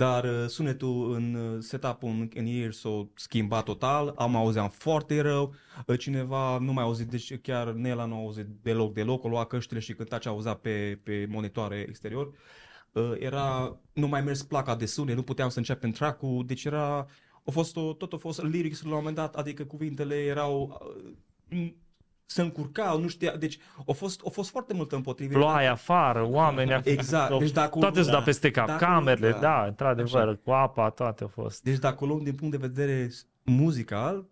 [0.00, 5.20] Dar uh, sunetul în uh, setup-ul în, în ear s-a schimbat total, am auzeam foarte
[5.20, 5.54] rău,
[5.86, 9.44] uh, cineva nu mai auzit, deci chiar Nela nu a auzit deloc, deloc, o lua
[9.44, 12.32] căștile și cânta ce auzea pe, pe monitoare exterior.
[12.92, 16.98] Uh, era, nu mai mers placa de sunet, nu puteam să începem track-ul, deci era,
[17.46, 20.80] a fost o, tot a fost lyrics la un moment dat, adică cuvintele erau
[21.50, 21.72] uh,
[22.30, 25.38] se încurcau, nu știa, deci a fost, a fost foarte multă împotrivire.
[25.38, 26.90] Ploaie afară, oameni afară.
[26.90, 27.38] Exact.
[27.38, 28.66] Deci dacă, toate sunt da, dat peste cap.
[28.66, 29.38] Dacă- Camerele, da.
[29.38, 30.38] da, într-adevăr, Așa.
[30.44, 31.62] cu apa, toate au fost.
[31.62, 33.10] Deci dacă o luăm din punct de vedere
[33.42, 34.28] muzical,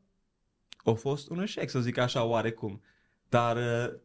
[0.85, 2.81] a fost un eșec, să zic așa, oarecum.
[3.29, 3.99] Dar uh,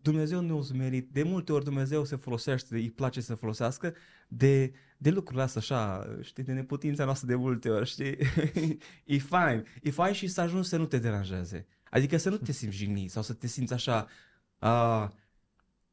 [0.00, 1.08] Dumnezeu nu o merit.
[1.12, 3.94] De multe ori Dumnezeu se folosește, îi place să folosească
[4.28, 8.16] de, de lucrurile astea așa, știi, de neputința noastră de multe ori, știi?
[9.14, 9.66] e fain.
[9.82, 11.66] E fain și să ajungi să nu te deranjeze.
[11.90, 14.06] Adică să nu te simți jignit sau să te simți așa,
[14.58, 15.12] a,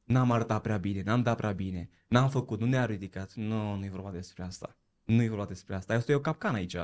[0.04, 3.34] n-am arătat prea bine, n-am dat prea bine, n-am făcut, nu ne-a ridicat.
[3.34, 4.76] Nu, nu e vorba despre asta.
[5.06, 5.94] Nu e vorba despre asta.
[5.94, 6.78] Asta e o capcană aici.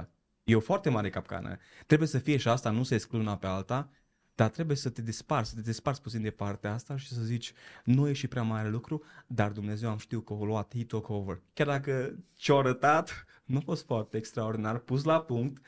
[0.44, 1.58] E o foarte mare capcană.
[1.86, 3.90] Trebuie să fie și asta, nu se exclud una pe alta,
[4.36, 7.54] dar trebuie să te desparți, să te desparți puțin de partea asta și să zici,
[7.84, 11.10] nu e și prea mare lucru, dar Dumnezeu am știut că o luat, he took
[11.10, 11.42] over.
[11.54, 15.66] Chiar dacă ce-a arătat, nu a fost foarte extraordinar, pus la punct,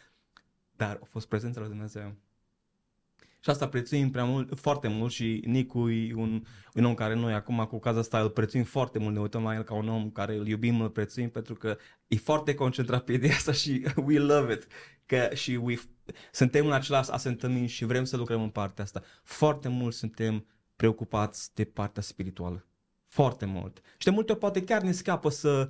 [0.76, 2.16] dar a fost prezența lui Dumnezeu.
[3.44, 6.44] Și asta prețuim prea mult, foarte mult și Nicu e un,
[6.74, 9.56] un om care noi acum cu caza asta îl prețuim foarte mult, ne uităm la
[9.56, 11.78] el ca un om care îl iubim, îl prețuim pentru că
[12.08, 14.68] e foarte concentrat pe ideea asta și we love it.
[15.06, 15.76] Că și we,
[16.32, 19.02] suntem în același asentământ și vrem să lucrăm în partea asta.
[19.24, 20.46] Foarte mult suntem
[20.76, 22.66] preocupați de partea spirituală.
[23.08, 23.82] Foarte mult.
[23.98, 25.70] Și de multe ori poate chiar ne scapă să,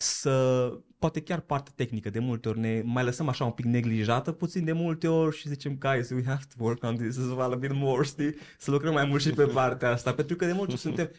[0.00, 4.32] să poate chiar partea tehnică, de multe ori ne mai lăsăm așa un pic neglijată
[4.32, 7.52] puțin de multe ori și zicem, guys, we have to work on this as well
[7.52, 8.34] a bit more, știi?
[8.58, 11.10] Să lucrăm mai mult și pe partea asta, pentru că de multe ori suntem,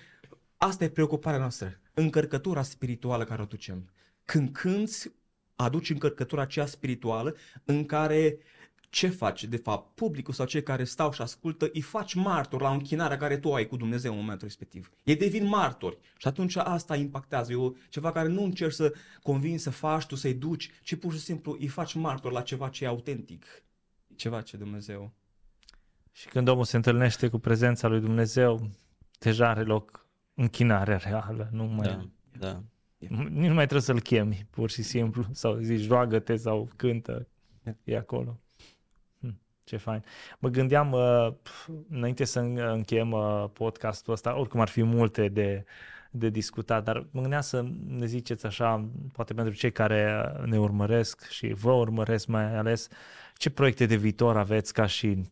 [0.57, 3.89] asta e preocuparea noastră, încărcătura spirituală care o ducem.
[4.26, 5.11] Când cânti,
[5.56, 7.35] aduci încărcătura aceea spirituală
[7.65, 8.38] în care
[8.90, 12.72] ce faci, de fapt, publicul sau cei care stau și ascultă, îi faci martor la
[12.72, 14.91] închinarea care tu ai cu Dumnezeu în momentul respectiv.
[15.03, 17.52] Ei devin martori și atunci asta impactează.
[17.52, 18.94] E o, ceva care nu încerci să
[19.24, 22.70] convingi să faci, tu să-i duci, ci pur și simplu îi faci martor la ceva
[22.70, 23.45] ce e autentic.
[24.16, 25.11] Ceva ce Dumnezeu.
[26.11, 28.70] Și când omul se întâlnește cu prezența lui Dumnezeu,
[29.20, 31.49] deja are loc închinarea reală.
[31.52, 32.07] Nu mai, Da,
[32.40, 32.64] da.
[32.98, 37.28] Nici nu mai trebuie să-l chemi, pur și simplu, sau zici roagă-te sau cântă,
[37.64, 37.76] Da.
[37.84, 38.40] e acolo.
[39.69, 40.03] Hm, ce fain.
[40.39, 45.27] Mă gândeam, uh, pf, înainte să în- încheiem uh, podcastul ăsta, oricum ar fi multe
[45.27, 45.65] de,
[46.11, 51.29] de discutat, dar mă gândeam să ne ziceți așa, poate pentru cei care ne urmăresc
[51.29, 52.87] și vă urmăresc mai ales,
[53.37, 55.23] ce proiecte de viitor aveți ca și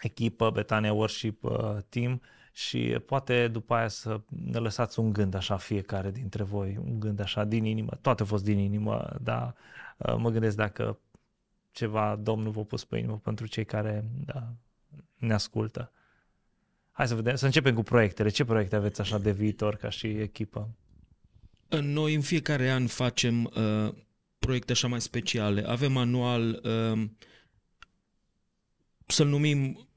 [0.00, 2.20] echipă Betania Worship uh, Team
[2.52, 7.20] și poate după aia să ne lăsați un gând așa fiecare dintre voi, un gând
[7.20, 9.54] așa din inimă, toate au fost din inimă, dar
[9.96, 10.98] uh, mă gândesc dacă
[11.78, 14.54] ceva Domnul v-a pus pe inimă pentru cei care da,
[15.16, 15.92] ne ascultă.
[16.90, 18.28] Hai să vedem, să începem cu proiectele.
[18.28, 20.74] Ce proiecte aveți așa de viitor ca și echipă?
[21.68, 23.94] Noi în fiecare an facem uh,
[24.38, 25.64] proiecte așa mai speciale.
[25.66, 27.08] Avem anual, uh,
[29.06, 29.88] să-l numim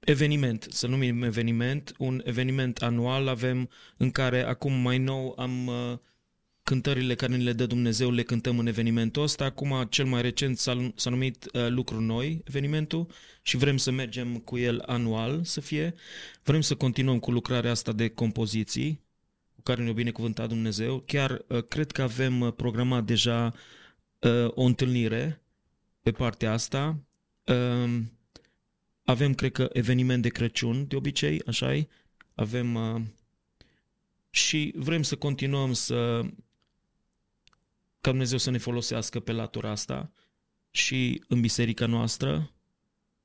[0.00, 5.98] eveniment, să numim eveniment, un eveniment anual avem în care acum mai nou am uh,
[6.62, 9.44] cântările care ni le dă Dumnezeu, le cântăm în evenimentul ăsta.
[9.44, 13.06] Acum cel mai recent s-a, s-a numit uh, Lucruri Noi evenimentul
[13.42, 15.94] și vrem să mergem cu el anual să fie.
[16.42, 19.00] Vrem să continuăm cu lucrarea asta de compoziții
[19.54, 21.02] cu care ne-a binecuvântat Dumnezeu.
[21.06, 23.54] Chiar uh, cred că avem uh, programat deja
[24.18, 25.42] uh, o întâlnire
[26.02, 26.98] pe partea asta.
[27.44, 28.00] Uh,
[29.04, 31.86] avem, cred că, eveniment de Crăciun, de obicei, așa -i.
[32.34, 33.02] Avem uh,
[34.30, 36.22] și vrem să continuăm să
[38.02, 40.12] ca Dumnezeu să ne folosească pe latura asta
[40.70, 42.52] și în biserica noastră.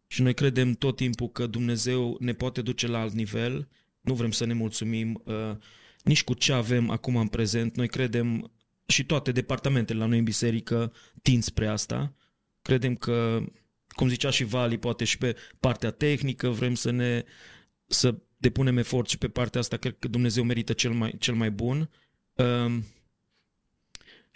[0.08, 3.68] Și noi credem tot timpul că Dumnezeu ne poate duce la alt nivel,
[4.02, 5.56] nu vrem să ne mulțumim uh,
[6.04, 8.52] nici cu ce avem acum în prezent, noi credem
[8.86, 12.14] și toate departamentele la noi în biserică tind spre asta,
[12.62, 13.46] credem că,
[13.88, 17.24] cum zicea și Vali, poate și pe partea tehnică vrem să ne
[17.88, 21.52] să depunem efort și pe partea asta, cred că Dumnezeu merită cel mai, cel mai
[21.52, 21.90] bun.
[22.34, 22.86] Um,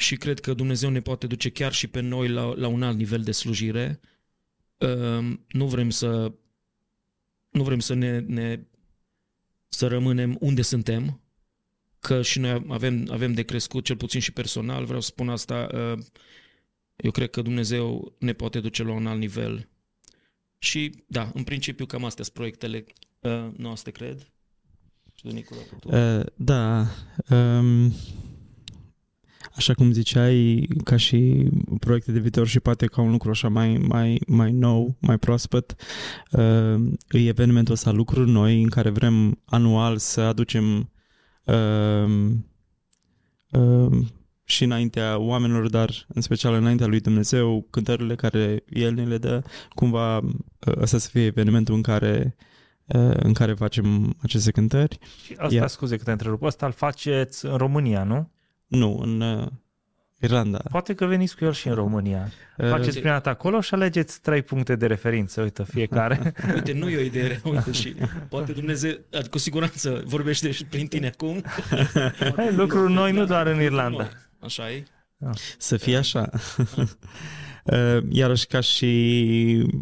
[0.02, 2.98] și cred că Dumnezeu ne poate duce chiar și pe noi la, la un alt
[2.98, 4.00] nivel de slujire.
[4.78, 6.34] Um, nu vrem să
[7.50, 8.60] nu vrem să ne, ne
[9.68, 11.22] să rămânem unde suntem,
[12.00, 15.70] că și noi avem, avem de crescut, cel puțin și personal, vreau să spun asta,
[15.74, 16.04] uh,
[16.96, 19.70] eu cred că Dumnezeu ne poate duce la un alt nivel.
[20.58, 22.86] Și da, în principiu cam astea sunt proiectele
[23.20, 24.32] uh, noastre, cred.
[25.16, 25.96] Și tu, Nicola, tu?
[25.96, 26.88] Uh, da,
[27.30, 27.94] um,
[29.56, 31.50] așa cum ziceai, ca și
[31.80, 35.76] proiecte de viitor și poate ca un lucru așa mai, mai, mai nou, mai proaspăt,
[36.32, 36.76] uh,
[37.10, 40.92] e evenimentul ăsta lucruri noi în care vrem anual să aducem
[41.46, 42.32] uh,
[43.52, 44.06] uh,
[44.44, 49.44] și înaintea oamenilor, dar în special înaintea lui Dumnezeu, cântările care El ne le dă,
[49.76, 50.32] cumva uh,
[50.78, 52.36] ăsta să fie evenimentul în care
[52.86, 55.00] uh, în care facem aceste cântări.
[55.26, 55.68] Și asta, Ia.
[55.68, 58.32] scuze că te întrerup, asta îl faceți în România, nu?
[58.72, 59.48] Nu, în uh,
[60.20, 60.62] Irlanda.
[60.70, 62.32] Poate că veniți cu el și în România.
[62.58, 66.34] Uh, Faceți prima dată acolo și alegeți trei puncte de referință, uite, fiecare.
[66.56, 67.96] Uite, nu e o idee rea, uite și
[68.30, 71.44] poate Dumnezeu, adică cu siguranță vorbește și prin tine acum.
[72.36, 74.10] Hai, lucruri noi, nu doar în Irlanda.
[74.40, 74.84] Așa e?
[75.58, 76.30] Să fie așa.
[77.64, 79.80] Uh, Iarăși ca și uh,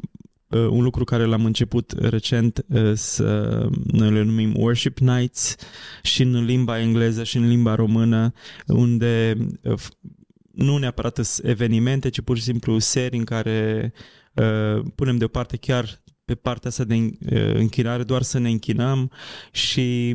[0.49, 5.55] un lucru care l-am început recent uh, să noi le numim Worship Nights
[6.01, 8.33] și în limba engleză și în limba română
[8.67, 10.17] unde uh, f-
[10.51, 13.91] nu neapărat sunt evenimente, ci pur și simplu seri în care
[14.33, 19.11] uh, punem deoparte chiar pe partea asta de uh, închinare, doar să ne închinăm
[19.51, 20.09] și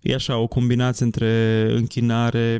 [0.00, 2.58] e așa o combinație între închinare,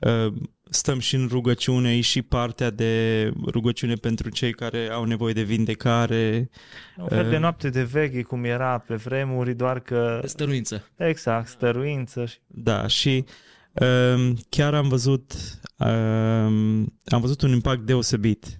[0.00, 0.32] uh,
[0.72, 5.42] stăm și în rugăciune, e și partea de rugăciune pentru cei care au nevoie de
[5.42, 6.50] vindecare.
[6.96, 10.88] Un fel de Uh, noapte de veche, cum era pe vremuri, doar că, De stăruință.
[10.96, 13.24] exact, stăruință și Da, și
[13.72, 15.32] um, chiar am văzut
[15.76, 18.56] um, am văzut un impact deosebit.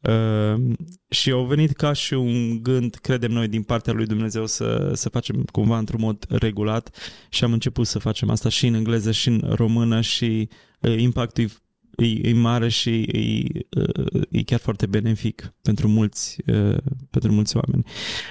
[0.00, 0.76] Um,
[1.08, 5.08] și au venit ca și un gând, credem noi, din partea lui Dumnezeu să, să
[5.08, 6.96] facem cumva într-un mod regulat
[7.28, 10.56] și am început să facem asta și în engleză și în română și uh,
[10.96, 13.42] impactul e, e, e mare și e,
[13.80, 16.76] uh, e chiar foarte benefic pentru mulți, uh,
[17.10, 17.84] pentru mulți oameni.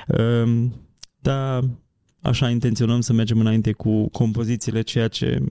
[0.07, 0.73] Um,
[1.19, 1.63] dar
[2.21, 5.43] așa intenționăm să mergem înainte cu compozițiile, ceea ce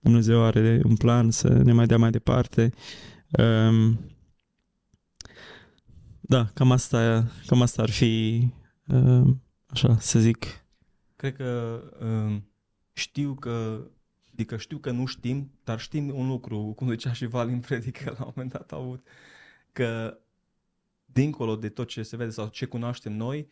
[0.00, 2.72] Dumnezeu are în plan să ne mai dea mai departe.
[3.30, 3.98] Um,
[6.20, 8.42] da, cam asta, cam asta ar fi,
[8.86, 10.46] um, așa să zic.
[11.16, 12.48] Cred că um,
[12.92, 13.80] știu că,
[14.38, 18.24] adică știu că nu știm, dar știm un lucru, cum zicea și Valin Predică la
[18.24, 19.06] un moment dat a avut,
[19.72, 20.18] că
[21.04, 23.48] dincolo de tot ce se vede sau ce cunoaștem noi,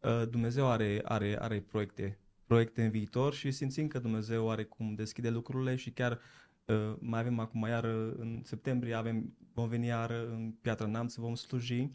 [0.00, 4.94] uh, Dumnezeu are, are, are proiecte, proiecte în viitor și simțim că Dumnezeu are cum
[4.94, 6.20] deschide lucrurile și chiar
[6.64, 11.34] uh, mai avem acum iară în septembrie, avem, vom veni iară în Piatra Neamț, vom
[11.34, 11.90] sluji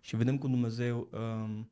[0.00, 1.70] și vedem cum Dumnezeu um,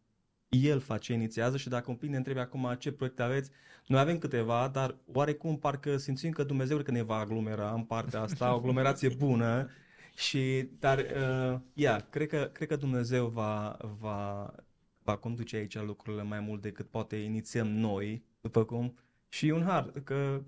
[0.48, 3.50] el face, inițiază și dacă un pic ne întrebi acum ce proiecte aveți,
[3.90, 8.20] noi avem câteva, dar oarecum parcă simțim că Dumnezeu că ne va aglomera în partea
[8.20, 9.68] asta, o aglomerație bună.
[10.16, 14.54] Și, dar, uh, ia, cred că, cred că Dumnezeu va, va,
[15.02, 18.98] va conduce aici lucrurile mai mult decât poate inițiem noi, după cum,
[19.28, 20.42] și e un har, că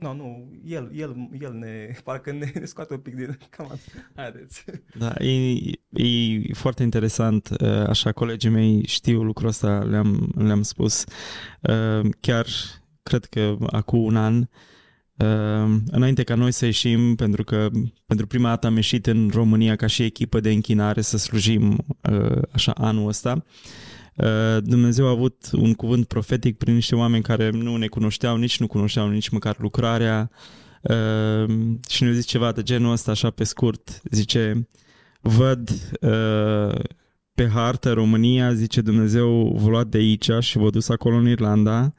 [0.00, 3.90] nu, nu, el, el, el ne, parcă ne, ne scoate un pic din, cam asta.
[4.14, 4.64] haideți.
[4.98, 5.56] Da, e,
[5.90, 11.04] e foarte interesant, uh, așa colegii mei știu lucrul ăsta, le-am, le-am spus.
[11.60, 12.46] Uh, Chiar
[13.02, 17.68] cred că acum un an, uh, înainte ca noi să ieșim, pentru că
[18.06, 21.78] pentru prima dată am ieșit în România ca și echipă de închinare să slujim
[22.10, 23.89] uh, așa anul ăsta, Uh,
[24.62, 28.66] Dumnezeu a avut un cuvânt profetic prin niște oameni care nu ne cunoșteau, nici nu
[28.66, 30.30] cunoșteau nici măcar lucrarea
[30.82, 31.54] uh,
[31.88, 34.02] și ne zice ceva de genul ăsta așa pe scurt.
[34.10, 34.68] Zice,
[35.20, 35.70] văd
[36.00, 36.80] uh,
[37.34, 41.94] pe hartă România, zice Dumnezeu vă luat de aici și vă dus acolo în Irlanda.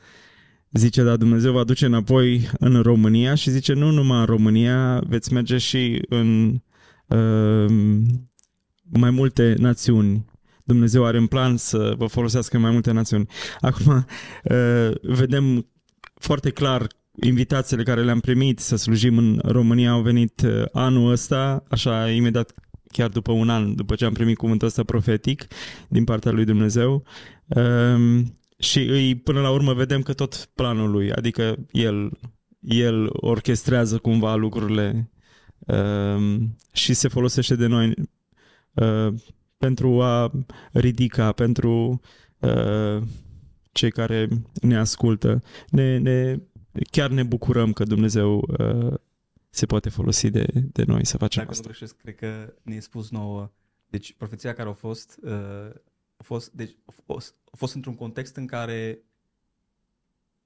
[0.72, 5.34] Zice, dar Dumnezeu va duce înapoi în România și zice, nu numai în România, veți
[5.34, 6.60] merge și în
[7.08, 7.66] uh,
[8.84, 10.26] mai multe națiuni.
[10.64, 13.28] Dumnezeu are în plan să vă folosească în mai multe națiuni.
[13.60, 14.06] Acum,
[14.44, 15.68] uh, vedem
[16.14, 16.88] foarte clar
[17.22, 22.54] invitațiile care le-am primit să slujim în România au venit uh, anul ăsta, așa imediat
[22.92, 25.48] chiar după un an, după ce am primit cuvântul ăsta profetic
[25.88, 27.04] din partea lui Dumnezeu.
[27.48, 32.12] Um, și îi, până la urmă vedem că tot planul lui, adică el,
[32.60, 35.12] el orchestrează cumva lucrurile
[35.60, 37.94] um, și se folosește de noi
[38.74, 39.14] uh,
[39.62, 40.32] pentru a
[40.72, 42.02] ridica, pentru
[42.40, 43.02] uh,
[43.72, 44.28] cei care
[44.62, 45.42] ne ascultă.
[45.70, 46.40] Ne, ne,
[46.92, 48.94] chiar ne bucurăm că Dumnezeu uh,
[49.50, 51.70] se poate folosi de, de noi să facem Dacă nu asta.
[51.70, 53.52] greșesc, cred că ne-ai spus nouă.
[53.90, 55.70] Deci profeția care a fost, uh,
[56.18, 59.04] a fost, deci, a fost, a fost într-un context în care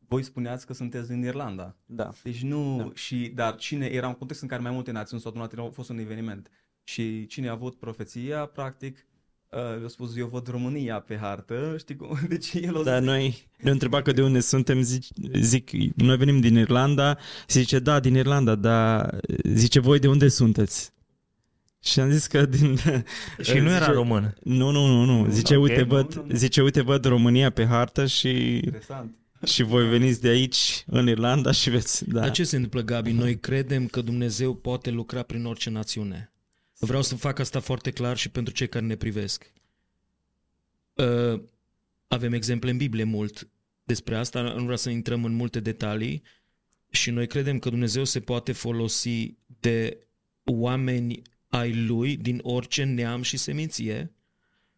[0.08, 1.76] voi spuneați că sunteți din Irlanda.
[1.86, 2.10] Da.
[2.24, 2.92] Deci nu, Da.
[2.94, 5.70] și, dar cine, era un context în care mai multe națiuni s-au adunat, era- a
[5.70, 6.50] fost un eveniment.
[6.88, 9.06] Și cine a avut profeția, practic,
[9.56, 12.18] Uh, eu spus, eu văd România pe hartă, știi cum?
[12.30, 15.04] Deci el o Dar noi ne întrebat că de unde suntem, zic,
[15.34, 17.18] zic, noi venim din Irlanda,
[17.50, 20.94] și zice, da, din Irlanda, dar zice, voi de unde sunteți?
[21.84, 22.78] Și am zis că din...
[23.42, 24.36] Și nu era zice, român.
[24.44, 25.30] Nu, nu, nu, nu.
[25.30, 25.64] Zice, ok.
[25.64, 26.36] uite, Nu, văd, nu, nu.
[26.36, 29.16] zice, uite, văd România pe hartă și, Interesant.
[29.46, 32.10] și voi veniți de aici, în Irlanda și veți...
[32.10, 32.20] Da.
[32.20, 33.12] Dar ce se întâmplă, Gabi?
[33.12, 36.30] Noi credem că Dumnezeu poate lucra prin orice națiune.
[36.80, 39.52] Vreau să fac asta foarte clar și pentru cei care ne privesc.
[40.94, 41.42] Uh,
[42.08, 43.50] avem exemple în Biblie mult
[43.84, 46.24] despre asta, nu vreau să intrăm în multe detalii
[46.90, 50.08] și noi credem că Dumnezeu se poate folosi de
[50.44, 54.14] oameni ai Lui din orice neam și seminție.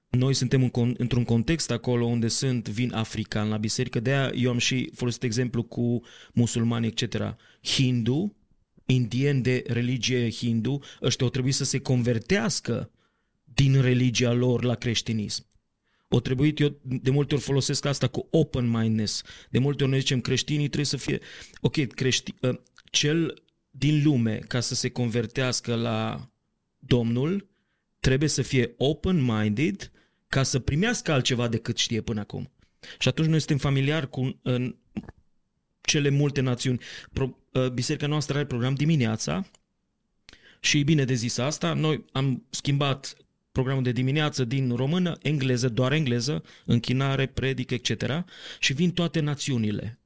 [0.10, 4.32] Noi suntem în con- într-un context acolo unde sunt, vin african la biserică, de aia
[4.36, 6.02] eu am și folosit exemplu cu
[6.34, 7.36] musulmani, etc.
[7.64, 8.36] Hindu,
[8.88, 12.92] indieni de religie hindu, ăștia au trebuit să se convertească
[13.44, 15.46] din religia lor la creștinism.
[16.10, 19.24] O trebuit, eu de multe ori folosesc asta cu open-mindedness.
[19.50, 21.20] De multe ori noi zicem creștinii trebuie să fie,
[21.62, 22.60] ok, crești, uh,
[22.92, 26.30] cel din lume ca să se convertească la
[26.80, 27.50] Domnul
[28.00, 29.92] trebuie să fie open-minded
[30.28, 32.52] ca să primească altceva decât știe până acum.
[33.00, 34.76] Și atunci noi suntem familiari cu în
[35.88, 36.80] cele multe națiuni.
[37.14, 39.46] Pro, uh, biserica noastră are program dimineața
[40.60, 41.74] și e bine de zis asta.
[41.74, 43.16] Noi am schimbat
[43.52, 48.24] programul de dimineață din română, engleză, doar engleză, închinare, predic, etc.
[48.60, 50.00] Și vin toate națiunile.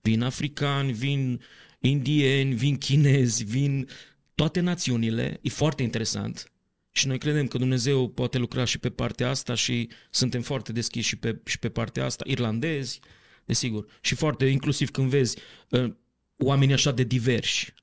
[0.00, 1.40] Vin africani, vin
[1.80, 3.88] indieni, vin chinezi, vin
[4.34, 5.38] toate națiunile.
[5.42, 6.52] E foarte interesant.
[6.92, 11.08] Și noi credem că Dumnezeu poate lucra și pe partea asta și suntem foarte deschiși
[11.08, 12.24] și pe, și pe partea asta.
[12.26, 13.00] Irlandezi,
[13.48, 13.86] desigur.
[14.00, 15.36] Și foarte, inclusiv când vezi
[15.68, 15.92] uh,
[16.36, 17.74] oameni așa de diversi.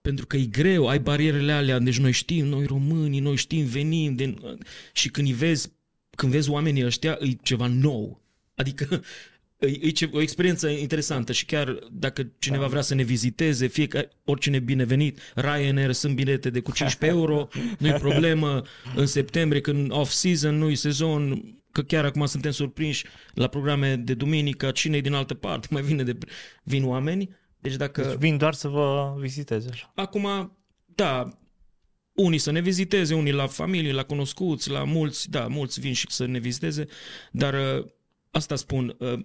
[0.00, 4.14] Pentru că e greu, ai barierele alea, deci noi știm, noi românii, noi știm, venim,
[4.14, 4.34] de,
[4.92, 5.72] și când îi vezi,
[6.16, 8.22] când vezi oamenii ăștia, e ceva nou.
[8.54, 9.02] Adică
[9.58, 14.10] e, e ce, o experiență interesantă și chiar dacă cineva vrea să ne viziteze, fiecare,
[14.24, 17.48] oricine binevenit, Ryanair sunt bilete de cu 15 euro,
[17.78, 18.62] nu-i problemă,
[18.96, 21.42] în septembrie când off-season, nu-i sezon,
[21.78, 26.02] că chiar acum suntem surprinși la programe de duminică, cine din altă parte, mai vine
[26.02, 26.18] de,
[26.62, 28.02] vin oameni, deci dacă...
[28.02, 29.92] Deci vin doar să vă viziteze așa.
[29.94, 31.38] Acum, da,
[32.12, 36.06] unii să ne viziteze, unii la familie, la cunoscuți, la mulți, da, mulți vin și
[36.08, 36.86] să ne viziteze,
[37.32, 37.86] dar uh,
[38.30, 39.18] asta spun, uh,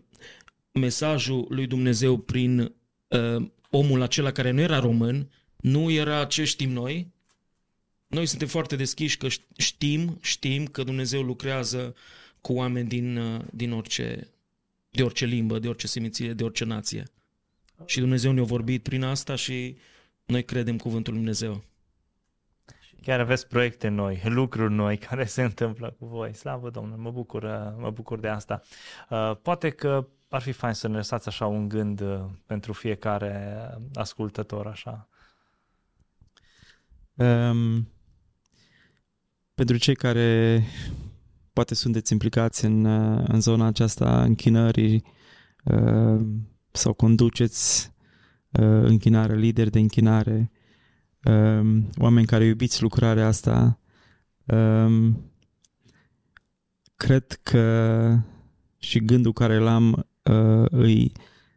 [0.72, 2.60] mesajul lui Dumnezeu prin
[3.08, 7.12] uh, omul acela care nu era român, nu era ce știm noi.
[8.08, 9.28] Noi suntem foarte deschiși că
[9.58, 11.96] știm, știm că Dumnezeu lucrează
[12.44, 14.28] cu oameni din, uh, din orice,
[14.90, 17.04] de orice limbă, de orice seminție, de orice nație.
[17.86, 19.78] Și Dumnezeu ne-a vorbit prin asta și
[20.26, 21.64] noi credem cuvântul lui Dumnezeu.
[23.02, 26.34] Chiar aveți proiecte noi, lucruri noi care se întâmplă cu voi.
[26.34, 28.62] Slavă Domnului, mă bucur, uh, mă bucur de asta.
[29.10, 33.68] Uh, Poate că ar fi fain să ne lăsați așa un gând uh, pentru fiecare
[33.94, 35.08] ascultător așa.
[37.14, 37.88] Um,
[39.54, 40.62] pentru cei care
[41.54, 45.04] poate sunteți implicați în, uh, în zona aceasta închinării
[45.64, 46.26] uh,
[46.72, 47.92] sau conduceți
[48.52, 50.52] uh, închinare, lideri de închinare,
[51.26, 53.80] um, oameni care iubiți lucrarea asta,
[54.46, 55.32] um,
[56.96, 58.18] cred că
[58.78, 61.12] și gândul care l-am uh, îi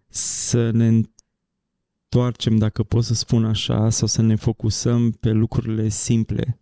[0.08, 6.60] să ne întoarcem, dacă pot să spun așa, sau să ne focusăm pe lucrurile simple.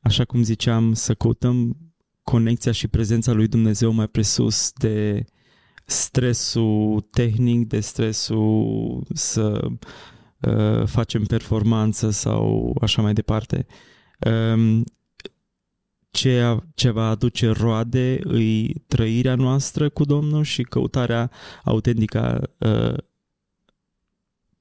[0.00, 1.76] Așa cum ziceam, să căutăm
[2.22, 5.24] conexia și prezența lui Dumnezeu mai presus de
[5.84, 9.68] stresul tehnic, de stresul să
[10.40, 13.66] uh, facem performanță sau așa mai departe.
[14.54, 14.84] Um,
[16.10, 21.30] ce, ce va aduce roade îi trăirea noastră cu Domnul și căutarea
[21.64, 22.94] autentică uh,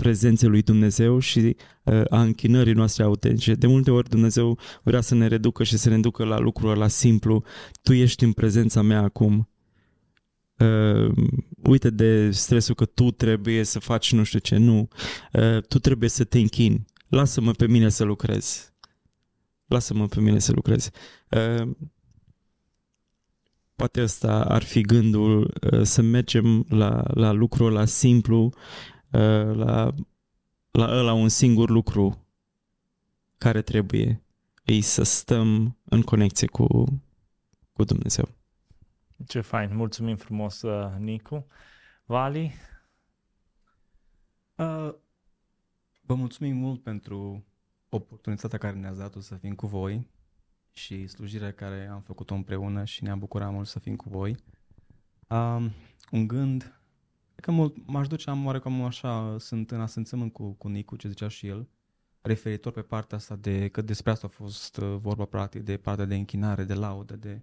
[0.02, 3.54] prezenței lui Dumnezeu și uh, a închinării noastre autentice.
[3.54, 6.88] De multe ori Dumnezeu vrea să ne reducă și să ne ducă la lucrul la
[6.88, 7.44] simplu.
[7.82, 9.50] Tu ești în prezența mea acum.
[10.58, 11.12] Uh,
[11.64, 14.58] uite de stresul că tu trebuie să faci nu știu ce.
[14.58, 14.88] Nu.
[15.34, 16.86] Uh, tu trebuie să te închini.
[17.08, 18.74] Lasă-mă pe mine să lucrez.
[19.66, 20.90] Lasă-mă pe mine să lucrez.
[21.30, 21.70] Uh,
[23.76, 28.52] poate ăsta ar fi gândul uh, să mergem la, la lucrul la simplu, uh,
[29.12, 29.94] la,
[30.72, 32.26] la ăla un singur lucru
[33.38, 34.24] care trebuie
[34.64, 36.68] e să stăm în conexie cu,
[37.74, 38.30] cu Dumnezeu.
[39.28, 41.46] Ce fain, mulțumim frumos, uh, Nicu.
[42.06, 42.54] Vali?
[44.56, 44.94] Uh,
[46.02, 47.46] vă mulțumim mult pentru
[47.90, 50.10] oportunitatea care ne-ați dat-o să fim cu voi
[50.72, 54.36] și slujirea care am făcut-o împreună și ne-am bucurat mult să fim cu voi.
[55.28, 55.72] Um,
[56.12, 56.81] un gând,
[57.42, 61.08] cred că mult, m-aș duce, am oarecum așa, sunt în asînțământ cu, cu Nicu, ce
[61.08, 61.68] zicea și el,
[62.22, 66.06] referitor pe partea asta de, că despre asta a fost uh, vorba practic, de partea
[66.06, 67.42] de închinare, de laudă, de...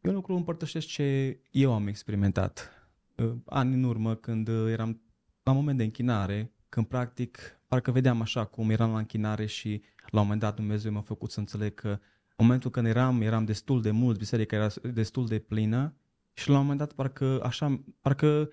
[0.00, 2.70] Eu lucru împărtășesc ce eu am experimentat
[3.16, 5.00] uh, ani în urmă când uh, eram
[5.42, 10.18] la moment de închinare, când practic parcă vedeam așa cum eram la închinare și la
[10.18, 13.82] un moment dat Dumnezeu m-a făcut să înțeleg că în momentul când eram, eram destul
[13.82, 15.94] de mult, biserica era destul de plină
[16.36, 18.50] și la un moment dat parcă așa, parcă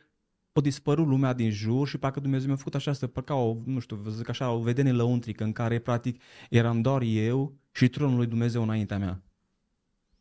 [0.54, 3.80] o dispărut lumea din jur și parcă Dumnezeu mi-a făcut așa să parcă o, nu
[3.80, 8.18] știu, vă zic așa, o vedenie lăuntrică în care practic eram doar eu și tronul
[8.18, 9.24] lui Dumnezeu înaintea mea.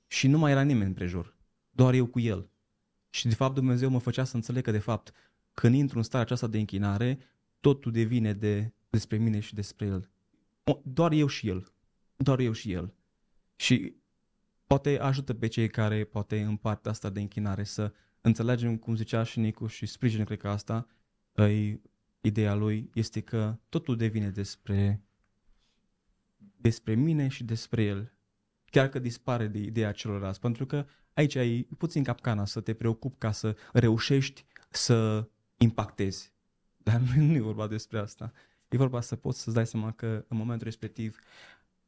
[0.07, 1.35] Și nu mai era nimeni împrejur,
[1.71, 2.51] doar eu cu el.
[3.11, 5.13] Și de fapt Dumnezeu mă făcea să înțeleg că de fapt
[5.55, 7.19] când intru în starea aceasta de închinare,
[7.61, 10.11] totul devine de, despre mine și despre el.
[10.83, 11.73] Doar eu și el.
[12.17, 12.95] Doar eu și el.
[13.57, 13.95] Și
[14.73, 19.23] poate ajută pe cei care poate în partea asta de închinare să înțelegem, cum zicea
[19.23, 20.87] și Nicu și sprijină, cred că asta,
[21.35, 21.81] e,
[22.21, 25.03] ideea lui este că totul devine despre
[26.57, 28.13] despre mine și despre el.
[28.65, 30.41] Chiar că dispare de ideea celorlalți.
[30.41, 36.33] Pentru că aici ai puțin capcana să te preocupi ca să reușești să impactezi.
[36.77, 38.33] Dar nu, nu e vorba despre asta.
[38.69, 41.19] E vorba să poți să-ți dai seama că în momentul respectiv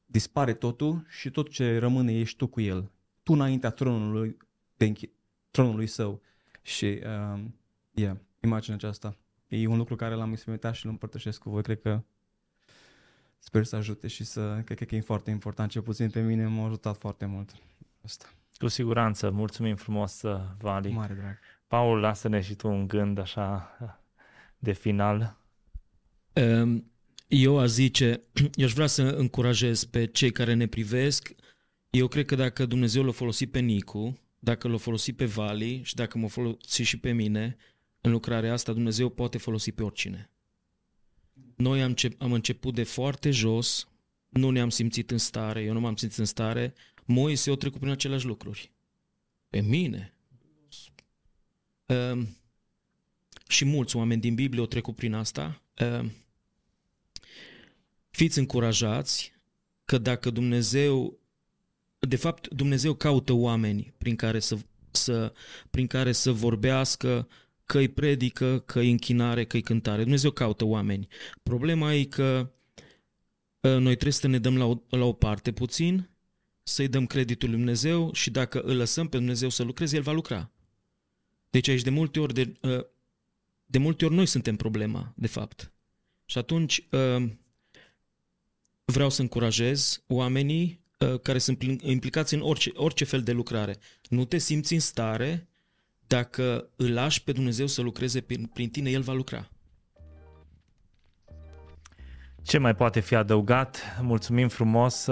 [0.07, 2.91] dispare totul și tot ce rămâne ești tu cu el.
[3.23, 4.37] Tu înaintea tronului,
[4.77, 5.11] de închi-
[5.51, 6.21] tronului său.
[6.63, 7.01] Și,
[7.33, 7.55] um,
[7.91, 9.17] yeah, imaginea aceasta.
[9.49, 11.63] E un lucru care l-am experimentat și îl împărtășesc cu voi.
[11.63, 12.03] Cred că
[13.39, 15.71] sper să ajute și să, cred că e foarte important.
[15.71, 17.55] Cel puțin pe mine m-a ajutat foarte mult.
[18.05, 18.25] Asta.
[18.59, 19.31] Cu siguranță.
[19.31, 20.23] Mulțumim frumos,
[20.59, 20.93] Vali.
[20.93, 21.39] Mare drag.
[21.67, 23.77] Paul, lasă-ne și tu un gând așa
[24.59, 25.37] de final.
[26.33, 26.93] Um,
[27.35, 28.23] eu aș zice,
[28.55, 31.35] eu aș vrea să încurajez pe cei care ne privesc.
[31.91, 35.95] Eu cred că dacă Dumnezeu l-a folosit pe Nicu, dacă l-a folosit pe Vali și
[35.95, 37.57] dacă m-a folosit și pe mine,
[38.01, 40.31] în lucrarea asta Dumnezeu poate folosi pe oricine.
[41.57, 43.89] Noi am, ce- am început de foarte jos,
[44.29, 46.75] nu ne-am simțit în stare, eu nu m-am simțit în stare,
[47.05, 48.73] Moise o trecut prin aceleași lucruri.
[49.51, 50.15] Pe mine.
[51.87, 52.37] Um,
[53.49, 55.63] și mulți oameni din Biblie au trecut prin asta.
[55.81, 56.13] Um,
[58.15, 59.33] fiți încurajați
[59.85, 61.19] că dacă Dumnezeu,
[61.99, 64.59] de fapt Dumnezeu caută oameni prin care să,
[64.91, 65.33] să,
[65.71, 67.29] prin care să vorbească,
[67.65, 70.03] că îi predică, că îi închinare, că îi cântare.
[70.03, 71.09] Dumnezeu caută oameni.
[71.43, 72.53] Problema e că
[73.61, 76.11] uh, noi trebuie să ne dăm la o, la o parte puțin,
[76.63, 80.13] să-i dăm creditul lui Dumnezeu și dacă îl lăsăm pe Dumnezeu să lucreze, El va
[80.13, 80.51] lucra.
[81.51, 82.85] Deci aici de multe ori, de, uh,
[83.65, 85.73] de multe ori noi suntem problema, de fapt.
[86.25, 87.31] Și atunci uh,
[88.85, 93.77] vreau să încurajez oamenii uh, care sunt implicați în orice, orice fel de lucrare.
[94.09, 95.49] Nu te simți în stare,
[96.07, 99.49] dacă îl lași pe Dumnezeu să lucreze prin, prin tine, El va lucra.
[102.43, 103.81] Ce mai poate fi adăugat?
[104.01, 105.09] Mulțumim frumos,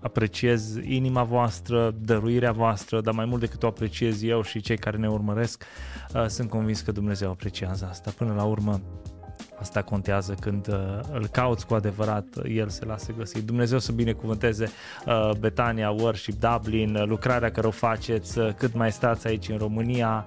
[0.00, 4.96] apreciez inima voastră, dăruirea voastră, dar mai mult decât o apreciez eu și cei care
[4.96, 5.64] ne urmăresc,
[6.26, 8.10] sunt convins că Dumnezeu apreciază asta.
[8.10, 8.80] Până la urmă,
[9.62, 13.42] Asta contează când uh, îl cauți cu adevărat, el se lasă găsi.
[13.42, 14.70] Dumnezeu să binecuvânteze
[15.06, 19.56] uh, Betania Worship Dublin, uh, lucrarea care o faceți, uh, cât mai stați aici în
[19.56, 20.24] România,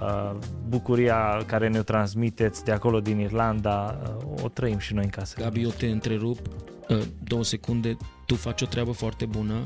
[0.00, 0.30] uh,
[0.68, 5.36] bucuria care ne-o transmiteți de acolo din Irlanda, uh, o trăim și noi în casă.
[5.40, 6.38] Gabi, eu te întrerup
[6.88, 7.96] uh, două secunde,
[8.26, 9.62] tu faci o treabă foarte bună,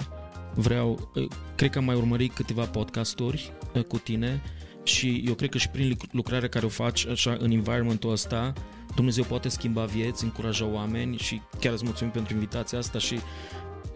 [0.55, 4.43] vreau, uh, cred că am mai urmărit câteva podcasturi uh, cu tine
[4.83, 8.53] și eu cred că și prin lucrarea care o faci așa în environmentul ăsta,
[8.95, 13.19] Dumnezeu poate schimba vieți, încuraja oameni și chiar îți mulțumim pentru invitația asta și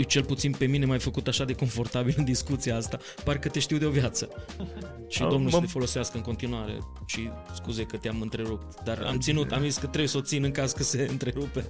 [0.04, 3.78] cel puțin pe mine m-ai făcut așa de confortabil în discuția asta, parcă te știu
[3.78, 4.28] de o viață.
[5.08, 6.78] Și uh, Domnul să te folosească în continuare.
[7.06, 10.44] Și scuze că te-am întrerupt, dar am ținut, am zis că trebuie să o țin
[10.44, 11.64] în caz că se întrerupe.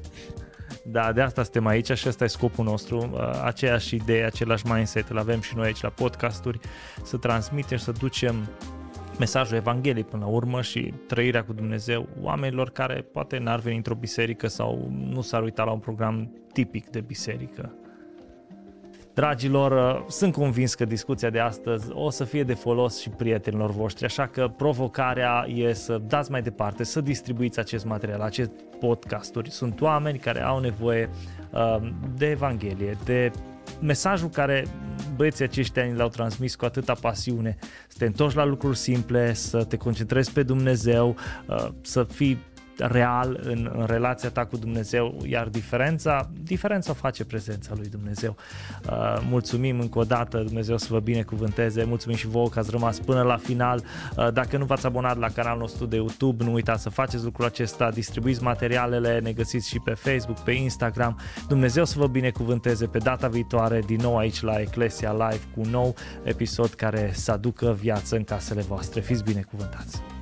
[0.84, 5.08] Da, de asta suntem aici și ăsta e scopul nostru, uh, aceeași idee, același mindset,
[5.08, 6.58] îl avem și noi aici la podcasturi,
[7.02, 8.48] să transmitem, să ducem
[9.18, 13.94] mesajul Evangheliei până la urmă și trăirea cu Dumnezeu oamenilor care poate n-ar veni într-o
[13.94, 17.72] biserică sau nu s-ar uita la un program tipic de biserică.
[19.14, 24.04] Dragilor, sunt convins că discuția de astăzi o să fie de folos și prietenilor voștri,
[24.04, 29.50] așa că provocarea e să dați mai departe, să distribuiți acest material, acest podcasturi.
[29.50, 31.10] Sunt oameni care au nevoie
[31.52, 31.76] uh,
[32.16, 33.30] de Evanghelie, de
[33.80, 34.66] mesajul care
[35.16, 37.56] băieții aceștia ni l-au transmis cu atâta pasiune,
[37.88, 41.16] să te întorci la lucruri simple, să te concentrezi pe Dumnezeu,
[41.46, 42.38] uh, să fii
[42.78, 48.36] real în, în relația ta cu Dumnezeu, iar diferența, diferența o face prezența lui Dumnezeu.
[48.90, 52.98] Uh, mulțumim încă o dată, Dumnezeu să vă binecuvânteze, mulțumim și vouă că ați rămas
[52.98, 53.82] până la final.
[54.16, 57.44] Uh, dacă nu v-ați abonat la canalul nostru de YouTube, nu uitați să faceți lucrul
[57.44, 61.20] acesta, distribuiți materialele, ne găsiți și pe Facebook, pe Instagram.
[61.48, 65.70] Dumnezeu să vă binecuvânteze pe data viitoare, din nou aici la Eclesia Live cu un
[65.70, 69.00] nou episod care să aducă viață în casele voastre.
[69.00, 70.15] Fiți binecuvântați!